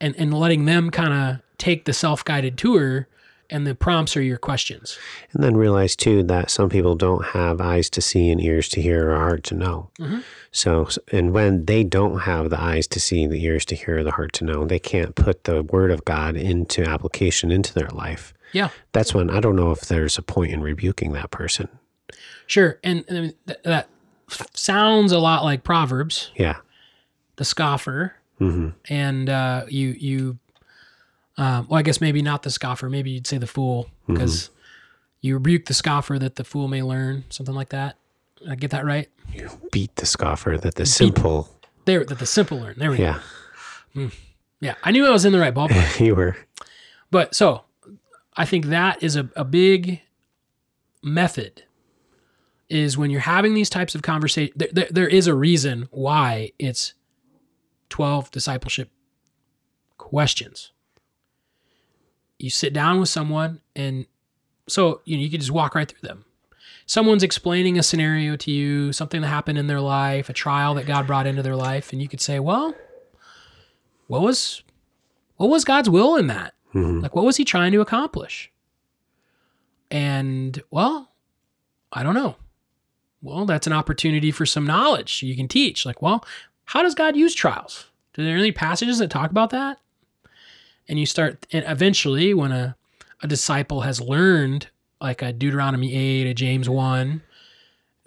And 0.00 0.14
and 0.16 0.32
letting 0.32 0.64
them 0.64 0.90
kind 0.90 1.12
of 1.12 1.42
take 1.58 1.84
the 1.84 1.92
self-guided 1.92 2.56
tour 2.56 3.08
and 3.50 3.66
the 3.66 3.74
prompts 3.74 4.14
are 4.16 4.22
your 4.22 4.36
questions. 4.36 4.98
And 5.32 5.42
then 5.42 5.56
realize 5.56 5.96
too 5.96 6.22
that 6.24 6.50
some 6.50 6.68
people 6.68 6.94
don't 6.94 7.24
have 7.28 7.60
eyes 7.62 7.88
to 7.90 8.02
see 8.02 8.28
and 8.30 8.40
ears 8.42 8.68
to 8.70 8.82
hear 8.82 9.10
or 9.10 9.16
heart 9.16 9.42
to 9.44 9.54
know. 9.54 9.90
Mhm. 9.98 10.22
So, 10.52 10.88
and 11.12 11.32
when 11.32 11.64
they 11.64 11.82
don't 11.82 12.20
have 12.20 12.50
the 12.50 12.60
eyes 12.60 12.86
to 12.88 13.00
see, 13.00 13.26
the 13.26 13.42
ears 13.42 13.64
to 13.66 13.74
hear, 13.74 14.04
the 14.04 14.10
heart 14.12 14.34
to 14.34 14.44
know, 14.44 14.66
they 14.66 14.78
can't 14.78 15.14
put 15.14 15.44
the 15.44 15.62
word 15.62 15.90
of 15.90 16.04
God 16.04 16.36
into 16.36 16.84
application 16.84 17.50
into 17.50 17.72
their 17.72 17.88
life. 17.88 18.34
Yeah. 18.52 18.68
That's 18.92 19.14
when 19.14 19.30
I 19.30 19.40
don't 19.40 19.56
know 19.56 19.70
if 19.70 19.80
there's 19.82 20.18
a 20.18 20.22
point 20.22 20.52
in 20.52 20.60
rebuking 20.60 21.12
that 21.12 21.30
person. 21.30 21.68
Sure. 22.46 22.78
And, 22.84 23.04
and 23.08 23.34
th- 23.46 23.60
that 23.64 23.88
sounds 24.52 25.10
a 25.12 25.18
lot 25.18 25.42
like 25.42 25.64
Proverbs, 25.64 26.30
Yeah. 26.36 26.56
the 27.36 27.44
scoffer. 27.46 28.14
hmm 28.38 28.68
and 28.88 29.28
uh, 29.28 29.64
you 29.68 29.96
you 29.98 30.38
um, 31.38 31.66
well 31.68 31.78
i 31.78 31.82
guess 31.82 32.00
maybe 32.02 32.20
not 32.20 32.42
the 32.42 32.50
scoffer. 32.50 32.90
Maybe 32.90 33.10
you'd 33.12 33.26
say 33.26 33.38
the 33.38 33.46
fool 33.46 33.88
because 34.06 34.50
you 35.22 35.34
rebuke 35.34 35.64
the 35.64 35.74
scoffer 35.74 36.18
that 36.18 36.36
the 36.36 36.44
fool 36.44 36.68
may 36.68 36.82
learn 36.82 37.24
something 37.30 37.54
like 37.54 37.70
that. 37.70 37.96
Did 38.36 38.50
i 38.50 38.54
get 38.56 38.70
that 38.72 38.84
right? 38.84 39.08
You 39.32 39.48
beat 39.72 39.96
the 39.96 40.04
scoffer 40.06 40.58
that 40.58 40.74
the 40.74 40.84
simple. 40.86 41.48
there 41.86 42.04
that 42.04 42.18
the 42.18 42.26
simple 42.26 42.58
learn 42.58 42.74
there 42.78 42.90
we 42.90 42.98
Yeah. 42.98 43.20
go 43.94 44.10
yeah 44.60 44.74
i 44.84 44.90
knew 44.90 45.06
i 45.06 45.10
was 45.10 45.24
in 45.24 45.32
the 45.32 45.38
right 45.40 45.54
ballpark. 45.54 46.00
You 46.04 46.14
were. 46.14 46.36
but 47.10 47.34
so 47.34 47.62
i 48.36 48.44
think 48.44 48.66
that 48.66 49.02
is 49.02 49.16
a, 49.16 49.28
a 49.36 49.44
big 49.44 50.00
method 51.02 51.62
is 52.68 52.98
when 52.98 53.10
you're 53.10 53.20
having 53.20 53.54
these 53.54 53.70
types 53.70 53.94
of 53.94 54.02
conversation 54.02 54.52
there, 54.56 54.68
there, 54.72 54.88
there 54.90 55.08
is 55.08 55.26
a 55.26 55.34
reason 55.34 55.88
why 55.90 56.52
it's 56.58 56.92
12 57.88 58.30
discipleship 58.30 58.90
questions 59.96 60.72
you 62.38 62.50
sit 62.50 62.72
down 62.72 63.00
with 63.00 63.08
someone 63.08 63.60
and 63.74 64.06
so 64.68 65.00
you 65.04 65.16
know 65.16 65.22
you 65.22 65.30
can 65.30 65.40
just 65.40 65.50
walk 65.52 65.74
right 65.74 65.88
through 65.88 66.06
them. 66.06 66.24
Someone's 66.86 67.22
explaining 67.22 67.78
a 67.78 67.82
scenario 67.82 68.36
to 68.36 68.50
you 68.50 68.92
something 68.92 69.20
that 69.20 69.28
happened 69.28 69.58
in 69.58 69.66
their 69.66 69.80
life 69.80 70.28
a 70.28 70.32
trial 70.32 70.74
that 70.74 70.86
god 70.86 71.06
brought 71.06 71.26
into 71.26 71.42
their 71.42 71.56
life 71.56 71.92
and 71.92 72.00
you 72.00 72.08
could 72.08 72.20
say 72.20 72.38
well 72.38 72.74
what 74.06 74.22
was 74.22 74.62
what 75.36 75.48
was 75.50 75.64
god's 75.64 75.88
will 75.90 76.16
in 76.16 76.26
that? 76.28 76.54
Mhm. 76.74 77.02
like 77.02 77.14
what 77.16 77.24
was 77.24 77.36
he 77.38 77.44
trying 77.44 77.72
to 77.72 77.80
accomplish? 77.80 78.50
And 79.90 80.62
well 80.70 81.12
i 81.92 82.02
don't 82.02 82.14
know. 82.14 82.36
Well 83.22 83.46
that's 83.46 83.66
an 83.66 83.72
opportunity 83.72 84.30
for 84.30 84.46
some 84.46 84.66
knowledge 84.66 85.22
you 85.22 85.34
can 85.34 85.48
teach. 85.48 85.84
Like 85.86 86.02
well 86.02 86.24
how 86.66 86.82
does 86.82 86.94
god 86.94 87.16
use 87.16 87.34
trials? 87.34 87.86
Are 88.18 88.24
there 88.24 88.36
any 88.36 88.50
passages 88.52 88.98
that 88.98 89.10
talk 89.10 89.30
about 89.30 89.50
that 89.50 89.78
and 90.88 90.98
you 90.98 91.06
start 91.06 91.46
and 91.52 91.64
eventually 91.68 92.32
when 92.34 92.52
a, 92.52 92.76
a 93.22 93.26
disciple 93.26 93.82
has 93.82 94.00
learned 94.00 94.68
like 95.00 95.22
a 95.22 95.32
deuteronomy 95.32 95.94
8 95.94 96.26
a 96.28 96.34
james 96.34 96.68
1 96.68 97.22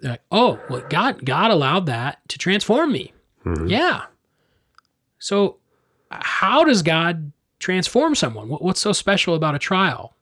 they're 0.00 0.10
like 0.12 0.22
oh 0.32 0.58
well 0.68 0.84
god 0.88 1.24
god 1.24 1.50
allowed 1.50 1.86
that 1.86 2.18
to 2.28 2.38
transform 2.38 2.92
me. 2.92 3.12
Mhm. 3.44 3.70
yeah. 3.70 4.02
So 5.18 5.56
how 6.10 6.64
does 6.64 6.82
god 6.82 7.32
transform 7.58 8.14
someone? 8.14 8.48
What- 8.48 8.62
what's 8.62 8.80
so 8.80 8.92
special 8.92 9.34
about 9.34 9.54
a 9.54 9.58
trial? 9.58 10.14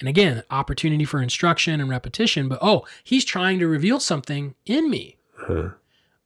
And 0.00 0.08
again 0.08 0.42
opportunity 0.50 1.04
for 1.04 1.20
instruction 1.20 1.80
and 1.80 1.90
repetition 1.90 2.48
but 2.48 2.58
oh 2.62 2.84
he's 3.04 3.24
trying 3.24 3.58
to 3.58 3.66
reveal 3.66 4.00
something 4.00 4.54
in 4.64 4.88
me 4.90 5.16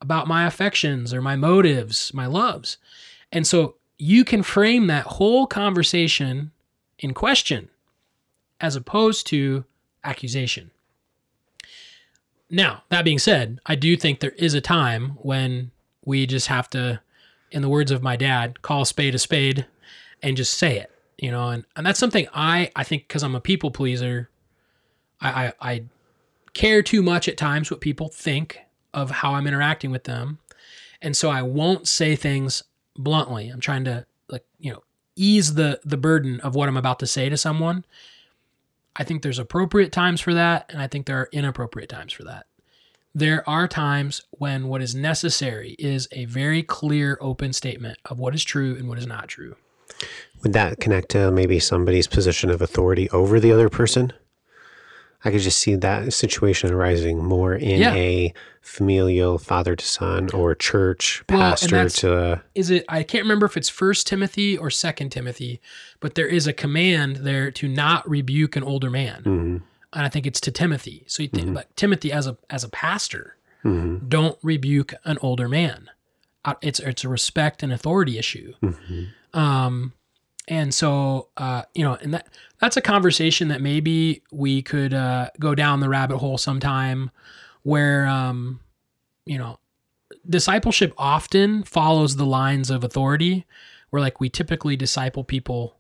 about 0.01 0.26
my 0.28 0.47
affections 0.47 1.12
or 1.14 1.22
my 1.22 1.36
motives, 1.36 2.12
my 2.14 2.26
loves. 2.26 2.76
And 3.30 3.47
so 3.47 3.76
you 4.03 4.24
can 4.24 4.42
frame 4.42 4.88
that 4.88 5.07
whole 5.07 5.46
conversation 5.46 6.50
in 6.98 7.14
question 7.14 7.68
as 8.61 8.74
opposed 8.74 9.28
to 9.28 9.64
accusation. 10.03 10.72
Now, 12.50 12.82
that 12.88 13.05
being 13.05 13.20
said, 13.20 13.61
I 13.64 13.76
do 13.76 13.96
think 13.96 14.18
there 14.18 14.32
is 14.32 14.55
a 14.55 14.61
time 14.61 15.11
when 15.22 15.70
we 16.05 16.26
just 16.26 16.48
have 16.48 16.68
to, 16.70 17.00
in 17.53 17.62
the 17.62 17.68
words 17.68 17.92
of 17.92 18.03
my 18.03 18.16
dad, 18.16 18.61
call 18.61 18.82
a 18.82 18.86
spade 18.86 19.14
a 19.14 19.20
spade 19.20 19.66
and 20.20 20.36
just 20.36 20.55
say 20.55 20.78
it, 20.78 20.90
you 21.16 21.30
know, 21.30 21.50
and, 21.50 21.64
and 21.76 21.86
that's 21.86 22.00
something 22.00 22.26
I, 22.34 22.72
I 22.74 22.82
think 22.82 23.07
because 23.07 23.22
I'm 23.22 23.36
a 23.36 23.40
people 23.40 23.70
pleaser, 23.70 24.30
I, 25.20 25.44
I, 25.44 25.53
I 25.61 25.84
care 26.55 26.82
too 26.82 27.03
much 27.03 27.28
at 27.28 27.36
times 27.36 27.70
what 27.70 27.80
people 27.80 28.09
think 28.09 28.59
of 28.92 29.12
how 29.12 29.34
I'm 29.34 29.46
interacting 29.46 29.92
with 29.92 30.05
them. 30.05 30.40
And 31.00 31.16
so 31.16 31.30
I 31.30 31.42
won't 31.42 31.86
say 31.86 32.16
things 32.16 32.64
bluntly. 32.97 33.49
I'm 33.49 33.61
trying 33.61 33.84
to 33.84 34.07
like, 34.28 34.45
you 34.59 34.72
know, 34.72 34.82
ease 35.16 35.55
the 35.55 35.80
the 35.84 35.97
burden 35.97 36.40
of 36.40 36.55
what 36.55 36.68
I'm 36.68 36.76
about 36.76 36.99
to 37.01 37.07
say 37.07 37.28
to 37.28 37.36
someone. 37.36 37.84
I 38.95 39.05
think 39.05 39.22
there's 39.22 39.38
appropriate 39.38 39.93
times 39.93 40.20
for 40.20 40.34
that 40.34 40.66
and 40.68 40.80
I 40.80 40.86
think 40.86 41.07
there 41.07 41.18
are 41.18 41.28
inappropriate 41.32 41.88
times 41.88 42.12
for 42.12 42.24
that. 42.24 42.47
There 43.14 43.49
are 43.49 43.68
times 43.68 44.22
when 44.30 44.68
what 44.68 44.80
is 44.80 44.95
necessary 44.95 45.76
is 45.78 46.09
a 46.12 46.24
very 46.24 46.62
clear 46.62 47.18
open 47.20 47.53
statement 47.53 47.99
of 48.07 48.18
what 48.18 48.34
is 48.34 48.43
true 48.43 48.74
and 48.76 48.88
what 48.88 48.99
is 48.99 49.07
not 49.07 49.28
true. 49.28 49.57
Would 50.43 50.55
that 50.55 50.80
connect 50.80 51.11
to 51.11 51.30
maybe 51.30 51.59
somebody's 51.61 52.07
position 52.07 52.51
of 52.51 52.62
authority 52.62 53.09
over 53.11 53.38
the 53.38 53.53
other 53.53 53.68
person? 53.68 54.12
I 55.24 55.30
could 55.30 55.40
just 55.40 55.58
see 55.58 55.74
that 55.76 56.12
situation 56.12 56.72
arising 56.72 57.22
more 57.24 57.54
in 57.54 57.80
Yeah. 57.80 57.94
a 57.94 58.34
familial 58.60 59.38
father 59.38 59.74
to 59.76 59.84
son 59.84 60.30
or 60.32 60.54
church 60.54 61.22
pastor 61.26 61.66
that's- 61.68 61.96
to 61.96 62.40
is 62.54 62.70
it 62.70 62.84
i 62.88 63.02
can't 63.02 63.24
remember 63.24 63.44
if 63.44 63.56
it's 63.56 63.68
first 63.68 64.06
timothy 64.06 64.56
or 64.56 64.70
second 64.70 65.10
timothy 65.10 65.60
but 65.98 66.14
there 66.14 66.28
is 66.28 66.46
a 66.46 66.52
command 66.52 67.16
there 67.16 67.50
to 67.50 67.66
not 67.66 68.08
rebuke 68.08 68.54
an 68.54 68.62
older 68.62 68.88
man. 68.88 69.22
Mhm, 69.24 69.62
and 69.94 70.06
i 70.06 70.08
think 70.08 70.26
it's 70.26 70.40
to 70.42 70.50
timothy. 70.52 71.02
So 71.08 71.22
you 71.24 71.28
think 71.28 71.48
Mhm. 71.48 71.56
like 71.56 71.74
timothy 71.76 72.12
as 72.12 72.26
a 72.28 72.36
as 72.50 72.62
a 72.64 72.68
pastor. 72.68 73.36
Mhm, 73.64 74.08
don't 74.08 74.38
rebuke 74.42 74.94
an 75.04 75.18
older 75.22 75.48
man. 75.48 75.90
Uh, 76.44 76.54
it's 76.62 76.78
it's 76.80 77.02
a 77.04 77.08
respect 77.08 77.62
and 77.64 77.72
authority 77.72 78.16
issue. 78.18 78.54
Mhm. 78.62 79.08
um 79.34 79.92
and 80.49 80.74
so 80.74 81.28
uh 81.36 81.62
you 81.74 81.84
know 81.84 81.95
and 82.03 82.14
that 82.14 82.26
that's 82.61 82.76
a 82.76 82.80
conversation 82.80 83.49
that 83.49 83.61
maybe 83.61 84.22
we 84.32 84.62
could 84.62 84.93
uh 84.93 85.28
go 85.38 85.55
down 85.55 85.80
the 85.80 85.88
rabbit 85.88 86.18
hole 86.18 86.36
sometime 86.38 87.11
where 87.62 88.07
um 88.07 88.61
you 89.24 89.38
know 89.38 89.59
discipleship 90.28 90.93
often 90.99 91.62
follows 91.62 92.16
the 92.16 92.26
lines 92.26 92.70
of 92.70 92.84
authority 92.84 93.45
where 93.90 94.01
like 94.03 94.20
we 94.20 94.28
typically 94.28 94.76
disciple 94.76 95.24
people 95.24 95.76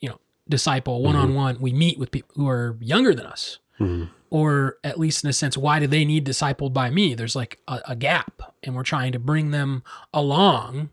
you 0.00 0.08
know 0.08 0.18
disciple 0.48 1.02
one 1.02 1.16
on 1.16 1.34
one 1.34 1.58
we 1.60 1.72
meet 1.72 1.98
with 1.98 2.10
people 2.10 2.32
who 2.36 2.48
are 2.48 2.76
younger 2.80 3.14
than 3.14 3.26
us. 3.26 3.58
Mhm. 3.78 4.08
or 4.30 4.78
at 4.82 4.98
least 4.98 5.22
in 5.22 5.28
a 5.28 5.34
sense 5.34 5.54
why 5.56 5.78
do 5.78 5.86
they 5.86 6.02
need 6.06 6.24
discipled 6.24 6.72
by 6.72 6.88
me? 6.88 7.14
There's 7.14 7.36
like 7.36 7.60
a, 7.68 7.80
a 7.88 7.94
gap 7.96 8.40
and 8.62 8.74
we're 8.74 8.84
trying 8.84 9.12
to 9.12 9.18
bring 9.18 9.50
them 9.50 9.82
along 10.14 10.88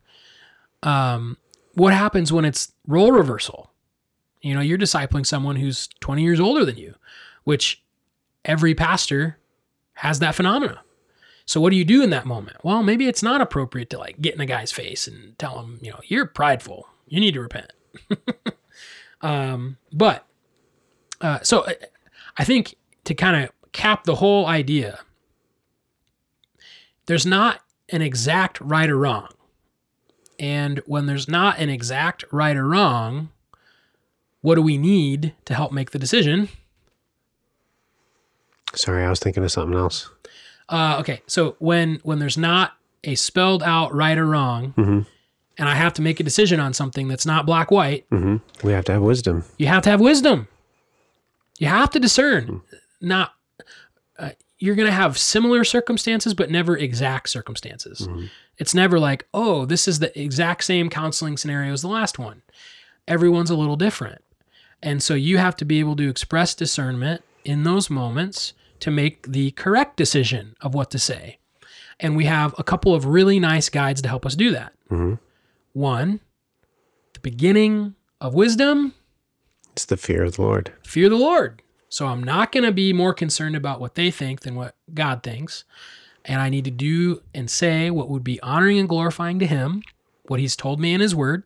um 0.84 1.38
what 1.74 1.94
happens 1.94 2.32
when 2.32 2.46
it's 2.46 2.72
role 2.88 3.12
reversal? 3.12 3.72
You 4.42 4.54
know 4.54 4.62
you're 4.62 4.78
discipling 4.78 5.26
someone 5.26 5.56
who's 5.56 5.88
20 6.02 6.22
years 6.24 6.40
older 6.40 6.66
than 6.66 6.78
you 6.78 6.96
which 7.44 7.84
every 8.46 8.74
pastor 8.76 9.38
has 9.94 10.20
that 10.20 10.36
phenomena. 10.36 10.82
So 11.46 11.60
what 11.62 11.72
do 11.72 11.76
you 11.76 11.86
do 11.86 12.02
in 12.04 12.10
that 12.12 12.26
moment? 12.26 12.58
Well 12.64 12.84
maybe 12.84 13.08
it's 13.08 13.24
not 13.24 13.42
appropriate 13.42 13.90
to 13.92 13.98
like 14.00 14.20
get 14.22 14.36
in 14.36 14.42
a 14.42 14.46
guy's 14.46 14.72
face 14.72 15.08
and 15.08 15.38
tell 15.40 15.60
him 15.60 15.80
you 15.82 15.92
know 15.92 16.00
you're 16.06 16.26
prideful. 16.26 16.88
You 17.08 17.20
need 17.20 17.34
to 17.36 17.42
repent. 17.42 17.72
Um 19.22 19.78
but 19.94 20.26
uh 21.22 21.40
so 21.42 21.66
I- 21.66 21.78
I 22.36 22.44
think 22.44 22.76
to 23.06 23.14
kind 23.14 23.44
of 23.44 23.52
cap 23.72 24.04
the 24.06 24.16
whole 24.16 24.48
idea, 24.48 25.00
there's 27.06 27.26
not 27.26 27.62
an 27.90 28.02
exact 28.02 28.60
right 28.60 28.90
or 28.90 28.98
wrong. 28.98 29.30
And 30.40 30.80
when 30.86 31.06
there's 31.06 31.28
not 31.28 31.60
an 31.60 31.70
exact 31.70 32.24
right 32.32 32.56
or 32.56 32.68
wrong, 32.68 33.30
what 34.42 34.56
do 34.56 34.62
we 34.62 34.78
need 34.78 35.34
to 35.46 35.54
help 35.54 35.72
make 35.72 35.92
the 35.92 36.00
decision? 36.00 36.50
Sorry, 38.76 39.04
I 39.04 39.10
was 39.10 39.20
thinking 39.20 39.44
of 39.44 39.52
something 39.52 39.78
else. 39.78 40.10
Uh, 40.70 40.98
okay, 41.00 41.22
so 41.28 41.56
when 41.60 42.00
when 42.04 42.20
there's 42.20 42.38
not 42.38 42.74
a 43.04 43.16
spelled 43.16 43.62
out 43.62 43.94
right 43.94 44.18
or 44.18 44.26
wrong, 44.26 44.74
Mhm. 44.78 45.06
and 45.58 45.70
I 45.70 45.76
have 45.76 45.94
to 45.96 46.02
make 46.02 46.20
a 46.20 46.24
decision 46.24 46.60
on 46.60 46.74
something 46.74 47.08
that's 47.08 47.26
not 47.26 47.46
black 47.46 47.70
white, 47.70 48.06
hmm 48.10 48.38
We 48.64 48.72
have 48.72 48.86
to 48.86 48.94
have 48.94 49.02
wisdom. 49.02 49.44
you 49.58 49.68
have 49.68 49.84
to 49.84 49.90
have 49.90 50.02
wisdom. 50.02 50.48
You 51.60 51.68
have 51.68 51.92
to 51.92 52.00
discern. 52.00 52.62
Not 53.02 53.34
uh, 54.18 54.32
you're 54.64 54.76
going 54.76 54.88
to 54.88 54.94
have 54.94 55.18
similar 55.18 55.66
circumstances, 55.66 56.34
but 56.34 56.50
never 56.50 56.78
exact 56.78 57.28
circumstances. 57.28 58.08
It's 58.58 58.74
never 58.74 58.98
like, 58.98 59.28
oh, 59.34 59.66
this 59.66 59.90
is 59.90 60.00
the 60.00 60.18
exact 60.20 60.64
same 60.64 60.90
counseling 60.90 61.36
scenario 61.36 61.74
as 61.74 61.82
the 61.82 61.90
last 61.90 62.18
one. 62.18 62.44
Everyone's 63.06 63.50
a 63.50 63.56
little 63.58 63.76
different, 63.76 64.22
and 64.82 65.04
so 65.04 65.16
you 65.16 65.38
have 65.38 65.58
to 65.58 65.66
be 65.66 65.80
able 65.82 65.98
to 65.98 66.08
express 66.10 66.56
discernment 66.56 67.22
in 67.44 67.64
those 67.66 67.90
moments 67.90 68.54
to 68.80 68.90
make 68.90 69.28
the 69.28 69.52
correct 69.52 69.98
decision 69.98 70.56
of 70.62 70.74
what 70.74 70.90
to 70.92 71.00
say. 71.00 71.40
And 72.00 72.16
we 72.16 72.24
have 72.26 72.56
a 72.58 72.64
couple 72.64 72.96
of 72.96 73.06
really 73.06 73.40
nice 73.42 73.68
guides 73.68 74.02
to 74.04 74.08
help 74.08 74.26
us 74.26 74.36
do 74.36 74.52
that. 74.52 74.72
Mhm. 74.90 75.20
One, 75.74 76.22
the 77.14 77.20
beginning 77.20 77.96
of 78.22 78.34
wisdom 78.34 78.94
It's 79.74 79.86
the 79.86 79.98
fear 79.98 80.24
of 80.24 80.36
the 80.38 80.42
Lord. 80.44 80.72
fear 80.86 81.10
the 81.10 81.18
Lord. 81.18 81.62
So 81.94 82.08
I'm 82.08 82.24
not 82.24 82.52
going 82.52 82.64
to 82.64 82.72
be 82.72 82.92
more 82.92 83.14
concerned 83.14 83.56
about 83.56 83.80
what 83.80 83.94
they 83.94 84.10
think 84.10 84.42
than 84.42 84.56
what 84.56 84.74
God 84.96 85.22
thinks. 85.22 85.64
And 86.26 86.42
I 86.42 86.50
need 86.50 86.66
to 86.66 86.72
do 86.72 87.22
and 87.36 87.48
say 87.52 87.92
what 87.92 88.10
would 88.10 88.24
be 88.24 88.42
honoring 88.42 88.80
and 88.80 88.90
glorifying 88.90 89.38
to 89.38 89.46
Him, 89.46 89.84
what 90.24 90.40
He's 90.40 90.56
told 90.56 90.80
me 90.80 90.96
in 90.96 91.02
His 91.02 91.14
Word, 91.14 91.44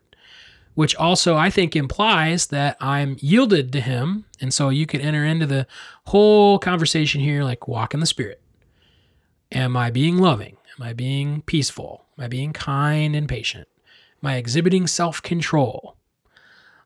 which 0.73 0.95
also 0.95 1.35
I 1.35 1.49
think 1.49 1.75
implies 1.75 2.47
that 2.47 2.77
I'm 2.79 3.17
yielded 3.19 3.73
to 3.73 3.81
Him. 3.81 4.23
And 4.39 4.53
so 4.53 4.69
you 4.69 4.85
could 4.85 5.01
enter 5.01 5.25
into 5.25 5.45
the 5.45 5.67
whole 6.05 6.59
conversation 6.59 7.19
here 7.19 7.43
like 7.43 7.67
walk 7.67 7.93
in 7.93 7.99
the 7.99 8.05
Spirit. 8.05 8.41
Am 9.51 9.75
I 9.75 9.91
being 9.91 10.17
loving? 10.17 10.55
Am 10.79 10.87
I 10.87 10.93
being 10.93 11.41
peaceful? 11.41 12.05
Am 12.17 12.23
I 12.23 12.27
being 12.29 12.53
kind 12.53 13.17
and 13.17 13.27
patient? 13.27 13.67
Am 14.23 14.29
I 14.29 14.37
exhibiting 14.37 14.87
self 14.87 15.21
control? 15.21 15.97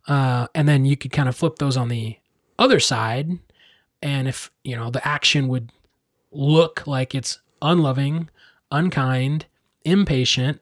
Uh, 0.08 0.48
and 0.56 0.68
then 0.68 0.84
you 0.84 0.98
could 0.98 1.12
kind 1.12 1.30
of 1.30 1.36
flip 1.36 1.58
those 1.58 1.78
on 1.78 1.90
the 1.90 2.18
other 2.58 2.80
side. 2.80 3.38
And 4.02 4.28
if, 4.28 4.52
you 4.64 4.76
know, 4.76 4.90
the 4.90 5.06
action 5.08 5.48
would 5.48 5.72
look 6.32 6.88
like 6.88 7.14
it's 7.14 7.40
unloving, 7.62 8.30
unkind, 8.72 9.46
impatient, 9.86 10.62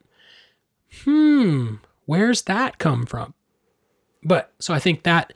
hmm, 1.04 1.76
where's 2.06 2.44
that 2.44 2.78
come 2.78 3.06
from? 3.06 3.34
But 4.24 4.52
so 4.60 4.74
I 4.74 4.80
think 4.80 5.04
that 5.04 5.34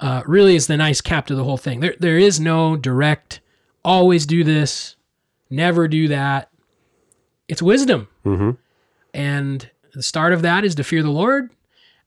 uh, 0.00 0.22
really 0.26 0.56
is 0.56 0.66
the 0.66 0.76
nice 0.76 1.00
cap 1.00 1.26
to 1.28 1.34
the 1.34 1.44
whole 1.44 1.56
thing. 1.56 1.80
There, 1.80 1.94
there 1.98 2.18
is 2.18 2.38
no 2.38 2.76
direct, 2.76 3.40
always 3.84 4.26
do 4.26 4.44
this, 4.44 4.96
never 5.48 5.88
do 5.88 6.08
that. 6.08 6.50
It's 7.48 7.62
wisdom. 7.62 8.08
hmm 8.24 8.50
And 9.14 9.70
the 9.94 10.02
start 10.02 10.32
of 10.34 10.42
that 10.42 10.64
is 10.64 10.74
to 10.74 10.84
fear 10.84 11.02
the 11.02 11.10
Lord. 11.10 11.50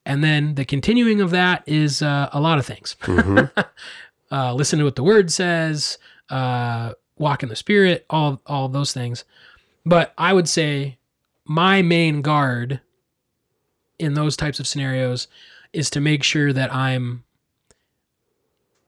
And 0.06 0.22
then 0.24 0.54
the 0.54 0.64
continuing 0.64 1.20
of 1.20 1.30
that 1.30 1.62
is 1.66 2.00
uh, 2.02 2.28
a 2.32 2.40
lot 2.40 2.58
of 2.58 2.66
things. 2.66 2.94
hmm 3.02 3.40
uh, 4.30 4.54
listen 4.54 4.78
to 4.78 4.84
what 4.84 4.96
the 4.96 5.02
word 5.02 5.30
says, 5.30 5.98
uh, 6.28 6.92
walk 7.18 7.42
in 7.42 7.48
the 7.48 7.56
spirit, 7.56 8.06
all, 8.08 8.40
all 8.46 8.68
those 8.68 8.92
things. 8.92 9.24
But 9.84 10.14
I 10.16 10.32
would 10.32 10.48
say 10.48 10.98
my 11.44 11.82
main 11.82 12.22
guard 12.22 12.80
in 13.98 14.14
those 14.14 14.36
types 14.36 14.60
of 14.60 14.66
scenarios 14.66 15.28
is 15.72 15.90
to 15.90 16.00
make 16.00 16.22
sure 16.22 16.52
that 16.52 16.74
I'm, 16.74 17.24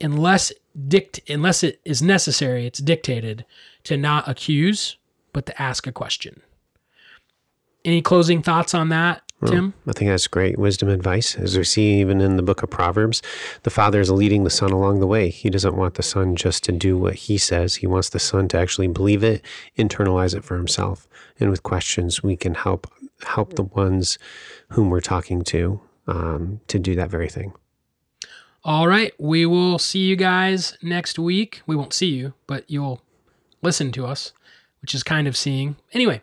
unless 0.01 0.53
dict, 0.89 1.21
unless 1.29 1.63
it 1.63 1.81
is 1.85 2.03
necessary, 2.03 2.67
it's 2.67 2.79
dictated 2.79 3.45
to 3.85 3.97
not 3.97 4.29
accuse, 4.29 4.97
but 5.33 5.47
to 5.47 5.63
ask 5.63 5.87
a 5.87 5.93
question. 5.93 6.41
Any 7.85 8.01
closing 8.01 8.43
thoughts 8.43 8.75
on 8.75 8.89
that, 8.91 9.23
Tim? 9.49 9.75
I 9.87 9.93
think 9.93 10.11
that's 10.11 10.29
great 10.29 10.59
wisdom 10.59 10.89
advice. 10.89 11.37
As 11.37 11.57
we 11.57 11.65
see 11.65 12.01
even 12.01 12.21
in 12.21 12.37
the 12.37 12.43
book 12.43 12.63
of 12.63 12.71
Proverbs, 12.71 13.23
the 13.63 13.71
father 13.71 14.01
is 14.01 14.11
leading 14.11 14.45
the 14.45 14.51
son 14.51 14.71
along 14.71 15.01
the 15.01 15.07
way. 15.07 15.31
He 15.31 15.51
doesn't 15.51 15.77
want 15.77 15.95
the 15.95 16.03
son 16.03 16.37
just 16.37 16.63
to 16.65 16.73
do 16.73 16.97
what 16.97 17.15
he 17.15 17.39
says. 17.39 17.77
He 17.77 17.87
wants 17.87 18.09
the 18.11 18.19
son 18.19 18.49
to 18.49 18.59
actually 18.59 18.89
believe 18.89 19.25
it, 19.25 19.45
internalize 19.77 20.35
it 20.35 20.45
for 20.45 20.57
himself. 20.57 21.09
And 21.41 21.51
with 21.51 21.63
questions, 21.63 22.23
we 22.23 22.37
can 22.37 22.55
help 22.55 22.93
help 23.25 23.55
the 23.55 23.63
ones 23.63 24.19
whom 24.71 24.91
we're 24.91 25.01
talking 25.01 25.43
to 25.43 25.81
um, 26.07 26.61
to 26.69 26.79
do 26.79 26.95
that 26.97 27.11
very 27.11 27.29
thing. 27.29 27.53
All 28.65 28.87
right. 28.87 29.13
We 29.19 29.45
will 29.47 29.79
see 29.79 30.01
you 30.01 30.17
guys 30.17 30.77
next 30.83 31.19
week. 31.19 31.63
We 31.67 31.75
won't 31.75 31.93
see 31.93 32.11
you, 32.11 32.35
but 32.47 32.65
you'll 32.71 33.01
listen 33.61 33.91
to 33.93 34.07
us, 34.07 34.33
which 34.81 34.95
is 34.95 35.03
kind 35.03 35.27
of 35.27 35.37
seeing. 35.37 35.77
Anyway, 35.93 36.23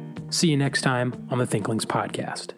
See 0.31 0.47
you 0.47 0.55
next 0.55 0.81
time 0.81 1.27
on 1.29 1.39
the 1.39 1.45
Thinklings 1.45 1.85
Podcast. 1.85 2.53